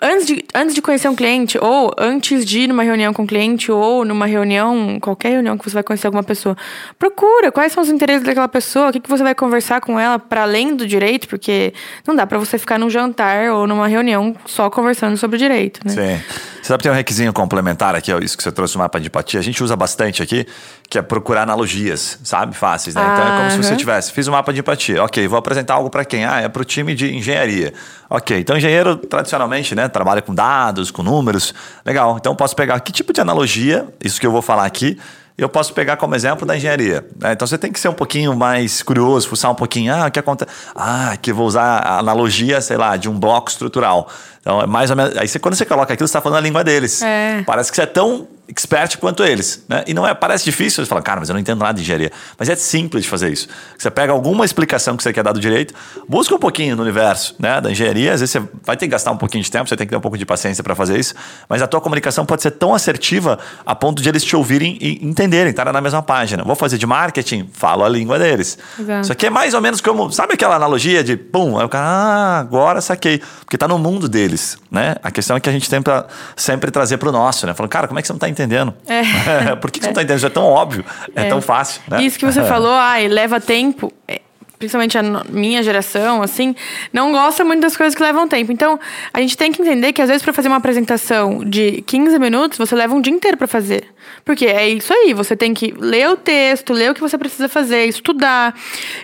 antes 0.00 0.26
de, 0.26 0.44
antes 0.54 0.74
de 0.74 0.82
conhecer 0.82 1.08
um 1.08 1.14
cliente, 1.14 1.58
ou 1.58 1.92
antes 1.98 2.44
de 2.44 2.60
ir 2.60 2.66
numa 2.66 2.82
reunião 2.82 3.12
com 3.12 3.22
um 3.22 3.26
cliente, 3.26 3.70
ou 3.70 4.04
numa 4.04 4.26
reunião, 4.26 4.98
qualquer 5.00 5.30
reunião 5.30 5.56
que 5.56 5.68
você 5.68 5.74
vai 5.74 5.82
conhecer 5.82 6.06
alguma 6.06 6.22
pessoa, 6.22 6.56
procura 6.98 7.50
quais 7.50 7.72
são 7.72 7.82
os 7.82 7.88
interesses 7.88 8.24
daquela 8.24 8.48
pessoa, 8.48 8.88
o 8.88 8.92
que, 8.92 9.00
que 9.00 9.08
você 9.08 9.22
vai 9.22 9.34
conversar 9.34 9.80
com 9.80 9.98
ela 9.98 10.18
para 10.18 10.42
além 10.42 10.76
do 10.76 10.86
direito, 10.86 11.28
porque 11.28 11.72
não 12.06 12.14
dá 12.14 12.26
para 12.26 12.38
você 12.38 12.58
ficar 12.58 12.78
num 12.78 12.90
jantar 12.90 13.50
ou 13.50 13.66
numa 13.66 13.88
reunião 13.88 14.34
só 14.44 14.68
conversando 14.70 15.16
sobre 15.16 15.36
o 15.36 15.38
direito, 15.38 15.80
né? 15.84 15.92
Sim. 15.92 16.24
Você 16.66 16.68
sabe 16.68 16.78
que 16.78 16.82
tem 16.82 16.92
um 16.92 16.96
requisinho 16.96 17.32
complementar 17.32 17.94
aqui, 17.94 18.12
ó, 18.12 18.18
isso 18.18 18.36
que 18.36 18.42
você 18.42 18.50
trouxe 18.50 18.74
o 18.74 18.80
mapa 18.80 18.98
de 18.98 19.06
empatia. 19.06 19.38
A 19.38 19.42
gente 19.42 19.62
usa 19.62 19.76
bastante 19.76 20.20
aqui, 20.20 20.44
que 20.90 20.98
é 20.98 21.02
procurar 21.02 21.42
analogias, 21.42 22.18
sabe? 22.24 22.56
Fáceis, 22.56 22.94
né? 22.96 23.02
Ah, 23.04 23.12
então 23.12 23.26
é 23.26 23.38
como 23.38 23.50
se 23.52 23.56
você 23.56 23.76
tivesse, 23.76 24.12
fiz 24.12 24.26
um 24.26 24.32
mapa 24.32 24.52
de 24.52 24.60
empatia. 24.60 25.04
Ok, 25.04 25.28
vou 25.28 25.38
apresentar 25.38 25.74
algo 25.74 25.88
para 25.88 26.04
quem? 26.04 26.24
Ah, 26.24 26.40
é 26.40 26.48
para 26.48 26.62
o 26.62 26.64
time 26.64 26.92
de 26.94 27.14
engenharia. 27.14 27.72
Ok, 28.08 28.38
então 28.38 28.56
engenheiro 28.56 28.96
tradicionalmente, 28.96 29.74
né, 29.74 29.88
trabalha 29.88 30.22
com 30.22 30.34
dados, 30.34 30.90
com 30.90 31.02
números. 31.02 31.52
Legal, 31.84 32.16
então 32.18 32.36
posso 32.36 32.54
pegar 32.54 32.78
que 32.80 32.92
tipo 32.92 33.12
de 33.12 33.20
analogia, 33.20 33.88
isso 34.02 34.20
que 34.20 34.26
eu 34.26 34.30
vou 34.30 34.42
falar 34.42 34.64
aqui, 34.64 34.96
eu 35.36 35.48
posso 35.48 35.74
pegar 35.74 35.96
como 35.96 36.14
exemplo 36.14 36.46
da 36.46 36.56
engenharia. 36.56 37.06
Né? 37.20 37.32
Então 37.32 37.46
você 37.46 37.58
tem 37.58 37.70
que 37.70 37.78
ser 37.78 37.88
um 37.88 37.94
pouquinho 37.94 38.34
mais 38.34 38.82
curioso, 38.82 39.28
fuçar 39.28 39.50
um 39.50 39.54
pouquinho. 39.54 39.92
Ah, 39.92 40.06
o 40.06 40.10
que 40.10 40.18
acontece? 40.18 40.50
Ah, 40.74 41.16
que 41.20 41.32
vou 41.32 41.46
usar 41.46 41.78
a 41.78 41.98
analogia, 41.98 42.60
sei 42.60 42.76
lá, 42.76 42.96
de 42.96 43.08
um 43.08 43.18
bloco 43.18 43.50
estrutural. 43.50 44.08
Então 44.46 44.62
é 44.62 44.66
mais 44.66 44.90
ou 44.90 44.96
menos. 44.96 45.16
Aí 45.16 45.26
você, 45.26 45.40
quando 45.40 45.56
você 45.56 45.66
coloca 45.66 45.92
aquilo, 45.92 46.06
você 46.06 46.12
está 46.12 46.20
falando 46.20 46.38
a 46.38 46.40
língua 46.40 46.62
deles. 46.62 47.02
É. 47.02 47.42
Parece 47.44 47.68
que 47.68 47.74
você 47.74 47.82
é 47.82 47.86
tão 47.86 48.28
expert 48.48 48.96
quanto 48.98 49.24
eles. 49.24 49.64
Né? 49.68 49.84
E 49.86 49.94
não 49.94 50.06
é, 50.06 50.14
parece 50.14 50.44
difícil, 50.44 50.84
você 50.84 50.88
fala, 50.88 51.02
cara, 51.02 51.20
mas 51.20 51.28
eu 51.28 51.34
não 51.34 51.40
entendo 51.40 51.58
nada 51.58 51.74
de 51.74 51.82
engenharia. 51.82 52.12
Mas 52.38 52.48
é 52.48 52.56
simples 52.56 53.04
de 53.04 53.10
fazer 53.10 53.32
isso. 53.32 53.48
Você 53.76 53.90
pega 53.90 54.12
alguma 54.12 54.44
explicação 54.44 54.96
que 54.96 55.02
você 55.02 55.12
quer 55.12 55.22
dar 55.22 55.32
do 55.32 55.40
direito, 55.40 55.74
busca 56.08 56.34
um 56.34 56.38
pouquinho 56.38 56.76
no 56.76 56.82
universo 56.82 57.34
né, 57.38 57.60
da 57.60 57.70
engenharia, 57.70 58.12
às 58.12 58.20
vezes 58.20 58.32
você 58.32 58.48
vai 58.64 58.76
ter 58.76 58.86
que 58.86 58.92
gastar 58.92 59.10
um 59.10 59.16
pouquinho 59.16 59.42
de 59.42 59.50
tempo, 59.50 59.68
você 59.68 59.76
tem 59.76 59.86
que 59.86 59.90
ter 59.90 59.96
um 59.96 60.00
pouco 60.00 60.16
de 60.16 60.24
paciência 60.24 60.62
para 60.62 60.74
fazer 60.74 60.98
isso, 60.98 61.14
mas 61.48 61.60
a 61.60 61.66
tua 61.66 61.80
comunicação 61.80 62.24
pode 62.24 62.42
ser 62.42 62.52
tão 62.52 62.74
assertiva 62.74 63.38
a 63.64 63.74
ponto 63.74 64.00
de 64.00 64.08
eles 64.08 64.22
te 64.22 64.36
ouvirem 64.36 64.78
e 64.80 65.04
entenderem, 65.04 65.50
estar 65.50 65.70
na 65.72 65.80
mesma 65.80 66.02
página. 66.02 66.44
Vou 66.44 66.54
fazer 66.54 66.78
de 66.78 66.86
marketing, 66.86 67.48
falo 67.52 67.84
a 67.84 67.88
língua 67.88 68.18
deles. 68.18 68.58
Exato. 68.78 69.00
Isso 69.02 69.12
aqui 69.12 69.26
é 69.26 69.30
mais 69.30 69.54
ou 69.54 69.60
menos 69.60 69.80
como, 69.80 70.10
sabe 70.12 70.34
aquela 70.34 70.54
analogia 70.54 71.02
de, 71.02 71.16
pum, 71.16 71.58
aí 71.58 71.64
o 71.64 71.68
cara, 71.68 71.86
ah, 71.86 72.38
agora 72.38 72.80
saquei. 72.80 73.20
Porque 73.40 73.56
está 73.56 73.66
no 73.66 73.78
mundo 73.78 74.08
deles, 74.08 74.35
né? 74.70 74.96
A 75.02 75.10
questão 75.10 75.36
é 75.36 75.40
que 75.40 75.48
a 75.48 75.52
gente 75.52 75.68
tenta 75.68 76.06
sempre 76.34 76.70
trazer 76.70 76.98
para 76.98 77.08
o 77.08 77.12
nosso, 77.12 77.46
né? 77.46 77.54
Falando, 77.54 77.70
cara, 77.70 77.88
como 77.88 77.98
é 77.98 78.02
que 78.02 78.08
você 78.08 78.12
não 78.12 78.18
está 78.18 78.28
entendendo? 78.28 78.74
É. 78.86 79.56
Por 79.56 79.70
que, 79.70 79.78
que 79.78 79.84
você 79.84 79.88
não 79.88 79.92
está 79.92 80.02
entendendo? 80.02 80.18
Isso 80.18 80.26
é 80.26 80.30
tão 80.30 80.44
óbvio, 80.44 80.84
é, 81.14 81.22
é 81.22 81.28
tão 81.28 81.40
fácil. 81.40 81.82
Né? 81.88 82.02
Isso 82.02 82.18
que 82.18 82.24
você 82.24 82.42
falou, 82.44 82.72
ai, 82.72 83.08
leva 83.08 83.40
tempo. 83.40 83.92
É, 84.06 84.20
principalmente 84.58 84.96
a 84.96 85.02
minha 85.28 85.62
geração, 85.62 86.22
assim, 86.22 86.54
não 86.92 87.12
gosta 87.12 87.44
muito 87.44 87.60
das 87.60 87.76
coisas 87.76 87.94
que 87.94 88.02
levam 88.02 88.26
tempo. 88.26 88.50
Então, 88.52 88.78
a 89.12 89.20
gente 89.20 89.36
tem 89.36 89.52
que 89.52 89.60
entender 89.60 89.92
que 89.92 90.00
às 90.00 90.08
vezes 90.08 90.22
para 90.22 90.32
fazer 90.32 90.48
uma 90.48 90.56
apresentação 90.56 91.44
de 91.44 91.82
15 91.82 92.18
minutos, 92.18 92.58
você 92.58 92.74
leva 92.74 92.94
um 92.94 93.00
dia 93.00 93.12
inteiro 93.12 93.36
para 93.36 93.46
fazer. 93.46 93.84
Porque 94.24 94.46
é 94.46 94.68
isso 94.68 94.92
aí, 94.92 95.12
você 95.12 95.36
tem 95.36 95.52
que 95.52 95.74
ler 95.78 96.08
o 96.08 96.16
texto, 96.16 96.72
ler 96.72 96.90
o 96.90 96.94
que 96.94 97.00
você 97.00 97.18
precisa 97.18 97.48
fazer, 97.48 97.84
estudar, 97.86 98.54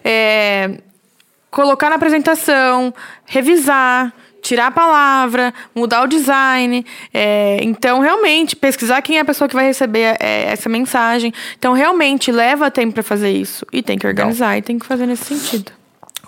é, 0.02 0.78
colocar 1.50 1.90
na 1.90 1.96
apresentação, 1.96 2.92
revisar, 3.26 4.12
tirar 4.42 4.66
a 4.66 4.70
palavra, 4.70 5.54
mudar 5.74 6.02
o 6.02 6.06
design. 6.06 6.84
É, 7.14 7.58
então, 7.62 8.00
realmente, 8.00 8.54
pesquisar 8.56 9.00
quem 9.00 9.16
é 9.16 9.20
a 9.20 9.24
pessoa 9.24 9.48
que 9.48 9.54
vai 9.54 9.64
receber 9.64 10.16
é, 10.20 10.52
essa 10.52 10.68
mensagem. 10.68 11.32
Então, 11.56 11.72
realmente, 11.72 12.30
leva 12.30 12.70
tempo 12.70 12.94
para 12.94 13.02
fazer 13.02 13.30
isso. 13.30 13.64
E 13.72 13.82
tem 13.82 13.96
que 13.96 14.06
organizar 14.06 14.48
Legal. 14.48 14.58
e 14.58 14.62
tem 14.62 14.78
que 14.78 14.84
fazer 14.84 15.06
nesse 15.06 15.24
sentido. 15.24 15.72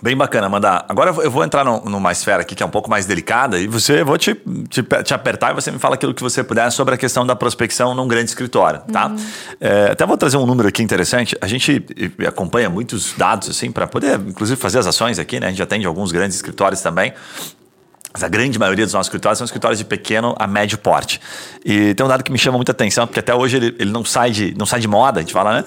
Bem 0.05 0.15
bacana, 0.15 0.49
Amanda. 0.49 0.85
Agora 0.87 1.15
eu 1.23 1.31
vou 1.31 1.43
entrar 1.43 1.65
no, 1.65 1.81
numa 1.87 2.13
esfera 2.13 2.43
aqui 2.43 2.55
que 2.55 2.63
é 2.63 2.67
um 2.67 2.71
pouco 2.71 2.91
mais 2.91 3.07
delicada 3.07 3.59
e 3.59 3.67
você 3.67 4.03
eu 4.03 4.05
vou 4.05 4.19
te, 4.19 4.35
te, 4.69 4.83
te, 4.83 5.15
apertar 5.15 5.53
e 5.53 5.55
você 5.55 5.71
me 5.71 5.79
fala 5.79 5.95
aquilo 5.95 6.13
que 6.13 6.23
você 6.23 6.45
puder 6.45 6.71
sobre 6.71 6.95
a 6.95 6.99
questão 6.99 7.25
da 7.27 7.35
prospecção 7.35 7.95
num 7.95 8.07
grande 8.07 8.29
escritório, 8.29 8.83
tá? 8.93 9.07
Uhum. 9.07 9.17
É, 9.59 9.93
até 9.93 10.05
vou 10.05 10.19
trazer 10.19 10.37
um 10.37 10.45
número 10.45 10.69
aqui 10.69 10.83
interessante. 10.83 11.35
A 11.41 11.47
gente 11.47 11.83
acompanha 12.29 12.69
muitos 12.69 13.15
dados 13.17 13.49
assim 13.49 13.73
para 13.73 13.87
poder, 13.87 14.21
inclusive, 14.21 14.61
fazer 14.61 14.79
as 14.79 14.87
ações 14.87 15.19
aqui, 15.19 15.41
né? 15.41 15.47
A 15.47 15.51
gente 15.51 15.63
atende 15.63 15.87
alguns 15.87 16.13
grandes 16.13 16.37
escritórios 16.37 16.83
também. 16.83 17.15
Mas 18.15 18.23
a 18.23 18.29
grande 18.29 18.57
maioria 18.61 18.85
dos 18.85 18.95
nossos 18.95 19.09
escritórios 19.09 19.39
são 19.39 19.45
escritórios 19.45 19.77
de 19.77 19.85
pequeno 19.85 20.37
a 20.39 20.47
médio 20.47 20.79
porte. 20.79 21.21
E 21.65 21.95
tem 21.95 22.07
um 22.07 22.09
dado 22.09 22.23
que 22.23 22.31
me 22.31 22.39
chama 22.39 22.57
muita 22.57 22.71
atenção, 22.71 23.09
porque 23.09 23.19
até 23.19 23.35
hoje 23.35 23.57
ele, 23.57 23.75
ele 23.77 23.91
não, 23.91 24.05
sai 24.05 24.31
de, 24.31 24.55
não 24.57 24.65
sai 24.65 24.79
de 24.79 24.87
moda, 24.87 25.19
a 25.19 25.23
gente 25.23 25.33
fala, 25.33 25.53
né? 25.53 25.65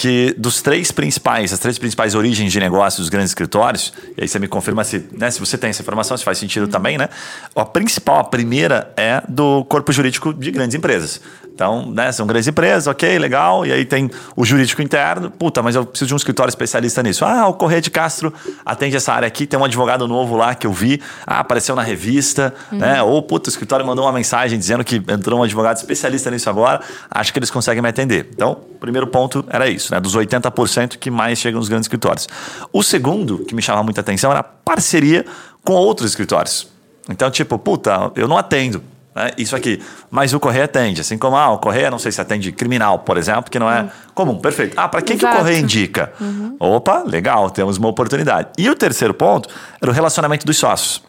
Que 0.00 0.32
dos 0.38 0.62
três 0.62 0.92
principais, 0.92 1.52
as 1.52 1.58
três 1.58 1.76
principais 1.76 2.14
origens 2.14 2.52
de 2.52 2.60
negócio 2.60 3.00
dos 3.00 3.08
grandes 3.08 3.32
escritórios, 3.32 3.92
e 4.16 4.22
aí 4.22 4.28
você 4.28 4.38
me 4.38 4.46
confirma 4.46 4.84
se, 4.84 5.04
né, 5.10 5.28
se 5.28 5.40
você 5.40 5.58
tem 5.58 5.70
essa 5.70 5.82
informação, 5.82 6.16
se 6.16 6.24
faz 6.24 6.38
sentido 6.38 6.68
também, 6.68 6.96
né? 6.96 7.08
A 7.56 7.64
principal, 7.64 8.20
a 8.20 8.24
primeira, 8.24 8.92
é 8.96 9.20
do 9.28 9.64
corpo 9.64 9.90
jurídico 9.92 10.32
de 10.32 10.52
grandes 10.52 10.76
empresas. 10.76 11.20
Então, 11.58 11.90
né, 11.90 12.12
são 12.12 12.24
grandes 12.24 12.46
empresas, 12.46 12.86
ok, 12.86 13.18
legal. 13.18 13.66
E 13.66 13.72
aí 13.72 13.84
tem 13.84 14.08
o 14.36 14.44
jurídico 14.44 14.80
interno. 14.80 15.28
Puta, 15.28 15.60
mas 15.60 15.74
eu 15.74 15.84
preciso 15.84 16.06
de 16.06 16.14
um 16.14 16.16
escritório 16.16 16.48
especialista 16.48 17.02
nisso. 17.02 17.24
Ah, 17.24 17.48
o 17.48 17.54
Correia 17.54 17.80
de 17.80 17.90
Castro 17.90 18.32
atende 18.64 18.94
essa 18.94 19.12
área 19.12 19.26
aqui. 19.26 19.44
Tem 19.44 19.58
um 19.58 19.64
advogado 19.64 20.06
novo 20.06 20.36
lá 20.36 20.54
que 20.54 20.68
eu 20.68 20.72
vi. 20.72 21.02
Ah, 21.26 21.40
apareceu 21.40 21.74
na 21.74 21.82
revista. 21.82 22.54
Uhum. 22.70 22.78
Né? 22.78 23.02
Ou, 23.02 23.20
puta, 23.20 23.48
o 23.48 23.50
escritório 23.50 23.84
mandou 23.84 24.04
uma 24.04 24.12
mensagem 24.12 24.56
dizendo 24.56 24.84
que 24.84 25.02
entrou 25.08 25.40
um 25.40 25.42
advogado 25.42 25.78
especialista 25.78 26.30
nisso 26.30 26.48
agora. 26.48 26.80
Acho 27.10 27.32
que 27.32 27.40
eles 27.40 27.50
conseguem 27.50 27.82
me 27.82 27.88
atender. 27.88 28.28
Então, 28.32 28.52
o 28.52 28.78
primeiro 28.78 29.08
ponto 29.08 29.44
era 29.48 29.68
isso, 29.68 29.87
né? 29.90 30.00
Dos 30.00 30.16
80% 30.16 30.96
que 30.98 31.10
mais 31.10 31.38
chegam 31.38 31.58
nos 31.58 31.68
grandes 31.68 31.84
escritórios. 31.84 32.28
O 32.72 32.82
segundo, 32.82 33.40
que 33.40 33.54
me 33.54 33.62
chamava 33.62 33.84
muita 33.84 34.00
atenção, 34.00 34.30
era 34.30 34.40
a 34.40 34.44
parceria 34.44 35.24
com 35.64 35.74
outros 35.74 36.10
escritórios. 36.10 36.68
Então, 37.08 37.30
tipo, 37.30 37.58
puta, 37.58 38.12
eu 38.14 38.28
não 38.28 38.36
atendo 38.36 38.82
né? 39.18 39.32
Isso 39.36 39.56
aqui. 39.56 39.82
Mas 40.10 40.32
o 40.32 40.38
Correia 40.38 40.66
atende, 40.66 41.00
assim 41.00 41.18
como 41.18 41.36
ah, 41.36 41.50
o 41.50 41.58
Correia, 41.58 41.90
não 41.90 41.98
sei 41.98 42.12
se 42.12 42.20
atende 42.20 42.52
criminal, 42.52 43.00
por 43.00 43.16
exemplo, 43.16 43.50
que 43.50 43.58
não 43.58 43.68
é 43.70 43.82
uhum. 43.82 43.88
comum. 44.14 44.38
Perfeito. 44.38 44.74
Ah, 44.76 44.88
para 44.88 45.02
quem 45.02 45.18
que 45.18 45.26
o 45.26 45.30
Correia 45.30 45.58
indica? 45.58 46.12
Uhum. 46.20 46.56
Opa, 46.60 47.02
legal, 47.04 47.50
temos 47.50 47.76
uma 47.78 47.88
oportunidade. 47.88 48.48
E 48.56 48.70
o 48.70 48.76
terceiro 48.76 49.12
ponto 49.12 49.48
era 49.82 49.90
o 49.90 49.94
relacionamento 49.94 50.46
dos 50.46 50.56
sócios. 50.56 51.02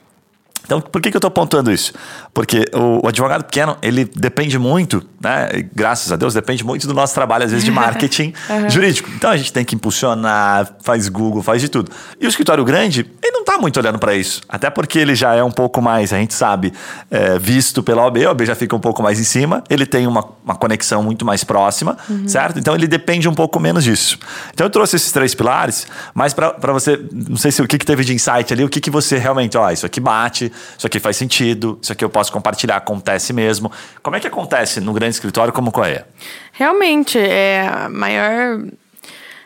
Então, 0.65 0.79
por 0.79 1.01
que, 1.01 1.09
que 1.09 1.17
eu 1.17 1.19
estou 1.19 1.29
apontando 1.29 1.71
isso? 1.71 1.93
Porque 2.33 2.65
o, 2.73 3.05
o, 3.05 3.07
advogado 3.07 3.43
pequeno, 3.43 3.77
ele 3.81 4.05
depende 4.05 4.59
muito, 4.59 5.03
né? 5.19 5.49
Graças 5.73 6.11
a 6.11 6.15
Deus, 6.15 6.33
depende 6.33 6.63
muito 6.63 6.87
do 6.87 6.93
nosso 6.93 7.13
trabalho, 7.13 7.45
às 7.45 7.51
vezes, 7.51 7.65
de 7.65 7.71
marketing 7.71 8.33
uhum. 8.49 8.69
jurídico. 8.69 9.09
Então, 9.15 9.31
a 9.31 9.37
gente 9.37 9.51
tem 9.51 9.65
que 9.65 9.75
impulsionar, 9.75 10.75
faz 10.83 11.09
Google, 11.09 11.41
faz 11.41 11.61
de 11.61 11.69
tudo. 11.69 11.91
E 12.19 12.25
o 12.25 12.29
escritório 12.29 12.63
grande, 12.63 13.09
ele 13.23 13.31
não 13.31 13.43
muito 13.59 13.79
olhando 13.79 13.99
para 13.99 14.15
isso. 14.15 14.41
Até 14.47 14.69
porque 14.69 14.99
ele 14.99 15.15
já 15.15 15.33
é 15.35 15.43
um 15.43 15.51
pouco 15.51 15.81
mais, 15.81 16.13
a 16.13 16.17
gente 16.17 16.33
sabe, 16.33 16.73
é, 17.09 17.37
visto 17.37 17.83
pela 17.83 18.03
OAB, 18.03 18.17
a 18.17 18.29
OAB 18.29 18.45
já 18.45 18.55
fica 18.55 18.75
um 18.75 18.79
pouco 18.79 19.01
mais 19.03 19.19
em 19.19 19.23
cima, 19.23 19.63
ele 19.69 19.85
tem 19.85 20.07
uma, 20.07 20.25
uma 20.43 20.55
conexão 20.55 21.03
muito 21.03 21.25
mais 21.25 21.43
próxima, 21.43 21.97
uhum. 22.09 22.27
certo? 22.27 22.59
Então, 22.59 22.75
ele 22.75 22.87
depende 22.87 23.27
um 23.27 23.33
pouco 23.33 23.59
menos 23.59 23.83
disso. 23.83 24.17
Então, 24.53 24.65
eu 24.65 24.69
trouxe 24.69 24.95
esses 24.95 25.11
três 25.11 25.35
pilares, 25.35 25.87
mas 26.13 26.33
para 26.33 26.73
você, 26.73 26.99
não 27.11 27.37
sei 27.37 27.51
se 27.51 27.61
o 27.61 27.67
que, 27.67 27.77
que 27.77 27.85
teve 27.85 28.03
de 28.03 28.13
insight 28.13 28.51
ali, 28.53 28.63
o 28.63 28.69
que, 28.69 28.79
que 28.79 28.89
você 28.89 29.17
realmente, 29.17 29.57
ó, 29.57 29.69
isso 29.71 29.85
aqui 29.85 29.99
bate, 29.99 30.51
isso 30.77 30.87
aqui 30.87 30.99
faz 30.99 31.17
sentido, 31.17 31.77
isso 31.81 31.91
aqui 31.91 32.03
eu 32.03 32.09
posso 32.09 32.31
compartilhar, 32.31 32.77
acontece 32.77 33.33
mesmo. 33.33 33.71
Como 34.01 34.15
é 34.15 34.19
que 34.19 34.27
acontece 34.27 34.79
no 34.79 34.93
grande 34.93 35.15
escritório 35.15 35.53
como 35.53 35.71
Correia? 35.71 36.07
Realmente, 36.51 37.17
é 37.17 37.67
a 37.67 37.89
maior 37.89 38.61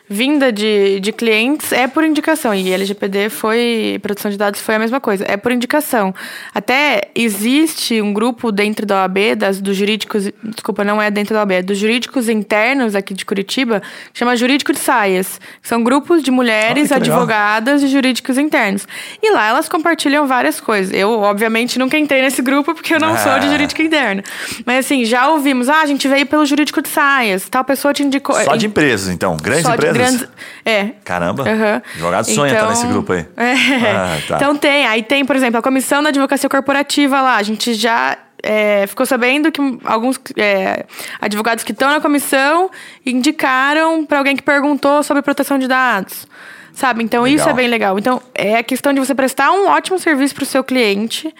vinda 0.08 0.52
de, 0.52 1.00
de 1.00 1.12
clientes 1.12 1.72
é 1.72 1.86
por 1.86 2.04
indicação. 2.04 2.54
E 2.54 2.72
LGPD 2.72 3.30
foi, 3.30 3.98
produção 4.02 4.30
de 4.30 4.36
dados 4.36 4.60
foi 4.60 4.74
a 4.74 4.78
mesma 4.78 5.00
coisa, 5.00 5.24
é 5.26 5.36
por 5.36 5.50
indicação. 5.50 6.14
Até 6.54 7.08
existe 7.14 8.00
um 8.02 8.12
grupo 8.12 8.52
dentro 8.52 8.84
da 8.84 9.02
OAB, 9.02 9.34
das, 9.36 9.60
dos 9.60 9.76
jurídicos, 9.76 10.30
desculpa, 10.42 10.84
não 10.84 11.00
é 11.00 11.10
dentro 11.10 11.34
da 11.34 11.40
OAB, 11.40 11.52
é 11.52 11.62
dos 11.62 11.78
jurídicos 11.78 12.28
internos 12.28 12.94
aqui 12.94 13.14
de 13.14 13.24
Curitiba, 13.24 13.80
que 14.12 14.18
chama 14.18 14.36
Jurídico 14.36 14.72
de 14.72 14.78
Saias. 14.78 15.40
São 15.62 15.82
grupos 15.82 16.22
de 16.22 16.30
mulheres 16.30 16.90
oh, 16.90 16.94
advogadas 16.94 17.80
de 17.80 17.88
jurídicos 17.88 18.36
internos. 18.36 18.86
E 19.22 19.32
lá 19.32 19.48
elas 19.48 19.68
compartilham 19.68 20.26
várias 20.26 20.60
coisas. 20.60 20.94
Eu, 20.94 21.10
obviamente, 21.20 21.78
nunca 21.78 21.96
entrei 21.98 22.20
nesse 22.20 22.42
grupo 22.42 22.74
porque 22.74 22.94
eu 22.94 23.00
não 23.00 23.14
ah. 23.14 23.18
sou 23.18 23.38
de 23.38 23.48
jurídico 23.48 23.80
interno. 23.80 24.22
Mas 24.66 24.84
assim, 24.84 25.04
já 25.04 25.28
ouvimos, 25.28 25.68
ah, 25.68 25.80
a 25.80 25.86
gente 25.86 26.06
veio 26.06 26.26
pelo 26.26 26.44
jurídico 26.44 26.82
de 26.82 26.88
saias, 26.88 27.48
tal 27.48 27.64
pessoa 27.64 27.94
te 27.94 28.02
indicou. 28.02 28.34
Só 28.42 28.54
de 28.54 28.66
empresas, 28.66 29.12
então, 29.12 29.36
grandes 29.36 29.66
empresas 29.66 29.93
grandes. 29.94 30.28
É. 30.64 30.90
Caramba. 31.04 31.44
Uhum. 31.44 31.82
Advogado 31.94 32.24
sonha 32.24 32.52
então, 32.52 32.68
estar 32.68 32.68
nesse 32.68 32.86
grupo 32.86 33.12
aí. 33.12 33.26
É. 33.36 33.52
Ah, 33.90 34.18
tá. 34.28 34.36
Então 34.36 34.56
tem. 34.56 34.86
Aí 34.86 35.02
tem, 35.02 35.24
por 35.24 35.36
exemplo, 35.36 35.58
a 35.58 35.62
comissão 35.62 36.02
da 36.02 36.08
advocacia 36.08 36.48
corporativa 36.48 37.20
lá. 37.20 37.36
A 37.36 37.42
gente 37.42 37.74
já 37.74 38.18
é, 38.42 38.86
ficou 38.86 39.06
sabendo 39.06 39.50
que 39.50 39.60
alguns 39.84 40.20
é, 40.36 40.84
advogados 41.20 41.64
que 41.64 41.72
estão 41.72 41.90
na 41.90 42.00
comissão 42.00 42.70
indicaram 43.04 44.04
para 44.04 44.18
alguém 44.18 44.36
que 44.36 44.42
perguntou 44.42 45.02
sobre 45.02 45.22
proteção 45.22 45.58
de 45.58 45.66
dados. 45.66 46.26
Sabe? 46.74 47.02
Então, 47.04 47.22
legal. 47.22 47.36
isso 47.36 47.48
é 47.48 47.52
bem 47.52 47.68
legal. 47.68 47.98
Então, 47.98 48.20
é 48.34 48.56
a 48.56 48.62
questão 48.62 48.92
de 48.92 48.98
você 48.98 49.14
prestar 49.14 49.52
um 49.52 49.68
ótimo 49.68 49.98
serviço 49.98 50.34
para 50.34 50.42
o 50.42 50.46
seu 50.46 50.64
cliente 50.64 51.32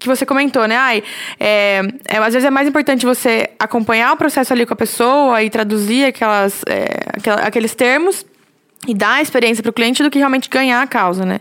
que 0.00 0.08
você 0.08 0.26
comentou, 0.26 0.66
né? 0.66 0.76
Ai, 0.76 1.02
é, 1.38 1.82
é, 2.08 2.18
às 2.18 2.34
vezes 2.34 2.44
é 2.44 2.50
mais 2.50 2.68
importante 2.68 3.06
você 3.06 3.50
acompanhar 3.58 4.12
o 4.12 4.16
processo 4.16 4.52
ali 4.52 4.66
com 4.66 4.74
a 4.74 4.76
pessoa 4.76 5.42
e 5.42 5.50
traduzir 5.50 6.06
aquelas, 6.06 6.62
é, 6.66 6.88
aqueles 7.44 7.74
termos 7.74 8.26
e 8.86 8.94
dar 8.94 9.14
a 9.14 9.22
experiência 9.22 9.62
para 9.62 9.70
o 9.70 9.72
cliente 9.72 10.02
do 10.02 10.10
que 10.10 10.18
realmente 10.18 10.48
ganhar 10.48 10.82
a 10.82 10.86
causa, 10.86 11.24
né? 11.24 11.40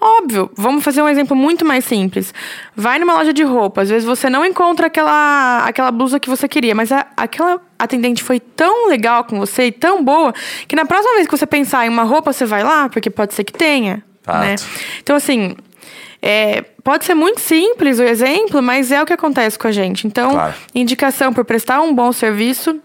Óbvio, 0.00 0.50
vamos 0.56 0.84
fazer 0.84 1.02
um 1.02 1.08
exemplo 1.08 1.36
muito 1.36 1.64
mais 1.64 1.84
simples. 1.84 2.32
Vai 2.76 2.98
numa 2.98 3.14
loja 3.14 3.32
de 3.32 3.42
roupa, 3.42 3.82
às 3.82 3.88
vezes 3.88 4.04
você 4.04 4.30
não 4.30 4.44
encontra 4.44 4.86
aquela, 4.86 5.64
aquela 5.64 5.90
blusa 5.90 6.20
que 6.20 6.28
você 6.28 6.46
queria, 6.46 6.74
mas 6.74 6.92
a, 6.92 7.06
aquela 7.16 7.60
atendente 7.78 8.22
foi 8.22 8.38
tão 8.38 8.88
legal 8.88 9.24
com 9.24 9.38
você 9.38 9.66
e 9.66 9.72
tão 9.72 10.04
boa 10.04 10.32
que 10.68 10.76
na 10.76 10.84
próxima 10.84 11.14
vez 11.14 11.26
que 11.26 11.36
você 11.36 11.46
pensar 11.46 11.84
em 11.86 11.88
uma 11.88 12.04
roupa, 12.04 12.32
você 12.32 12.46
vai 12.46 12.62
lá, 12.62 12.88
porque 12.88 13.10
pode 13.10 13.34
ser 13.34 13.44
que 13.44 13.52
tenha. 13.52 14.02
Né? 14.26 14.54
Então, 15.02 15.16
assim, 15.16 15.56
é, 16.20 16.62
pode 16.82 17.04
ser 17.04 17.14
muito 17.14 17.40
simples 17.40 17.98
o 17.98 18.02
exemplo, 18.02 18.62
mas 18.62 18.90
é 18.90 19.02
o 19.02 19.06
que 19.06 19.12
acontece 19.12 19.58
com 19.58 19.68
a 19.68 19.72
gente. 19.72 20.06
Então, 20.06 20.30
claro. 20.30 20.54
indicação 20.74 21.32
por 21.32 21.44
prestar 21.44 21.80
um 21.80 21.94
bom 21.94 22.12
serviço 22.12 22.80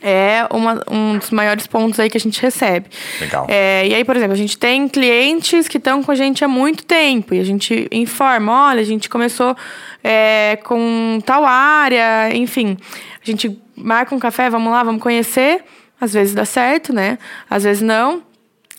é 0.00 0.46
uma, 0.50 0.82
um 0.90 1.18
dos 1.18 1.30
maiores 1.30 1.66
pontos 1.66 1.98
aí 1.98 2.08
que 2.08 2.16
a 2.16 2.20
gente 2.20 2.40
recebe. 2.40 2.86
Legal. 3.20 3.46
É, 3.48 3.86
e 3.86 3.94
aí, 3.94 4.04
por 4.04 4.16
exemplo, 4.16 4.34
a 4.34 4.36
gente 4.36 4.56
tem 4.56 4.88
clientes 4.88 5.66
que 5.66 5.76
estão 5.76 6.02
com 6.02 6.12
a 6.12 6.14
gente 6.14 6.44
há 6.44 6.48
muito 6.48 6.84
tempo 6.84 7.34
e 7.34 7.40
a 7.40 7.44
gente 7.44 7.88
informa, 7.90 8.68
olha, 8.68 8.80
a 8.80 8.84
gente 8.84 9.08
começou 9.08 9.56
é, 10.02 10.58
com 10.62 11.20
tal 11.26 11.44
área, 11.44 12.34
enfim. 12.34 12.76
A 13.20 13.26
gente 13.26 13.60
marca 13.74 14.14
um 14.14 14.18
café, 14.18 14.48
vamos 14.48 14.72
lá, 14.72 14.82
vamos 14.82 15.02
conhecer. 15.02 15.64
Às 16.00 16.12
vezes 16.12 16.32
dá 16.32 16.44
certo, 16.44 16.92
né? 16.92 17.18
Às 17.50 17.64
vezes 17.64 17.82
não. 17.82 18.22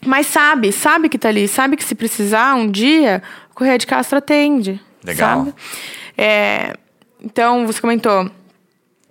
Mas 0.05 0.27
sabe, 0.27 0.71
sabe 0.71 1.09
que 1.09 1.17
tá 1.17 1.29
ali, 1.29 1.47
sabe 1.47 1.75
que 1.75 1.83
se 1.83 1.93
precisar 1.93 2.55
um 2.55 2.69
dia, 2.69 3.21
Correia 3.53 3.77
de 3.77 3.85
Castro 3.85 4.17
atende. 4.17 4.79
Legal. 5.03 5.39
Sabe? 5.39 5.53
É, 6.17 6.73
então, 7.23 7.67
você 7.67 7.81
comentou 7.81 8.29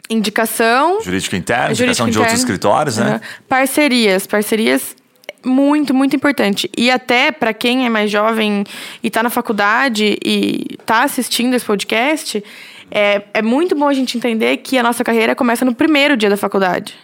indicação. 0.08 1.00
Jurídico 1.02 1.36
interno, 1.36 1.72
indicação 1.72 2.08
de 2.08 2.18
outros 2.18 2.38
escritórios, 2.38 2.96
né? 2.96 3.14
Uhum. 3.14 3.20
Parcerias. 3.46 4.26
Parcerias 4.26 4.96
muito, 5.44 5.94
muito 5.94 6.16
importante. 6.16 6.70
E 6.76 6.90
até 6.90 7.30
para 7.30 7.52
quem 7.52 7.86
é 7.86 7.90
mais 7.90 8.10
jovem 8.10 8.64
e 9.02 9.08
está 9.08 9.22
na 9.22 9.30
faculdade 9.30 10.18
e 10.24 10.76
está 10.80 11.02
assistindo 11.02 11.54
esse 11.54 11.64
podcast, 11.64 12.42
é, 12.90 13.22
é 13.34 13.42
muito 13.42 13.74
bom 13.74 13.88
a 13.88 13.92
gente 13.92 14.16
entender 14.16 14.58
que 14.58 14.78
a 14.78 14.82
nossa 14.82 15.04
carreira 15.04 15.34
começa 15.34 15.64
no 15.64 15.74
primeiro 15.74 16.16
dia 16.16 16.30
da 16.30 16.36
faculdade. 16.36 16.94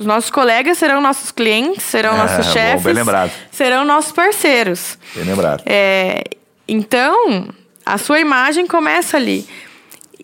Os 0.00 0.06
nossos 0.06 0.30
colegas 0.30 0.78
serão 0.78 0.98
nossos 0.98 1.30
clientes, 1.30 1.82
serão 1.82 2.14
é, 2.14 2.16
nossos 2.16 2.46
chefes, 2.54 2.82
bem 2.82 2.94
lembrado. 2.94 3.30
serão 3.50 3.84
nossos 3.84 4.12
parceiros. 4.12 4.96
Bem 5.14 5.24
lembrado. 5.24 5.62
É, 5.66 6.24
então, 6.66 7.50
a 7.84 7.98
sua 7.98 8.18
imagem 8.18 8.66
começa 8.66 9.18
ali. 9.18 9.46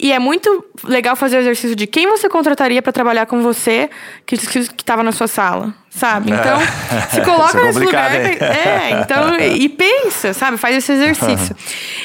E 0.01 0.13
é 0.13 0.19
muito 0.19 0.65
legal 0.83 1.15
fazer 1.15 1.37
o 1.37 1.41
exercício 1.41 1.77
de 1.77 1.87
quem 1.87 2.07
você 2.07 2.27
contrataria 2.27 2.81
para 2.81 2.91
trabalhar 2.91 3.27
com 3.27 3.43
você 3.43 3.91
que 4.25 4.35
estava 4.35 5.03
na 5.03 5.13
sua 5.13 5.29
sala, 5.29 5.75
sabe? 5.91 6.31
Então, 6.31 6.59
é. 6.97 7.01
se 7.11 7.21
coloca 7.21 7.63
nesse 7.63 7.79
lugar. 7.79 8.15
Hein? 8.15 8.39
É, 8.41 8.91
então, 9.03 9.37
e 9.39 9.69
pensa, 9.69 10.33
sabe? 10.33 10.57
Faz 10.57 10.75
esse 10.75 10.93
exercício. 10.93 11.55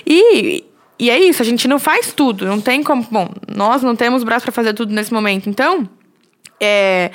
E, 0.05 0.65
e 0.99 1.09
é 1.09 1.17
isso, 1.17 1.41
a 1.41 1.45
gente 1.45 1.69
não 1.69 1.79
faz 1.79 2.11
tudo, 2.11 2.45
não 2.45 2.59
tem 2.59 2.83
como. 2.83 3.07
Bom, 3.09 3.29
nós 3.47 3.81
não 3.81 3.95
temos 3.95 4.25
braço 4.25 4.43
para 4.43 4.51
fazer 4.51 4.73
tudo 4.73 4.93
nesse 4.93 5.13
momento. 5.13 5.49
Então, 5.49 5.87
é, 6.59 7.11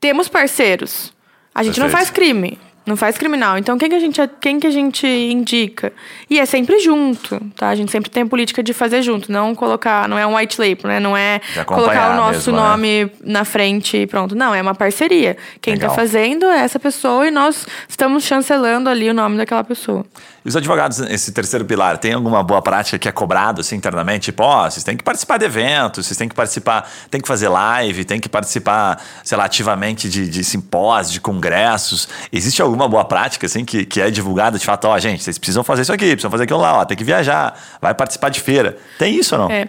temos 0.00 0.28
parceiros. 0.28 1.12
A 1.54 1.62
gente 1.62 1.74
Perfeito. 1.74 1.92
não 1.92 1.98
faz 1.98 2.10
crime. 2.10 2.58
Não 2.86 2.96
faz 2.96 3.18
criminal. 3.18 3.58
Então, 3.58 3.76
quem 3.76 3.88
que, 3.88 3.96
a 3.96 3.98
gente, 3.98 4.20
quem 4.40 4.60
que 4.60 4.66
a 4.66 4.70
gente 4.70 5.04
indica? 5.04 5.92
E 6.30 6.38
é 6.38 6.46
sempre 6.46 6.78
junto, 6.78 7.40
tá? 7.56 7.68
A 7.68 7.74
gente 7.74 7.90
sempre 7.90 8.08
tem 8.08 8.22
a 8.22 8.26
política 8.26 8.62
de 8.62 8.72
fazer 8.72 9.02
junto. 9.02 9.32
Não 9.32 9.56
colocar... 9.56 10.08
Não 10.08 10.16
é 10.16 10.24
um 10.24 10.36
white 10.36 10.60
label, 10.60 10.86
né? 10.86 11.00
Não 11.00 11.16
é 11.16 11.40
colocar 11.66 12.12
o 12.12 12.16
nosso 12.16 12.52
mesmo, 12.52 12.52
né? 12.52 12.68
nome 12.68 13.04
né? 13.06 13.10
na 13.24 13.44
frente 13.44 13.96
e 13.96 14.06
pronto. 14.06 14.36
Não, 14.36 14.54
é 14.54 14.62
uma 14.62 14.74
parceria. 14.74 15.36
Quem 15.60 15.74
está 15.74 15.90
fazendo 15.90 16.46
é 16.46 16.60
essa 16.60 16.78
pessoa 16.78 17.26
e 17.26 17.30
nós 17.32 17.66
estamos 17.88 18.22
chancelando 18.22 18.88
ali 18.88 19.10
o 19.10 19.14
nome 19.14 19.36
daquela 19.36 19.64
pessoa. 19.64 20.06
E 20.46 20.48
os 20.48 20.54
advogados, 20.54 21.00
esse 21.00 21.32
terceiro 21.32 21.64
pilar, 21.64 21.98
tem 21.98 22.12
alguma 22.12 22.40
boa 22.40 22.62
prática 22.62 22.96
que 22.96 23.08
é 23.08 23.10
cobrado 23.10 23.62
assim, 23.62 23.74
internamente? 23.74 24.26
Tipo, 24.26 24.44
ó, 24.44 24.64
oh, 24.64 24.70
vocês 24.70 24.84
têm 24.84 24.96
que 24.96 25.02
participar 25.02 25.38
de 25.38 25.44
eventos, 25.44 26.06
vocês 26.06 26.16
têm 26.16 26.28
que 26.28 26.36
participar, 26.36 26.88
tem 27.10 27.20
que 27.20 27.26
fazer 27.26 27.48
live, 27.48 28.04
tem 28.04 28.20
que 28.20 28.28
participar, 28.28 29.02
sei 29.24 29.36
lá, 29.36 29.46
ativamente 29.46 30.08
de, 30.08 30.30
de 30.30 30.44
simpósios, 30.44 31.12
de 31.12 31.20
congressos. 31.20 32.08
Existe 32.32 32.62
alguma 32.62 32.86
boa 32.86 33.04
prática, 33.04 33.44
assim, 33.44 33.64
que, 33.64 33.84
que 33.84 34.00
é 34.00 34.08
divulgada 34.08 34.56
de 34.56 34.64
fato, 34.64 34.84
ó, 34.84 34.94
oh, 34.94 34.98
gente, 35.00 35.20
vocês 35.20 35.36
precisam 35.36 35.64
fazer 35.64 35.82
isso 35.82 35.92
aqui, 35.92 36.06
precisam 36.10 36.30
fazer 36.30 36.44
aquilo 36.44 36.60
lá, 36.60 36.78
ó, 36.78 36.84
tem 36.84 36.96
que 36.96 37.02
viajar, 37.02 37.60
vai 37.82 37.92
participar 37.92 38.28
de 38.28 38.40
feira. 38.40 38.78
Tem 39.00 39.16
isso 39.16 39.34
ou 39.34 39.40
não? 39.40 39.50
É. 39.50 39.66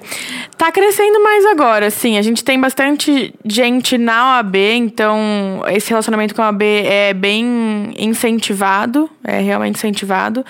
Tá 0.56 0.72
crescendo 0.72 1.24
mais 1.24 1.44
agora, 1.48 1.90
sim. 1.90 2.20
A 2.20 2.22
gente 2.22 2.44
tem 2.44 2.62
bastante 2.62 3.34
gente 3.44 3.98
na 3.98 4.38
OAB, 4.38 4.56
então 4.56 5.64
esse 5.70 5.90
relacionamento 5.90 6.36
com 6.36 6.44
a 6.44 6.46
OAB 6.46 6.62
é 6.62 7.16
bem 7.16 7.96
incentivado, 7.98 9.10
é 9.24 9.40
realmente 9.40 9.78
incentivado. 9.78 10.46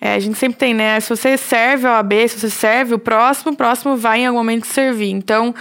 É, 0.00 0.14
a 0.14 0.18
gente 0.18 0.38
sempre 0.38 0.58
tem, 0.58 0.74
né? 0.74 1.00
Se 1.00 1.08
você 1.08 1.36
serve 1.36 1.86
a 1.86 1.94
OAB, 1.94 2.12
se 2.28 2.40
você 2.40 2.50
serve 2.50 2.94
o 2.94 2.98
próximo, 2.98 3.52
o 3.52 3.56
próximo 3.56 3.96
vai 3.96 4.20
em 4.20 4.26
algum 4.26 4.38
momento 4.38 4.66
servir. 4.66 5.10
Então, 5.10 5.54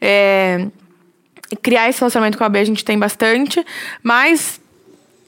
é, 0.00 0.66
criar 1.60 1.88
esse 1.88 2.00
relacionamento 2.00 2.38
com 2.38 2.44
a 2.44 2.46
OAB 2.46 2.56
a 2.56 2.64
gente 2.64 2.84
tem 2.84 2.98
bastante, 2.98 3.64
mas 4.02 4.60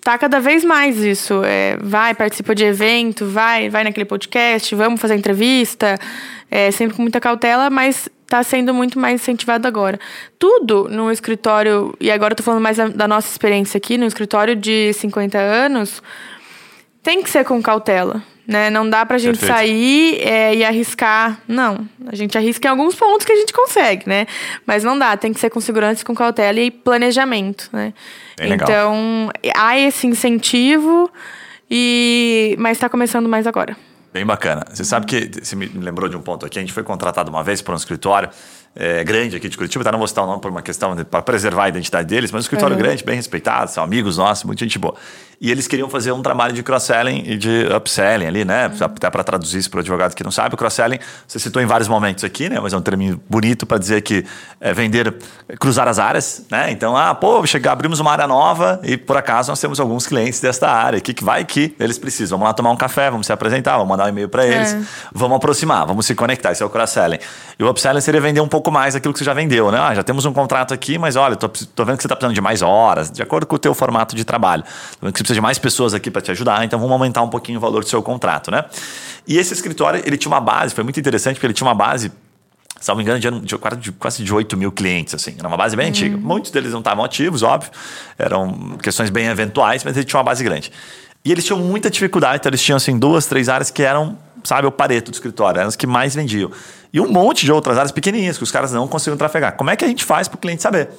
tá 0.02 0.16
cada 0.16 0.40
vez 0.40 0.64
mais 0.64 0.98
isso. 0.98 1.42
É, 1.44 1.76
vai, 1.78 2.14
participa 2.14 2.54
de 2.54 2.64
evento, 2.64 3.26
vai, 3.26 3.68
vai 3.68 3.84
naquele 3.84 4.06
podcast, 4.06 4.74
vamos 4.74 5.00
fazer 5.00 5.14
entrevista, 5.14 5.98
é, 6.50 6.70
sempre 6.70 6.96
com 6.96 7.02
muita 7.02 7.20
cautela, 7.20 7.68
mas 7.68 8.08
está 8.22 8.42
sendo 8.42 8.72
muito 8.72 8.98
mais 8.98 9.20
incentivado 9.20 9.68
agora. 9.68 9.98
Tudo 10.38 10.88
no 10.88 11.10
escritório, 11.12 11.94
e 12.00 12.10
agora 12.10 12.32
eu 12.32 12.36
tô 12.36 12.42
falando 12.42 12.62
mais 12.62 12.78
da, 12.78 12.88
da 12.88 13.06
nossa 13.06 13.28
experiência 13.28 13.78
aqui, 13.78 13.98
no 13.98 14.06
escritório 14.06 14.56
de 14.56 14.92
50 14.94 15.38
anos, 15.38 16.02
tem 17.02 17.22
que 17.22 17.30
ser 17.30 17.44
com 17.44 17.62
cautela. 17.62 18.22
Né? 18.46 18.68
Não 18.68 18.88
dá 18.88 19.06
pra 19.06 19.16
gente 19.16 19.38
Perfeito. 19.38 19.56
sair 19.56 20.20
é, 20.20 20.54
e 20.54 20.64
arriscar. 20.64 21.40
Não. 21.48 21.88
A 22.06 22.14
gente 22.14 22.36
arrisca 22.36 22.68
em 22.68 22.70
alguns 22.70 22.94
pontos 22.94 23.24
que 23.24 23.32
a 23.32 23.36
gente 23.36 23.52
consegue, 23.52 24.08
né? 24.08 24.26
Mas 24.66 24.84
não 24.84 24.98
dá, 24.98 25.16
tem 25.16 25.32
que 25.32 25.40
ser 25.40 25.48
com 25.48 25.60
segurança, 25.60 26.04
com 26.04 26.14
cautela 26.14 26.60
e 26.60 26.70
planejamento, 26.70 27.70
né? 27.72 27.94
Então, 28.40 29.30
há 29.56 29.78
esse 29.78 30.06
incentivo, 30.06 31.10
e 31.70 32.54
mas 32.58 32.76
está 32.76 32.88
começando 32.88 33.28
mais 33.28 33.46
agora. 33.46 33.76
Bem 34.12 34.24
bacana. 34.24 34.64
Você 34.70 34.84
sabe 34.84 35.06
que, 35.06 35.42
você 35.42 35.56
me 35.56 35.66
lembrou 35.66 36.08
de 36.08 36.16
um 36.16 36.20
ponto 36.20 36.46
aqui, 36.46 36.58
a 36.58 36.62
gente 36.62 36.72
foi 36.72 36.84
contratado 36.84 37.30
uma 37.30 37.42
vez 37.42 37.60
para 37.60 37.74
um 37.74 37.76
escritório 37.76 38.30
é, 38.76 39.04
grande 39.04 39.36
aqui 39.36 39.48
de 39.48 39.56
Curitiba, 39.56 39.84
tá? 39.84 39.92
Não 39.92 39.98
vou 39.98 40.08
citar 40.08 40.24
o 40.24 40.26
nome 40.26 40.40
por 40.40 40.50
uma 40.50 40.62
questão 40.62 40.96
para 41.04 41.22
preservar 41.22 41.64
a 41.64 41.68
identidade 41.68 42.08
deles, 42.08 42.32
mas 42.32 42.40
um 42.40 42.44
escritório 42.44 42.74
uhum. 42.76 42.82
grande, 42.82 43.04
bem 43.04 43.16
respeitado, 43.16 43.70
são 43.70 43.84
amigos 43.84 44.16
nossos, 44.16 44.44
muita 44.44 44.64
gente 44.64 44.78
boa. 44.78 44.94
E 45.40 45.50
eles 45.50 45.66
queriam 45.66 45.88
fazer 45.90 46.12
um 46.12 46.22
trabalho 46.22 46.54
de 46.54 46.62
cross-selling 46.62 47.22
e 47.26 47.36
de 47.36 47.68
upselling 47.76 48.26
ali, 48.26 48.44
né? 48.44 48.68
Uhum. 48.68 48.86
Até 48.86 49.10
para 49.10 49.22
traduzir 49.22 49.58
isso 49.58 49.70
para 49.70 49.78
o 49.78 49.80
advogado 49.80 50.14
que 50.14 50.24
não 50.24 50.30
sabe. 50.30 50.54
O 50.54 50.56
cross-selling, 50.58 50.98
você 51.26 51.38
citou 51.38 51.60
em 51.60 51.66
vários 51.66 51.88
momentos 51.88 52.24
aqui, 52.24 52.48
né? 52.48 52.58
Mas 52.60 52.72
é 52.72 52.76
um 52.76 52.80
termo 52.80 53.20
bonito 53.28 53.66
para 53.66 53.78
dizer 53.78 54.00
que 54.02 54.24
é 54.60 54.72
vender, 54.72 55.14
cruzar 55.60 55.86
as 55.86 55.98
áreas, 55.98 56.46
né? 56.50 56.70
Então, 56.70 56.96
ah, 56.96 57.14
pô, 57.14 57.44
chegar, 57.46 57.72
abrimos 57.72 58.00
uma 58.00 58.10
área 58.10 58.26
nova 58.26 58.80
e 58.82 58.96
por 58.96 59.16
acaso 59.16 59.50
nós 59.50 59.60
temos 59.60 59.78
alguns 59.78 60.06
clientes 60.06 60.40
desta 60.40 60.70
área. 60.70 61.00
Que, 61.00 61.12
que 61.12 61.22
vai 61.22 61.44
que 61.44 61.74
eles 61.78 61.98
precisam? 61.98 62.38
Vamos 62.38 62.48
lá 62.48 62.54
tomar 62.54 62.70
um 62.70 62.76
café, 62.76 63.10
vamos 63.10 63.26
se 63.26 63.32
apresentar, 63.32 63.72
vamos 63.72 63.88
mandar 63.88 64.06
um 64.06 64.08
e-mail 64.08 64.28
para 64.28 64.46
eles, 64.46 64.72
é. 64.72 64.82
vamos 65.12 65.36
aproximar, 65.36 65.86
vamos 65.86 66.06
se 66.06 66.14
conectar. 66.14 66.52
Isso 66.52 66.62
é 66.62 66.66
o 66.66 66.70
cross-selling. 66.70 67.18
E 67.58 67.62
o 67.62 67.68
upselling 67.68 68.00
seria 68.00 68.20
vender 68.20 68.40
um 68.40 68.48
pouco 68.48 68.63
mais 68.70 68.94
aquilo 68.94 69.12
que 69.12 69.18
você 69.18 69.24
já 69.24 69.34
vendeu, 69.34 69.70
né? 69.70 69.78
Ah, 69.78 69.94
já 69.94 70.02
temos 70.02 70.24
um 70.24 70.32
contrato 70.32 70.72
aqui, 70.74 70.98
mas 70.98 71.16
olha, 71.16 71.36
tô, 71.36 71.48
tô 71.48 71.84
vendo 71.84 71.96
que 71.96 72.02
você 72.02 72.06
está 72.06 72.16
precisando 72.16 72.34
de 72.34 72.40
mais 72.40 72.62
horas, 72.62 73.10
de 73.10 73.22
acordo 73.22 73.46
com 73.46 73.56
o 73.56 73.58
teu 73.58 73.74
formato 73.74 74.14
de 74.14 74.24
trabalho. 74.24 74.62
Tô 74.62 75.06
vendo 75.06 75.12
que 75.12 75.18
você 75.18 75.22
precisa 75.22 75.34
de 75.34 75.40
mais 75.40 75.58
pessoas 75.58 75.94
aqui 75.94 76.10
para 76.10 76.22
te 76.22 76.30
ajudar, 76.30 76.64
então 76.64 76.78
vamos 76.78 76.92
aumentar 76.92 77.22
um 77.22 77.28
pouquinho 77.28 77.58
o 77.58 77.60
valor 77.60 77.82
do 77.82 77.88
seu 77.88 78.02
contrato, 78.02 78.50
né? 78.50 78.64
E 79.26 79.38
esse 79.38 79.52
escritório, 79.52 80.02
ele 80.04 80.16
tinha 80.16 80.30
uma 80.30 80.40
base, 80.40 80.74
foi 80.74 80.84
muito 80.84 80.98
interessante, 81.00 81.36
porque 81.36 81.46
ele 81.46 81.54
tinha 81.54 81.66
uma 81.66 81.74
base 81.74 82.12
se 82.84 82.88
não 82.90 82.96
me 82.96 83.02
engano, 83.02 83.18
de, 83.18 83.30
de, 83.40 83.92
quase 83.92 84.22
de 84.22 84.34
8 84.34 84.58
mil 84.58 84.70
clientes, 84.70 85.14
assim. 85.14 85.34
Era 85.38 85.48
uma 85.48 85.56
base 85.56 85.74
bem 85.74 85.88
antiga. 85.88 86.18
Muitos 86.18 86.50
deles 86.50 86.70
não 86.70 86.80
estavam 86.80 87.02
ativos, 87.02 87.42
óbvio. 87.42 87.70
Eram 88.18 88.76
questões 88.82 89.08
bem 89.08 89.26
eventuais, 89.26 89.82
mas 89.82 89.96
ele 89.96 90.04
tinha 90.04 90.18
uma 90.18 90.24
base 90.24 90.44
grande. 90.44 90.70
E 91.24 91.32
eles 91.32 91.46
tinham 91.46 91.58
muita 91.58 91.88
dificuldade, 91.88 92.36
então 92.36 92.50
eles 92.50 92.60
tinham, 92.60 92.76
assim, 92.76 92.98
duas, 92.98 93.24
três 93.24 93.48
áreas 93.48 93.70
que 93.70 93.82
eram, 93.82 94.18
sabe, 94.44 94.66
o 94.66 94.72
pareto 94.72 95.10
do 95.10 95.14
escritório. 95.14 95.58
Eram 95.58 95.68
as 95.68 95.76
que 95.76 95.86
mais 95.86 96.14
vendiam. 96.14 96.50
E 96.92 97.00
um 97.00 97.10
monte 97.10 97.44
de 97.44 97.50
outras 97.50 97.76
áreas 97.76 97.90
pequenininhas 97.90 98.36
que 98.36 98.44
os 98.44 98.52
caras 98.52 98.72
não 98.72 98.86
conseguiam 98.86 99.16
trafegar. 99.16 99.56
Como 99.56 99.70
é 99.70 99.76
que 99.76 99.84
a 99.84 99.88
gente 99.88 100.04
faz 100.04 100.28
para 100.28 100.36
o 100.36 100.38
cliente 100.38 100.62
saber? 100.62 100.90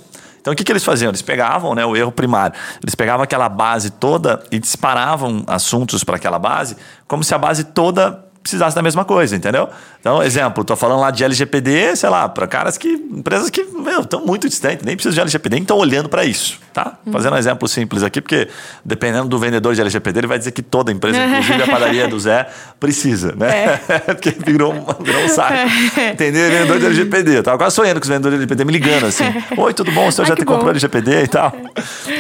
Então 0.42 0.54
o 0.54 0.56
que, 0.56 0.64
que 0.64 0.72
eles 0.72 0.84
faziam? 0.84 1.10
Eles 1.10 1.22
pegavam 1.24 1.74
né, 1.74 1.84
o 1.86 1.96
erro 1.96 2.12
primário, 2.12 2.56
eles 2.84 2.94
pegavam 2.94 3.24
aquela 3.24 3.50
base 3.50 3.90
toda 3.90 4.44
e 4.52 4.60
disparavam 4.60 5.44
assuntos 5.48 6.04
para 6.04 6.18
aquela 6.18 6.38
base, 6.38 6.78
como 7.08 7.24
se 7.24 7.34
a 7.34 7.38
base 7.38 7.64
toda 7.64 8.25
precisasse 8.46 8.76
da 8.76 8.82
mesma 8.84 9.04
coisa, 9.04 9.36
entendeu? 9.36 9.68
Então, 10.00 10.22
exemplo, 10.22 10.62
estou 10.62 10.78
falando 10.78 11.00
lá 11.00 11.10
de 11.10 11.24
LGPD, 11.24 11.96
sei 11.96 12.10
lá, 12.10 12.30
para 12.30 12.46
caras 12.46 12.78
que. 12.78 12.90
empresas 12.90 13.50
que 13.50 13.62
estão 14.00 14.24
muito 14.24 14.48
distantes, 14.48 14.86
nem 14.86 14.96
precisam 14.96 15.16
de 15.16 15.22
LGPD, 15.22 15.56
nem 15.56 15.64
estão 15.64 15.76
olhando 15.78 16.08
para 16.08 16.24
isso. 16.24 16.60
tá? 16.72 16.94
Uhum. 17.04 17.12
Fazendo 17.12 17.34
um 17.34 17.38
exemplo 17.38 17.68
simples 17.68 18.04
aqui, 18.04 18.22
porque 18.22 18.48
dependendo 18.84 19.28
do 19.28 19.40
vendedor 19.40 19.74
de 19.74 19.82
LGPD, 19.82 20.20
ele 20.20 20.28
vai 20.28 20.38
dizer 20.38 20.52
que 20.52 20.62
toda 20.62 20.92
empresa, 20.92 21.18
inclusive 21.26 21.64
a 21.64 21.68
padaria 21.68 22.08
do 22.08 22.20
Zé, 22.20 22.48
precisa, 22.80 23.34
né? 23.36 23.80
É. 23.90 24.00
porque 24.14 24.30
virou, 24.30 24.74
virou 25.00 25.24
um 25.24 25.28
saco. 25.28 25.54
É. 25.98 26.12
Entender 26.12 26.52
vendedor 26.52 26.80
de 26.80 26.86
LGPD. 26.86 27.38
Eu 27.40 27.44
tava 27.44 27.58
quase 27.58 27.76
sonhando 27.76 28.00
com 28.00 28.04
os 28.04 28.10
vendedores 28.10 28.38
de 28.38 28.44
LGPD 28.44 28.64
me 28.64 28.74
ligando 28.74 29.08
assim. 29.08 29.24
Oi, 29.58 29.74
tudo 29.74 29.92
bom? 29.92 30.08
O 30.08 30.12
senhor 30.12 30.26
Ai, 30.26 30.30
já 30.30 30.36
te 30.36 30.46
comprou 30.46 30.70
LGPD 30.70 31.24
e 31.24 31.28
tal? 31.28 31.52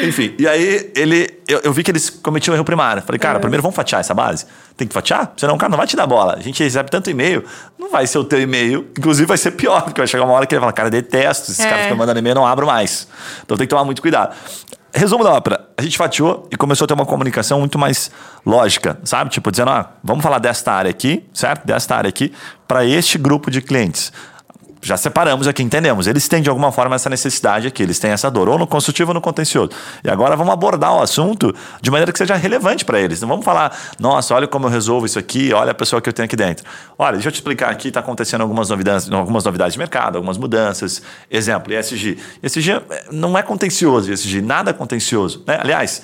Enfim, 0.03 0.33
e 0.39 0.47
aí 0.47 0.91
ele, 0.95 1.29
eu, 1.47 1.61
eu, 1.65 1.71
vi 1.71 1.83
que 1.83 1.91
eles 1.91 2.09
cometiam 2.09 2.53
um 2.53 2.57
erro 2.57 2.65
primário. 2.65 3.03
Falei, 3.03 3.19
cara, 3.19 3.37
é. 3.37 3.39
primeiro 3.39 3.61
vamos 3.61 3.75
fatiar 3.75 4.01
essa 4.01 4.15
base. 4.15 4.47
Tem 4.77 4.87
que 4.87 4.93
fatiar? 4.93 5.31
Senão 5.37 5.55
o 5.55 5.57
cara 5.57 5.69
não 5.69 5.77
vai 5.77 5.87
te 5.87 5.95
dar 5.95 6.05
bola. 6.05 6.35
A 6.37 6.41
gente 6.41 6.61
recebe 6.61 6.91
tanto 6.91 7.09
e-mail, 7.09 7.45
não 7.79 7.89
vai 7.89 8.05
ser 8.05 8.17
o 8.17 8.23
teu 8.25 8.41
e-mail. 8.41 8.87
Inclusive 8.97 9.25
vai 9.25 9.37
ser 9.37 9.51
pior, 9.51 9.83
porque 9.83 10.01
vai 10.01 10.07
chegar 10.07 10.25
uma 10.25 10.33
hora 10.33 10.45
que 10.45 10.53
ele 10.53 10.59
vai 10.59 10.67
falar, 10.67 10.73
cara, 10.73 10.89
detesto, 10.89 11.51
esses 11.51 11.63
é. 11.63 11.69
caras 11.69 11.83
ficam 11.83 11.97
mandando 11.97 12.19
e-mail, 12.19 12.35
não 12.35 12.45
abro 12.45 12.67
mais. 12.67 13.07
Então 13.43 13.55
tem 13.55 13.65
que 13.65 13.69
tomar 13.69 13.85
muito 13.85 14.01
cuidado. 14.01 14.35
Resumo 14.93 15.23
da 15.23 15.33
ópera, 15.33 15.67
a 15.77 15.81
gente 15.81 15.97
fatiou 15.97 16.47
e 16.51 16.55
começou 16.55 16.85
a 16.85 16.87
ter 16.87 16.93
uma 16.93 17.05
comunicação 17.05 17.59
muito 17.59 17.77
mais 17.77 18.09
lógica, 18.45 18.97
sabe? 19.03 19.29
Tipo, 19.29 19.51
dizendo, 19.51 19.71
ah, 19.71 19.91
vamos 20.01 20.23
falar 20.23 20.39
desta 20.39 20.71
área 20.71 20.89
aqui, 20.89 21.25
certo? 21.33 21.65
Desta 21.65 21.95
área 21.95 22.07
aqui, 22.07 22.33
para 22.65 22.85
este 22.85 23.17
grupo 23.17 23.51
de 23.51 23.61
clientes 23.61 24.13
já 24.85 24.95
separamos 24.95 25.47
aqui, 25.47 25.63
entendemos. 25.63 26.05
Eles 26.05 26.27
têm 26.27 26.43
de 26.43 26.49
alguma 26.49 26.71
forma 26.71 26.95
essa 26.95 27.09
necessidade 27.09 27.65
aqui, 27.65 27.81
eles 27.81 27.97
têm 27.97 28.11
essa 28.11 28.29
dor, 28.29 28.47
ou 28.47 28.59
no 28.59 28.67
construtivo 28.67 29.09
ou 29.09 29.15
no 29.15 29.21
contencioso. 29.21 29.71
E 30.03 30.09
agora 30.11 30.35
vamos 30.35 30.53
abordar 30.53 30.93
o 30.93 31.01
assunto 31.01 31.55
de 31.81 31.89
maneira 31.89 32.11
que 32.11 32.19
seja 32.19 32.35
relevante 32.35 32.85
para 32.85 32.99
eles. 32.99 33.19
Não 33.19 33.27
vamos 33.27 33.43
falar, 33.43 33.75
nossa, 33.99 34.35
olha 34.35 34.47
como 34.47 34.67
eu 34.67 34.69
resolvo 34.69 35.07
isso 35.07 35.17
aqui, 35.17 35.51
olha 35.51 35.71
a 35.71 35.73
pessoa 35.73 35.99
que 35.99 36.07
eu 36.07 36.13
tenho 36.13 36.25
aqui 36.25 36.35
dentro. 36.35 36.63
Olha, 36.99 37.13
deixa 37.13 37.29
eu 37.29 37.31
te 37.31 37.35
explicar 37.35 37.71
aqui, 37.71 37.87
está 37.87 37.99
acontecendo 37.99 38.41
algumas 38.41 38.69
novidades, 38.69 39.11
algumas 39.11 39.43
novidades 39.43 39.73
de 39.73 39.79
mercado, 39.79 40.17
algumas 40.17 40.37
mudanças. 40.37 41.01
Exemplo, 41.31 41.73
ESG. 41.73 42.19
ESG 42.43 42.71
eh, 42.71 43.05
não 43.11 43.35
é 43.35 43.41
contencioso, 43.41 44.13
ESG, 44.13 44.39
nada 44.43 44.71
contencioso. 44.71 45.43
Né? 45.47 45.57
Aliás, 45.59 46.03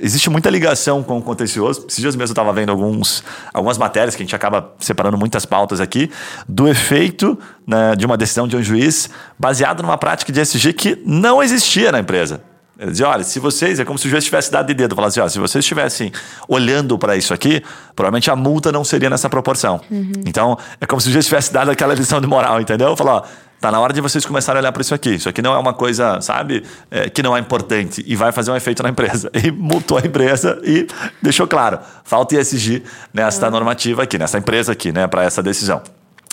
existe 0.00 0.30
muita 0.30 0.50
ligação 0.50 1.02
com 1.02 1.18
o 1.18 1.22
contencioso. 1.22 1.84
Esses 1.88 2.00
dias 2.00 2.16
mesmo 2.16 2.30
eu 2.30 2.32
estava 2.32 2.52
vendo 2.52 2.70
alguns, 2.70 3.22
algumas 3.52 3.78
matérias 3.78 4.14
que 4.14 4.22
a 4.22 4.24
gente 4.24 4.34
acaba 4.34 4.72
separando 4.78 5.16
muitas 5.18 5.44
pautas 5.44 5.80
aqui, 5.80 6.10
do 6.48 6.68
efeito 6.68 7.38
né, 7.66 7.94
de 7.96 8.06
uma 8.06 8.16
decisão 8.16 8.48
de 8.48 8.56
um 8.56 8.62
juiz 8.62 9.10
baseado 9.38 9.82
numa 9.82 9.98
prática 9.98 10.32
de 10.32 10.40
SG 10.40 10.72
que 10.72 11.02
não 11.04 11.42
existia 11.42 11.92
na 11.92 12.00
empresa. 12.00 12.42
Ele 12.78 12.90
dizia, 12.90 13.08
olha, 13.08 13.22
se 13.22 13.38
vocês, 13.38 13.78
é 13.78 13.84
como 13.84 13.96
se 13.96 14.08
o 14.08 14.10
juiz 14.10 14.24
tivesse 14.24 14.50
dado 14.50 14.66
de 14.66 14.74
dedo, 14.74 14.96
falasse, 14.96 15.20
assim, 15.20 15.34
se 15.34 15.38
vocês 15.38 15.64
estivessem 15.64 16.10
olhando 16.48 16.98
para 16.98 17.14
isso 17.16 17.32
aqui, 17.32 17.62
provavelmente 17.94 18.28
a 18.28 18.34
multa 18.34 18.72
não 18.72 18.82
seria 18.82 19.08
nessa 19.08 19.30
proporção. 19.30 19.80
Uhum. 19.88 20.10
Então, 20.26 20.58
é 20.80 20.86
como 20.86 21.00
se 21.00 21.08
o 21.08 21.12
juiz 21.12 21.26
tivesse 21.26 21.52
dado 21.52 21.70
aquela 21.70 21.94
lição 21.94 22.20
de 22.20 22.26
moral, 22.26 22.60
entendeu? 22.60 22.96
Falou, 22.96 23.24
Tá 23.62 23.70
na 23.70 23.78
hora 23.78 23.92
de 23.92 24.00
vocês 24.00 24.26
começarem 24.26 24.58
a 24.58 24.60
olhar 24.60 24.72
para 24.72 24.80
isso 24.80 24.92
aqui. 24.92 25.10
Isso 25.10 25.28
aqui 25.28 25.40
não 25.40 25.54
é 25.54 25.58
uma 25.58 25.72
coisa, 25.72 26.20
sabe, 26.20 26.64
é, 26.90 27.08
que 27.08 27.22
não 27.22 27.36
é 27.36 27.38
importante 27.38 28.02
e 28.04 28.16
vai 28.16 28.32
fazer 28.32 28.50
um 28.50 28.56
efeito 28.56 28.82
na 28.82 28.88
empresa. 28.88 29.30
E 29.42 29.52
multou 29.52 29.98
a 29.98 30.00
empresa 30.00 30.60
e 30.64 30.86
deixou 31.22 31.46
claro, 31.46 31.78
falta 32.02 32.36
ISG 32.36 32.82
nessa 33.14 33.46
uhum. 33.46 33.52
normativa 33.52 34.02
aqui, 34.02 34.18
nessa 34.18 34.36
empresa 34.36 34.72
aqui, 34.72 34.90
né, 34.90 35.06
para 35.06 35.22
essa 35.22 35.40
decisão. 35.42 35.80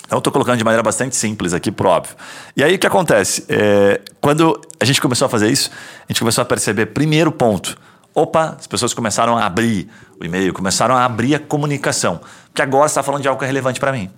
Então, 0.07 0.17
estou 0.17 0.33
colocando 0.33 0.57
de 0.57 0.63
maneira 0.63 0.81
bastante 0.81 1.15
simples 1.15 1.53
aqui, 1.53 1.71
pro 1.71 1.87
óbvio. 1.87 2.15
E 2.57 2.63
aí, 2.63 2.75
o 2.75 2.79
que 2.79 2.87
acontece? 2.87 3.45
É, 3.47 4.01
quando 4.19 4.59
a 4.79 4.85
gente 4.85 4.99
começou 4.99 5.27
a 5.27 5.29
fazer 5.29 5.49
isso, 5.51 5.69
a 6.07 6.11
gente 6.11 6.19
começou 6.19 6.41
a 6.41 6.45
perceber, 6.45 6.87
primeiro 6.87 7.31
ponto, 7.31 7.77
opa, 8.13 8.57
as 8.59 8.65
pessoas 8.65 8.91
começaram 8.91 9.37
a 9.37 9.45
abrir 9.45 9.87
o 10.19 10.25
e-mail, 10.25 10.51
começaram 10.51 10.95
a 10.95 11.05
abrir 11.05 11.35
a 11.35 11.39
comunicação. 11.39 12.21
Porque 12.47 12.63
agora 12.63 12.87
você 12.87 12.93
está 12.93 13.03
falando 13.03 13.21
de 13.21 13.27
algo 13.27 13.37
que 13.37 13.45
é 13.45 13.47
relevante 13.47 13.79
para 13.79 13.91
mim. 13.91 14.09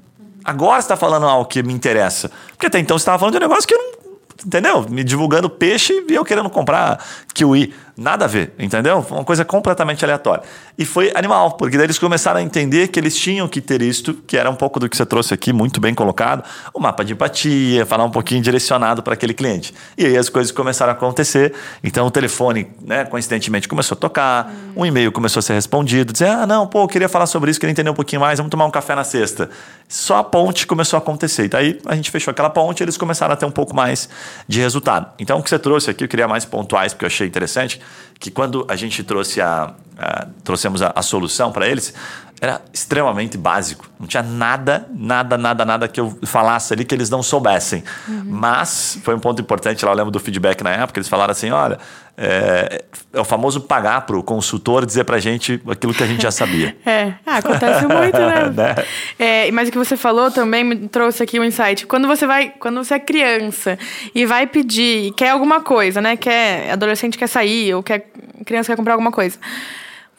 Agora 0.44 0.82
você 0.82 0.86
está 0.86 0.98
falando 0.98 1.26
algo 1.26 1.46
que 1.46 1.62
me 1.64 1.74
interessa. 1.74 2.32
Porque 2.50 2.68
até 2.68 2.80
então 2.80 2.98
você 2.98 3.04
estava 3.04 3.20
falando 3.20 3.34
de 3.34 3.38
um 3.38 3.48
negócio 3.48 3.68
que 3.68 3.74
eu 3.74 3.78
não. 3.78 4.01
Entendeu? 4.46 4.86
Me 4.90 5.04
divulgando 5.04 5.50
peixe 5.50 6.04
e 6.10 6.16
eu 6.16 6.26
querendo 6.26 6.50
comprar 6.50 7.04
kiwi. 7.34 7.74
Nada 7.96 8.26
a 8.26 8.28
ver, 8.28 8.54
entendeu? 8.58 9.06
Uma 9.12 9.24
coisa 9.24 9.46
completamente 9.46 10.04
aleatória. 10.04 10.44
E 10.76 10.86
foi 10.86 11.12
animal, 11.14 11.52
porque 11.52 11.78
daí 11.78 11.86
eles 11.86 12.00
começaram 12.00 12.40
a 12.40 12.42
entender 12.42 12.88
que 12.88 13.00
eles 13.00 13.16
tinham 13.16 13.48
que 13.48 13.62
ter 13.62 13.82
isto, 13.82 14.14
que 14.14 14.38
era 14.38 14.50
um 14.50 14.56
pouco 14.56 14.80
do 14.80 14.90
que 14.90 14.98
você 14.98 15.06
trouxe 15.06 15.34
aqui, 15.34 15.54
muito 15.54 15.80
bem 15.80 15.94
colocado, 15.94 16.44
o 16.74 16.80
mapa 16.80 17.04
de 17.04 17.14
empatia, 17.14 17.86
falar 17.86 18.04
um 18.06 18.10
pouquinho 18.10 18.42
direcionado 18.42 19.04
para 19.04 19.14
aquele 19.14 19.34
cliente. 19.34 19.74
E 19.96 20.06
aí 20.06 20.18
as 20.18 20.30
coisas 20.30 20.52
começaram 20.52 20.94
a 20.94 20.96
acontecer. 20.96 21.54
Então 21.84 22.08
o 22.08 22.12
telefone, 22.12 22.68
né, 22.82 23.06
coincidentemente, 23.06 23.68
começou 23.68 23.96
a 23.96 24.00
tocar, 24.00 24.52
um 24.76 24.84
e-mail 24.84 25.12
começou 25.12 25.40
a 25.40 25.44
ser 25.44 25.54
respondido, 25.54 26.12
dizer, 26.12 26.30
ah, 26.30 26.48
não, 26.48 26.66
pô, 26.66 26.84
eu 26.84 26.88
queria 26.88 27.10
falar 27.10 27.28
sobre 27.28 27.52
isso, 27.52 27.60
queria 27.60 27.72
entender 27.72 27.90
um 27.90 27.96
pouquinho 27.96 28.22
mais, 28.22 28.40
vamos 28.40 28.50
tomar 28.50 28.66
um 28.66 28.72
café 28.72 28.96
na 28.96 29.04
sexta. 29.04 29.50
Só 29.88 30.18
a 30.18 30.24
ponte 30.24 30.66
começou 30.66 30.98
a 30.98 31.02
acontecer. 31.02 31.46
E 31.46 31.50
daí 31.50 31.80
a 31.86 31.96
gente 31.96 32.10
fechou 32.10 32.32
aquela 32.32 32.50
ponte 32.50 32.80
e 32.80 32.84
eles 32.84 32.98
começaram 32.98 33.34
a 33.34 33.36
ter 33.36 33.46
um 33.46 33.52
pouco 33.52 33.76
mais 33.76 34.10
de 34.48 34.60
resultado. 34.60 35.12
Então 35.20 35.40
o 35.40 35.44
que 35.44 35.50
você 35.50 35.60
trouxe 35.60 35.90
aqui, 35.90 36.04
eu 36.04 36.08
queria 36.08 36.28
mais 36.28 36.46
pontuais, 36.46 36.94
porque 36.94 37.06
eu 37.06 37.08
achei 37.08 37.28
interessante 37.28 37.82
que 38.20 38.30
quando 38.30 38.66
a 38.70 38.76
gente 38.76 39.04
trouxe 39.04 39.42
a, 39.42 39.74
a 39.98 40.28
trouxemos 40.44 40.82
a, 40.82 40.92
a 40.96 41.02
solução 41.02 41.52
para 41.52 41.68
eles, 41.68 41.94
era 42.42 42.60
extremamente 42.74 43.38
básico. 43.38 43.88
Não 44.00 44.08
tinha 44.08 44.24
nada, 44.24 44.88
nada, 44.92 45.38
nada, 45.38 45.64
nada 45.64 45.88
que 45.88 46.00
eu 46.00 46.18
falasse 46.24 46.74
ali 46.74 46.84
que 46.84 46.96
eles 46.96 47.08
não 47.08 47.22
soubessem. 47.22 47.84
Uhum. 48.08 48.24
Mas 48.26 49.00
foi 49.04 49.14
um 49.14 49.20
ponto 49.20 49.40
importante 49.40 49.86
lá, 49.86 49.92
eu 49.92 49.96
lembro 49.96 50.10
do 50.10 50.20
feedback 50.20 50.64
na 50.64 50.72
época, 50.72 50.98
eles 50.98 51.08
falaram 51.08 51.32
assim: 51.32 51.52
olha, 51.52 51.78
é, 52.18 52.84
é 53.14 53.20
o 53.20 53.24
famoso 53.24 53.62
pagar 53.62 54.08
para 54.08 54.18
o 54.18 54.24
consultor 54.24 54.88
dizer 54.88 55.04
para 55.04 55.18
a 55.18 55.20
gente 55.20 55.62
aquilo 55.70 55.94
que 55.94 56.02
a 56.02 56.08
gente 56.08 56.24
já 56.24 56.32
sabia. 56.32 56.76
é, 56.84 57.14
ah, 57.28 57.38
acontece 57.38 57.86
muito, 57.86 58.18
né? 58.18 58.50
né? 58.58 58.76
É, 59.20 59.52
mas 59.52 59.70
o 59.70 59.72
que 59.72 59.78
você 59.78 59.96
falou 59.96 60.32
também 60.32 60.64
me 60.64 60.88
trouxe 60.88 61.22
aqui 61.22 61.40
um 61.40 61.44
insight. 61.44 61.86
Quando 61.86 62.08
você 62.08 62.26
vai, 62.26 62.54
quando 62.60 62.84
você 62.84 62.96
é 62.96 63.00
criança 63.00 63.78
e 64.16 64.26
vai 64.26 64.48
pedir, 64.48 65.14
quer 65.14 65.30
alguma 65.30 65.62
coisa, 65.62 66.02
né? 66.02 66.18
Quer, 66.18 66.72
adolescente 66.72 67.20
quer 67.20 67.28
sair 67.28 67.76
ou 67.76 67.84
quer, 67.84 68.10
criança 68.48 68.72
quer 68.72 68.78
comprar 68.78 68.94
alguma 68.94 69.12
coisa. 69.12 69.38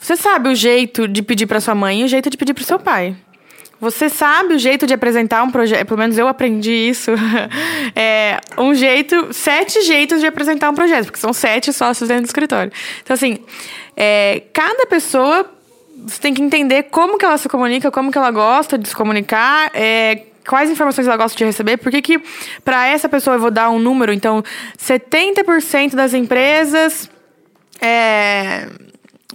Você 0.03 0.16
sabe 0.16 0.48
o 0.48 0.55
jeito 0.55 1.07
de 1.07 1.22
pedir 1.22 1.46
para 1.46 1.61
sua 1.61 1.76
mãe 1.76 2.00
e 2.00 2.05
o 2.05 2.09
jeito 2.09 2.28
de 2.28 2.36
pedir 2.36 2.53
para 2.53 2.64
seu 2.64 2.76
pai. 2.76 3.14
Você 3.80 4.09
sabe 4.09 4.55
o 4.55 4.59
jeito 4.59 4.84
de 4.84 4.92
apresentar 4.92 5.44
um 5.44 5.50
projeto, 5.50 5.86
pelo 5.86 5.98
menos 5.98 6.18
eu 6.18 6.26
aprendi 6.26 6.72
isso. 6.72 7.12
é, 7.94 8.40
um 8.59 8.74
jeito, 8.74 9.32
sete 9.32 9.80
jeitos 9.82 10.20
de 10.20 10.26
apresentar 10.26 10.70
um 10.70 10.74
projeto, 10.74 11.05
porque 11.05 11.20
são 11.20 11.32
sete 11.32 11.72
sócios 11.72 12.09
dentro 12.09 12.24
do 12.24 12.26
escritório. 12.26 12.72
Então, 13.00 13.14
assim, 13.14 13.38
é, 13.96 14.42
cada 14.53 14.86
pessoa 14.86 15.48
você 16.05 16.20
tem 16.20 16.34
que 16.34 16.42
entender 16.42 16.84
como 16.84 17.16
que 17.16 17.24
ela 17.24 17.38
se 17.38 17.48
comunica, 17.48 17.88
como 17.88 18.11
que 18.11 18.18
ela 18.18 18.32
gosta 18.32 18.76
de 18.76 18.88
se 18.88 18.96
comunicar, 18.96 19.70
é, 19.72 20.22
quais 20.44 20.68
informações 20.68 21.07
ela 21.07 21.16
gosta 21.16 21.38
de 21.38 21.44
receber, 21.44 21.76
por 21.76 21.92
que 21.92 22.03
que 22.03 22.20
para 22.64 22.88
essa 22.88 23.09
pessoa 23.09 23.36
eu 23.36 23.40
vou 23.40 23.53
dar 23.53 23.70
um 23.70 23.78
número, 23.78 24.12
então 24.12 24.42
70% 24.76 25.94
das 25.94 26.12
empresas 26.12 27.09
é, 27.80 28.66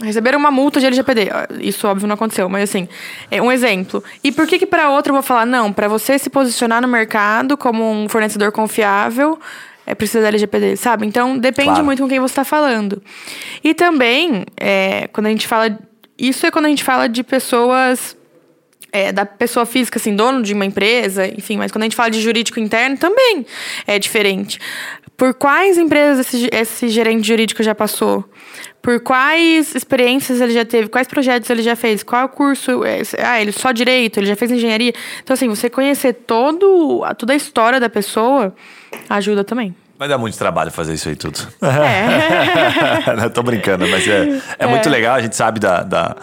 Receberam 0.01 0.37
uma 0.37 0.51
multa 0.51 0.79
de 0.79 0.85
LGPD. 0.85 1.29
Isso, 1.59 1.87
óbvio, 1.87 2.07
não 2.07 2.13
aconteceu, 2.13 2.47
mas 2.47 2.69
assim, 2.69 2.87
é 3.31 3.41
um 3.41 3.51
exemplo. 3.51 4.03
E 4.23 4.31
por 4.31 4.45
que 4.45 4.59
que 4.59 4.65
para 4.65 4.91
outro 4.91 5.09
eu 5.09 5.15
vou 5.15 5.23
falar, 5.23 5.45
não, 5.45 5.73
para 5.73 5.87
você 5.87 6.19
se 6.19 6.29
posicionar 6.29 6.81
no 6.81 6.87
mercado 6.87 7.57
como 7.57 7.89
um 7.89 8.07
fornecedor 8.07 8.51
confiável, 8.51 9.39
é 9.87 9.95
precisa 9.95 10.21
da 10.21 10.27
LGPD, 10.27 10.75
sabe? 10.77 11.07
Então, 11.07 11.37
depende 11.37 11.69
claro. 11.69 11.85
muito 11.85 12.03
com 12.03 12.09
quem 12.09 12.19
você 12.19 12.33
está 12.33 12.43
falando. 12.43 13.01
E 13.63 13.73
também, 13.73 14.45
é, 14.55 15.07
quando 15.07 15.27
a 15.27 15.29
gente 15.29 15.47
fala... 15.47 15.79
Isso 16.17 16.45
é 16.45 16.51
quando 16.51 16.65
a 16.65 16.69
gente 16.69 16.83
fala 16.83 17.07
de 17.07 17.23
pessoas... 17.23 18.15
É, 18.91 19.11
da 19.11 19.25
pessoa 19.25 19.65
física, 19.65 19.99
assim, 19.99 20.15
dono 20.15 20.41
de 20.41 20.53
uma 20.53 20.65
empresa, 20.65 21.27
enfim, 21.27 21.57
mas 21.57 21.71
quando 21.71 21.83
a 21.83 21.85
gente 21.85 21.95
fala 21.95 22.09
de 22.09 22.21
jurídico 22.21 22.59
interno, 22.59 22.97
também 22.97 23.45
é 23.85 23.99
diferente. 23.99 24.59
Por 25.17 25.33
quais 25.33 25.77
empresas 25.77 26.27
esse, 26.27 26.47
esse 26.53 26.89
gerente 26.89 27.27
jurídico 27.27 27.63
já 27.63 27.73
passou? 27.73 28.23
por 28.87 29.01
quais 29.01 29.75
experiências 29.75 30.39
ele 30.39 30.53
já 30.53 30.63
teve, 30.63 30.87
quais 30.87 31.09
projetos 31.09 31.49
ele 31.49 31.61
já 31.61 31.75
fez, 31.75 32.03
qual 32.03 32.29
curso, 32.29 32.85
é, 32.85 33.01
ah, 33.21 33.41
ele 33.41 33.51
só 33.51 33.73
direito, 33.73 34.17
ele 34.17 34.27
já 34.27 34.35
fez 34.37 34.49
engenharia. 34.49 34.93
Então, 35.21 35.33
assim, 35.33 35.49
você 35.49 35.69
conhecer 35.69 36.13
todo, 36.13 37.03
toda 37.17 37.33
a 37.33 37.35
história 37.35 37.81
da 37.81 37.89
pessoa 37.89 38.55
ajuda 39.09 39.43
também. 39.43 39.75
Vai 39.99 40.07
dar 40.07 40.17
muito 40.17 40.37
trabalho 40.37 40.71
fazer 40.71 40.93
isso 40.93 41.09
aí 41.09 41.17
tudo. 41.17 41.37
É. 41.61 43.11
Não, 43.13 43.29
tô 43.29 43.43
brincando, 43.43 43.85
mas 43.89 44.07
é, 44.07 44.29
é, 44.29 44.41
é, 44.59 44.67
muito 44.67 44.89
legal, 44.89 45.15
a 45.15 45.21
gente 45.21 45.35
sabe 45.35 45.59
da, 45.59 45.83
da 45.83 46.15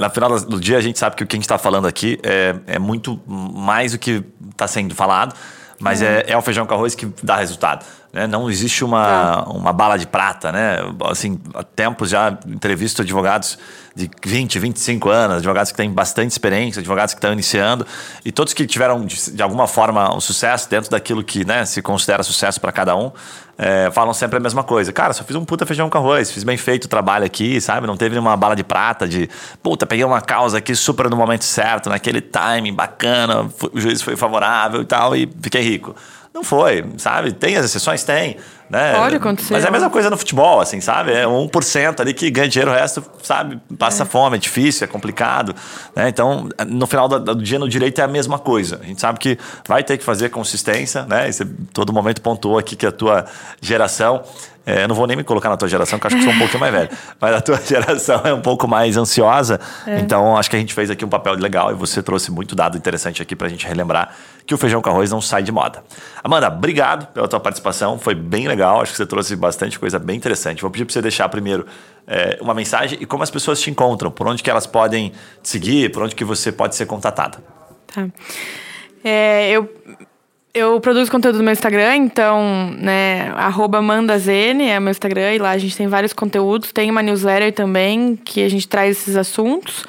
na 0.00 0.08
final 0.08 0.40
do 0.40 0.58
dia 0.58 0.78
a 0.78 0.80
gente 0.80 0.98
sabe 0.98 1.14
que 1.14 1.24
o 1.24 1.26
que 1.26 1.36
a 1.36 1.38
gente 1.38 1.44
está 1.44 1.58
falando 1.58 1.86
aqui 1.86 2.18
é, 2.22 2.54
é 2.66 2.78
muito 2.78 3.20
mais 3.26 3.92
do 3.92 3.98
que 3.98 4.24
está 4.50 4.66
sendo 4.66 4.94
falado, 4.94 5.34
mas 5.78 6.00
é. 6.00 6.20
é, 6.20 6.32
é 6.32 6.36
o 6.38 6.40
feijão 6.40 6.64
com 6.64 6.72
arroz 6.72 6.94
que 6.94 7.06
dá 7.22 7.36
resultado. 7.36 7.84
Né? 8.12 8.26
Não 8.26 8.50
existe 8.50 8.84
uma, 8.84 9.42
uma 9.44 9.72
bala 9.72 9.96
de 9.96 10.06
prata, 10.06 10.52
né? 10.52 10.76
Assim, 11.10 11.40
há 11.54 11.62
tempos 11.62 12.10
já 12.10 12.38
entrevisto 12.46 13.00
advogados 13.00 13.58
de 13.94 14.10
20, 14.24 14.58
25 14.58 15.08
anos, 15.08 15.36
advogados 15.38 15.70
que 15.72 15.76
têm 15.76 15.90
bastante 15.90 16.30
experiência, 16.30 16.80
advogados 16.80 17.14
que 17.14 17.18
estão 17.18 17.32
iniciando, 17.32 17.86
e 18.24 18.30
todos 18.30 18.52
que 18.52 18.66
tiveram, 18.66 19.04
de, 19.04 19.32
de 19.32 19.42
alguma 19.42 19.66
forma, 19.66 20.14
um 20.14 20.20
sucesso 20.20 20.68
dentro 20.68 20.90
daquilo 20.90 21.24
que 21.24 21.44
né, 21.44 21.64
se 21.64 21.80
considera 21.80 22.22
sucesso 22.22 22.60
para 22.60 22.72
cada 22.72 22.96
um, 22.96 23.10
é, 23.56 23.90
falam 23.92 24.12
sempre 24.12 24.38
a 24.38 24.40
mesma 24.40 24.64
coisa. 24.64 24.92
Cara, 24.92 25.12
só 25.12 25.24
fiz 25.24 25.36
um 25.36 25.44
puta 25.44 25.64
feijão 25.64 25.88
com 25.88 25.98
arroz, 25.98 26.30
fiz 26.30 26.42
bem 26.42 26.56
feito 26.56 26.84
o 26.84 26.88
trabalho 26.88 27.24
aqui, 27.24 27.60
sabe? 27.60 27.86
Não 27.86 27.96
teve 27.96 28.14
nenhuma 28.14 28.36
bala 28.36 28.56
de 28.56 28.64
prata 28.64 29.06
de, 29.06 29.28
puta, 29.62 29.86
peguei 29.86 30.04
uma 30.04 30.20
causa 30.20 30.58
aqui 30.58 30.74
super 30.74 31.08
no 31.08 31.16
momento 31.16 31.44
certo, 31.44 31.88
naquele 31.88 32.20
timing 32.20 32.74
bacana, 32.74 33.48
o 33.72 33.80
juiz 33.80 34.02
foi 34.02 34.16
favorável 34.16 34.82
e 34.82 34.84
tal, 34.84 35.14
e 35.16 35.30
fiquei 35.40 35.62
rico. 35.62 35.94
Não 36.32 36.42
foi, 36.42 36.84
sabe? 36.98 37.32
Tem 37.32 37.56
as 37.56 37.66
exceções? 37.66 38.02
Tem. 38.04 38.36
Né? 38.72 38.94
Pode 38.94 39.16
acontecer. 39.16 39.52
Mas 39.52 39.66
é 39.66 39.68
a 39.68 39.70
mesma 39.70 39.90
coisa 39.90 40.08
no 40.08 40.16
futebol, 40.16 40.58
assim, 40.58 40.80
sabe? 40.80 41.12
É 41.12 41.26
1% 41.26 42.00
ali 42.00 42.14
que 42.14 42.30
ganha 42.30 42.48
dinheiro, 42.48 42.70
o 42.70 42.74
resto, 42.74 43.04
sabe, 43.22 43.60
passa 43.78 44.04
é. 44.04 44.06
fome, 44.06 44.36
é 44.36 44.40
difícil, 44.40 44.86
é 44.86 44.88
complicado. 44.88 45.54
Né? 45.94 46.08
Então, 46.08 46.48
no 46.66 46.86
final 46.86 47.06
do, 47.06 47.20
do, 47.20 47.34
dia, 47.42 47.58
no 47.58 47.68
direito 47.68 48.00
é 48.00 48.04
a 48.04 48.08
mesma 48.08 48.38
coisa. 48.38 48.80
A 48.82 48.86
gente 48.86 48.98
sabe 48.98 49.18
que 49.18 49.38
vai 49.68 49.84
ter 49.84 49.98
que 49.98 50.04
fazer 50.04 50.30
consistência, 50.30 51.02
né? 51.02 51.28
E 51.28 51.32
você 51.34 51.44
todo 51.74 51.92
momento 51.92 52.22
pontuou 52.22 52.56
aqui 52.56 52.74
que 52.74 52.86
a 52.86 52.92
tua 52.92 53.26
geração 53.60 54.22
é, 54.64 54.84
eu 54.84 54.88
não 54.88 54.94
vou 54.94 55.06
nem 55.08 55.16
me 55.16 55.24
colocar 55.24 55.48
na 55.48 55.56
tua 55.56 55.68
geração, 55.68 55.98
porque 55.98 56.14
acho 56.14 56.16
que 56.16 56.22
sou 56.24 56.32
um 56.32 56.38
pouquinho 56.38 56.60
mais 56.60 56.72
velho. 56.72 56.90
Mas 57.20 57.34
a 57.34 57.40
tua 57.40 57.56
geração 57.66 58.20
é 58.24 58.32
um 58.32 58.40
pouco 58.40 58.68
mais 58.68 58.96
ansiosa. 58.96 59.60
É. 59.86 59.98
Então, 59.98 60.36
acho 60.36 60.48
que 60.48 60.56
a 60.56 60.58
gente 60.58 60.72
fez 60.72 60.88
aqui 60.88 61.04
um 61.04 61.08
papel 61.08 61.34
legal 61.34 61.72
e 61.72 61.74
você 61.74 62.02
trouxe 62.02 62.30
muito 62.30 62.54
dado 62.54 62.76
interessante 62.76 63.20
aqui 63.20 63.34
para 63.34 63.48
a 63.48 63.50
gente 63.50 63.66
relembrar 63.66 64.14
que 64.46 64.54
o 64.54 64.58
feijão 64.58 64.80
com 64.80 64.88
arroz 64.88 65.10
não 65.10 65.20
sai 65.20 65.42
de 65.42 65.50
moda. 65.50 65.82
Amanda, 66.22 66.48
obrigado 66.48 67.06
pela 67.08 67.26
tua 67.26 67.40
participação. 67.40 67.98
Foi 67.98 68.14
bem 68.14 68.46
legal. 68.46 68.61
Acho 68.70 68.92
que 68.92 68.98
você 68.98 69.06
trouxe 69.06 69.36
bastante 69.36 69.78
coisa 69.78 69.98
bem 69.98 70.16
interessante. 70.16 70.62
Vou 70.62 70.70
pedir 70.70 70.84
para 70.84 70.92
você 70.92 71.02
deixar 71.02 71.28
primeiro 71.28 71.66
é, 72.06 72.38
uma 72.40 72.54
mensagem 72.54 72.98
e 73.00 73.06
como 73.06 73.22
as 73.22 73.30
pessoas 73.30 73.60
te 73.60 73.70
encontram, 73.70 74.10
por 74.10 74.26
onde 74.26 74.42
que 74.42 74.50
elas 74.50 74.66
podem 74.66 75.12
te 75.42 75.48
seguir, 75.48 75.90
por 75.90 76.02
onde 76.02 76.14
que 76.14 76.24
você 76.24 76.52
pode 76.52 76.74
ser 76.76 76.86
contatada. 76.86 77.38
Tá. 77.86 78.08
É, 79.04 79.50
eu 79.50 79.68
eu 80.54 80.78
produzo 80.80 81.10
conteúdo 81.10 81.38
no 81.38 81.44
meu 81.44 81.52
Instagram, 81.52 81.96
então, 81.96 82.70
né, 82.78 83.32
mandazene 83.82 84.68
é 84.68 84.78
meu 84.78 84.90
Instagram, 84.90 85.32
e 85.32 85.38
lá 85.38 85.50
a 85.50 85.58
gente 85.58 85.74
tem 85.74 85.86
vários 85.86 86.12
conteúdos. 86.12 86.72
Tem 86.72 86.90
uma 86.90 87.02
newsletter 87.02 87.54
também, 87.54 88.16
que 88.16 88.44
a 88.44 88.50
gente 88.50 88.68
traz 88.68 88.98
esses 88.98 89.16
assuntos. 89.16 89.86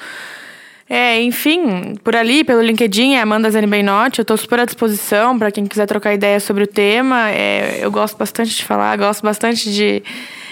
É, 0.95 1.19
enfim, 1.23 1.95
por 2.03 2.15
ali, 2.15 2.43
pelo 2.43 2.61
LinkedIn, 2.61 3.15
é 3.15 3.21
Amanda 3.21 3.49
Zene 3.49 3.65
Benotti. 3.65 4.19
Eu 4.19 4.21
estou 4.21 4.37
super 4.37 4.59
à 4.59 4.65
disposição 4.65 5.39
para 5.39 5.51
quem 5.51 5.65
quiser 5.65 5.87
trocar 5.87 6.13
ideia 6.13 6.39
sobre 6.39 6.65
o 6.65 6.67
tema. 6.67 7.31
É, 7.31 7.79
eu 7.81 7.89
gosto 7.89 8.15
bastante 8.15 8.55
de 8.55 8.63
falar, 8.63 8.95
gosto 8.95 9.23
bastante 9.23 9.73
de, 9.73 10.03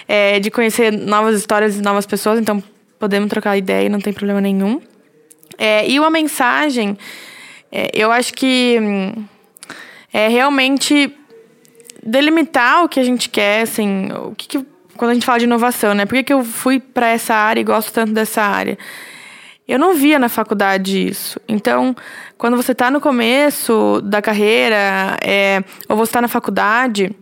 é, 0.07 0.39
de 0.39 0.49
conhecer 0.49 0.91
novas 0.91 1.37
histórias 1.37 1.77
e 1.77 1.81
novas 1.83 2.07
pessoas, 2.07 2.39
então 2.39 2.63
podemos 2.97 3.29
trocar 3.29 3.55
ideia, 3.55 3.87
não 3.87 3.99
tem 3.99 4.11
problema 4.11 4.41
nenhum. 4.41 4.81
É, 5.59 5.87
e 5.87 5.99
uma 5.99 6.09
mensagem, 6.09 6.97
é, 7.71 7.91
eu 7.93 8.11
acho 8.11 8.33
que 8.33 8.79
hum, 8.81 9.23
é 10.11 10.27
realmente 10.27 11.15
delimitar 12.01 12.83
o 12.83 12.89
que 12.89 12.99
a 12.99 13.03
gente 13.03 13.29
quer, 13.29 13.61
assim, 13.61 14.09
o 14.11 14.33
que, 14.33 14.47
que 14.47 14.65
quando 14.97 15.11
a 15.11 15.13
gente 15.13 15.25
fala 15.25 15.37
de 15.37 15.45
inovação, 15.45 15.93
né? 15.93 16.07
Por 16.07 16.15
que, 16.15 16.23
que 16.23 16.33
eu 16.33 16.43
fui 16.43 16.79
para 16.79 17.09
essa 17.09 17.35
área 17.35 17.61
e 17.61 17.63
gosto 17.63 17.93
tanto 17.93 18.11
dessa 18.11 18.41
área? 18.41 18.75
Eu 19.71 19.79
não 19.79 19.95
via 19.95 20.19
na 20.19 20.27
faculdade 20.27 21.07
isso. 21.07 21.39
Então, 21.47 21.95
quando 22.37 22.57
você 22.57 22.73
está 22.73 22.91
no 22.91 22.99
começo 22.99 24.01
da 24.03 24.21
carreira, 24.21 25.17
é, 25.23 25.63
ou 25.87 25.95
você 25.95 26.09
está 26.09 26.21
na 26.21 26.27
faculdade, 26.27 27.15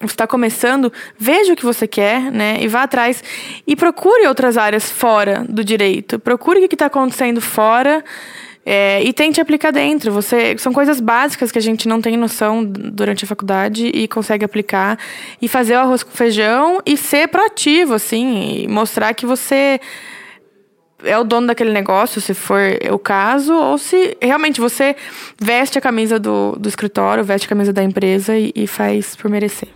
você 0.00 0.14
está 0.14 0.26
começando, 0.26 0.90
veja 1.18 1.52
o 1.52 1.56
que 1.56 1.66
você 1.66 1.86
quer, 1.86 2.32
né? 2.32 2.56
E 2.60 2.68
vá 2.68 2.84
atrás. 2.84 3.22
E 3.66 3.76
procure 3.76 4.26
outras 4.26 4.56
áreas 4.56 4.90
fora 4.90 5.44
do 5.46 5.62
direito. 5.62 6.18
Procure 6.18 6.64
o 6.64 6.66
que 6.66 6.74
está 6.74 6.86
acontecendo 6.86 7.38
fora 7.38 8.02
é, 8.64 9.02
e 9.02 9.12
tente 9.12 9.38
aplicar 9.38 9.70
dentro. 9.70 10.10
Você, 10.10 10.56
são 10.56 10.72
coisas 10.72 11.00
básicas 11.00 11.52
que 11.52 11.58
a 11.58 11.62
gente 11.62 11.86
não 11.86 12.00
tem 12.00 12.16
noção 12.16 12.64
durante 12.64 13.24
a 13.24 13.28
faculdade 13.28 13.88
e 13.88 14.08
consegue 14.08 14.42
aplicar 14.42 14.98
e 15.42 15.46
fazer 15.48 15.74
o 15.74 15.80
arroz 15.80 16.02
com 16.02 16.12
feijão 16.12 16.80
e 16.86 16.96
ser 16.96 17.28
proativo, 17.28 17.92
assim, 17.92 18.62
e 18.62 18.68
mostrar 18.68 19.12
que 19.12 19.26
você 19.26 19.78
é 21.04 21.18
o 21.18 21.24
dono 21.24 21.46
daquele 21.46 21.72
negócio, 21.72 22.20
se 22.20 22.34
for 22.34 22.60
o 22.90 22.98
caso, 22.98 23.54
ou 23.54 23.78
se 23.78 24.16
realmente 24.20 24.60
você 24.60 24.96
veste 25.40 25.78
a 25.78 25.80
camisa 25.80 26.18
do, 26.18 26.56
do 26.58 26.68
escritório, 26.68 27.24
veste 27.24 27.46
a 27.46 27.48
camisa 27.48 27.72
da 27.72 27.82
empresa 27.82 28.36
e, 28.36 28.52
e 28.54 28.66
faz 28.66 29.14
por 29.16 29.30
merecer. 29.30 29.68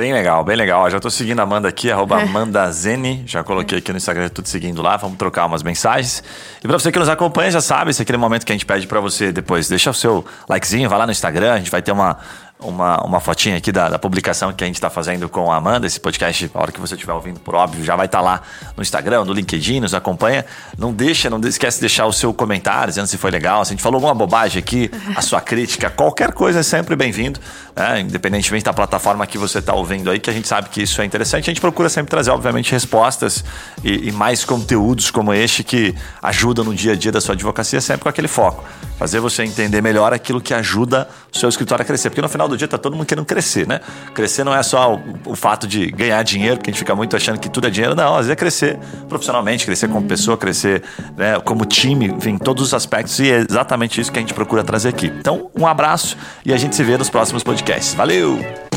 Bem 0.00 0.14
legal, 0.14 0.42
bem 0.42 0.56
legal. 0.56 0.88
Já 0.88 0.96
estou 0.96 1.10
seguindo 1.10 1.40
a 1.40 1.42
Amanda 1.42 1.68
aqui, 1.68 1.90
arroba 1.90 2.20
é. 2.20 2.24
Amandazene. 2.24 3.22
Já 3.26 3.44
coloquei 3.44 3.78
aqui 3.78 3.90
no 3.92 3.98
Instagram, 3.98 4.30
tudo 4.30 4.48
seguindo 4.48 4.80
lá. 4.80 4.96
Vamos 4.96 5.18
trocar 5.18 5.44
umas 5.44 5.62
mensagens. 5.62 6.24
E 6.64 6.66
para 6.66 6.78
você 6.78 6.90
que 6.90 6.98
nos 6.98 7.08
acompanha, 7.10 7.50
já 7.50 7.60
sabe, 7.60 7.90
esse 7.90 8.00
é 8.00 8.04
aquele 8.04 8.16
momento 8.16 8.46
que 8.46 8.52
a 8.52 8.54
gente 8.54 8.64
pede 8.64 8.86
para 8.86 8.98
você 8.98 9.30
depois. 9.30 9.68
Deixa 9.68 9.90
o 9.90 9.94
seu 9.94 10.24
likezinho, 10.48 10.88
vai 10.88 10.98
lá 10.98 11.04
no 11.04 11.12
Instagram. 11.12 11.52
A 11.52 11.58
gente 11.58 11.70
vai 11.70 11.82
ter 11.82 11.92
uma 11.92 12.16
uma, 12.62 13.02
uma 13.04 13.20
fotinha 13.20 13.56
aqui 13.56 13.72
da, 13.72 13.88
da 13.88 13.98
publicação 13.98 14.52
que 14.52 14.62
a 14.62 14.66
gente 14.66 14.76
está 14.76 14.90
fazendo 14.90 15.28
com 15.28 15.50
a 15.50 15.56
Amanda. 15.56 15.86
Esse 15.86 15.98
podcast, 15.98 16.50
a 16.52 16.60
hora 16.60 16.72
que 16.72 16.80
você 16.80 16.94
estiver 16.94 17.12
ouvindo, 17.12 17.40
por 17.40 17.54
óbvio, 17.54 17.84
já 17.84 17.96
vai 17.96 18.06
estar 18.06 18.18
tá 18.18 18.24
lá 18.24 18.42
no 18.76 18.82
Instagram, 18.82 19.24
no 19.24 19.32
LinkedIn, 19.32 19.80
nos 19.80 19.94
acompanha. 19.94 20.44
Não 20.78 20.92
deixa, 20.92 21.30
não 21.30 21.40
esquece 21.40 21.78
de 21.78 21.82
deixar 21.82 22.06
o 22.06 22.12
seu 22.12 22.32
comentário, 22.34 22.88
dizendo 22.88 23.06
se 23.06 23.16
foi 23.16 23.30
legal, 23.30 23.64
se 23.64 23.70
a 23.70 23.74
gente 23.74 23.82
falou 23.82 23.96
alguma 23.96 24.14
bobagem 24.14 24.58
aqui, 24.58 24.90
a 25.16 25.22
sua 25.22 25.40
crítica, 25.40 25.88
qualquer 25.90 26.32
coisa 26.32 26.60
é 26.60 26.62
sempre 26.62 26.94
bem-vindo, 26.94 27.40
né? 27.74 28.00
independentemente 28.00 28.64
da 28.64 28.72
plataforma 28.72 29.26
que 29.26 29.38
você 29.38 29.58
está 29.58 29.74
ouvindo 29.74 30.10
aí, 30.10 30.18
que 30.18 30.30
a 30.30 30.32
gente 30.32 30.46
sabe 30.46 30.68
que 30.68 30.82
isso 30.82 31.00
é 31.00 31.04
interessante. 31.04 31.44
A 31.44 31.52
gente 31.52 31.60
procura 31.60 31.88
sempre 31.88 32.10
trazer, 32.10 32.30
obviamente, 32.30 32.70
respostas 32.72 33.44
e, 33.82 34.08
e 34.08 34.12
mais 34.12 34.44
conteúdos 34.44 35.10
como 35.10 35.32
este 35.32 35.64
que 35.64 35.94
ajudam 36.22 36.64
no 36.64 36.74
dia 36.74 36.92
a 36.92 36.96
dia 36.96 37.12
da 37.12 37.20
sua 37.20 37.34
advocacia, 37.34 37.80
sempre 37.80 38.02
com 38.02 38.08
aquele 38.08 38.28
foco. 38.28 38.64
Fazer 38.98 39.18
você 39.18 39.44
entender 39.44 39.80
melhor 39.80 40.12
aquilo 40.12 40.42
que 40.42 40.52
ajuda 40.52 41.08
o 41.34 41.38
seu 41.38 41.48
escritório 41.48 41.82
a 41.82 41.86
crescer. 41.86 42.10
Porque 42.10 42.20
no 42.20 42.28
final 42.28 42.49
do 42.50 42.56
dia 42.56 42.68
tá 42.68 42.78
todo 42.78 42.94
mundo 42.96 43.06
querendo 43.06 43.24
crescer, 43.24 43.66
né? 43.66 43.80
Crescer 44.14 44.44
não 44.44 44.54
é 44.54 44.62
só 44.62 44.94
o, 44.94 45.32
o 45.32 45.36
fato 45.36 45.66
de 45.66 45.90
ganhar 45.90 46.22
dinheiro, 46.22 46.56
porque 46.56 46.70
a 46.70 46.72
gente 46.72 46.78
fica 46.78 46.94
muito 46.94 47.16
achando 47.16 47.38
que 47.38 47.48
tudo 47.48 47.66
é 47.66 47.70
dinheiro. 47.70 47.94
Não, 47.94 48.12
às 48.12 48.26
vezes 48.26 48.30
é 48.30 48.36
crescer 48.36 48.78
profissionalmente, 49.08 49.64
crescer 49.64 49.88
como 49.88 50.06
pessoa, 50.06 50.36
crescer 50.36 50.82
né, 51.16 51.38
como 51.40 51.64
time, 51.64 52.06
enfim, 52.06 52.38
todos 52.38 52.64
os 52.64 52.74
aspectos. 52.74 53.18
E 53.18 53.30
é 53.30 53.44
exatamente 53.48 54.00
isso 54.00 54.12
que 54.12 54.18
a 54.18 54.22
gente 54.22 54.34
procura 54.34 54.62
trazer 54.62 54.88
aqui. 54.88 55.06
Então, 55.06 55.50
um 55.58 55.66
abraço 55.66 56.16
e 56.44 56.52
a 56.52 56.56
gente 56.56 56.76
se 56.76 56.82
vê 56.82 56.96
nos 56.96 57.10
próximos 57.10 57.42
podcasts. 57.42 57.94
Valeu! 57.94 58.69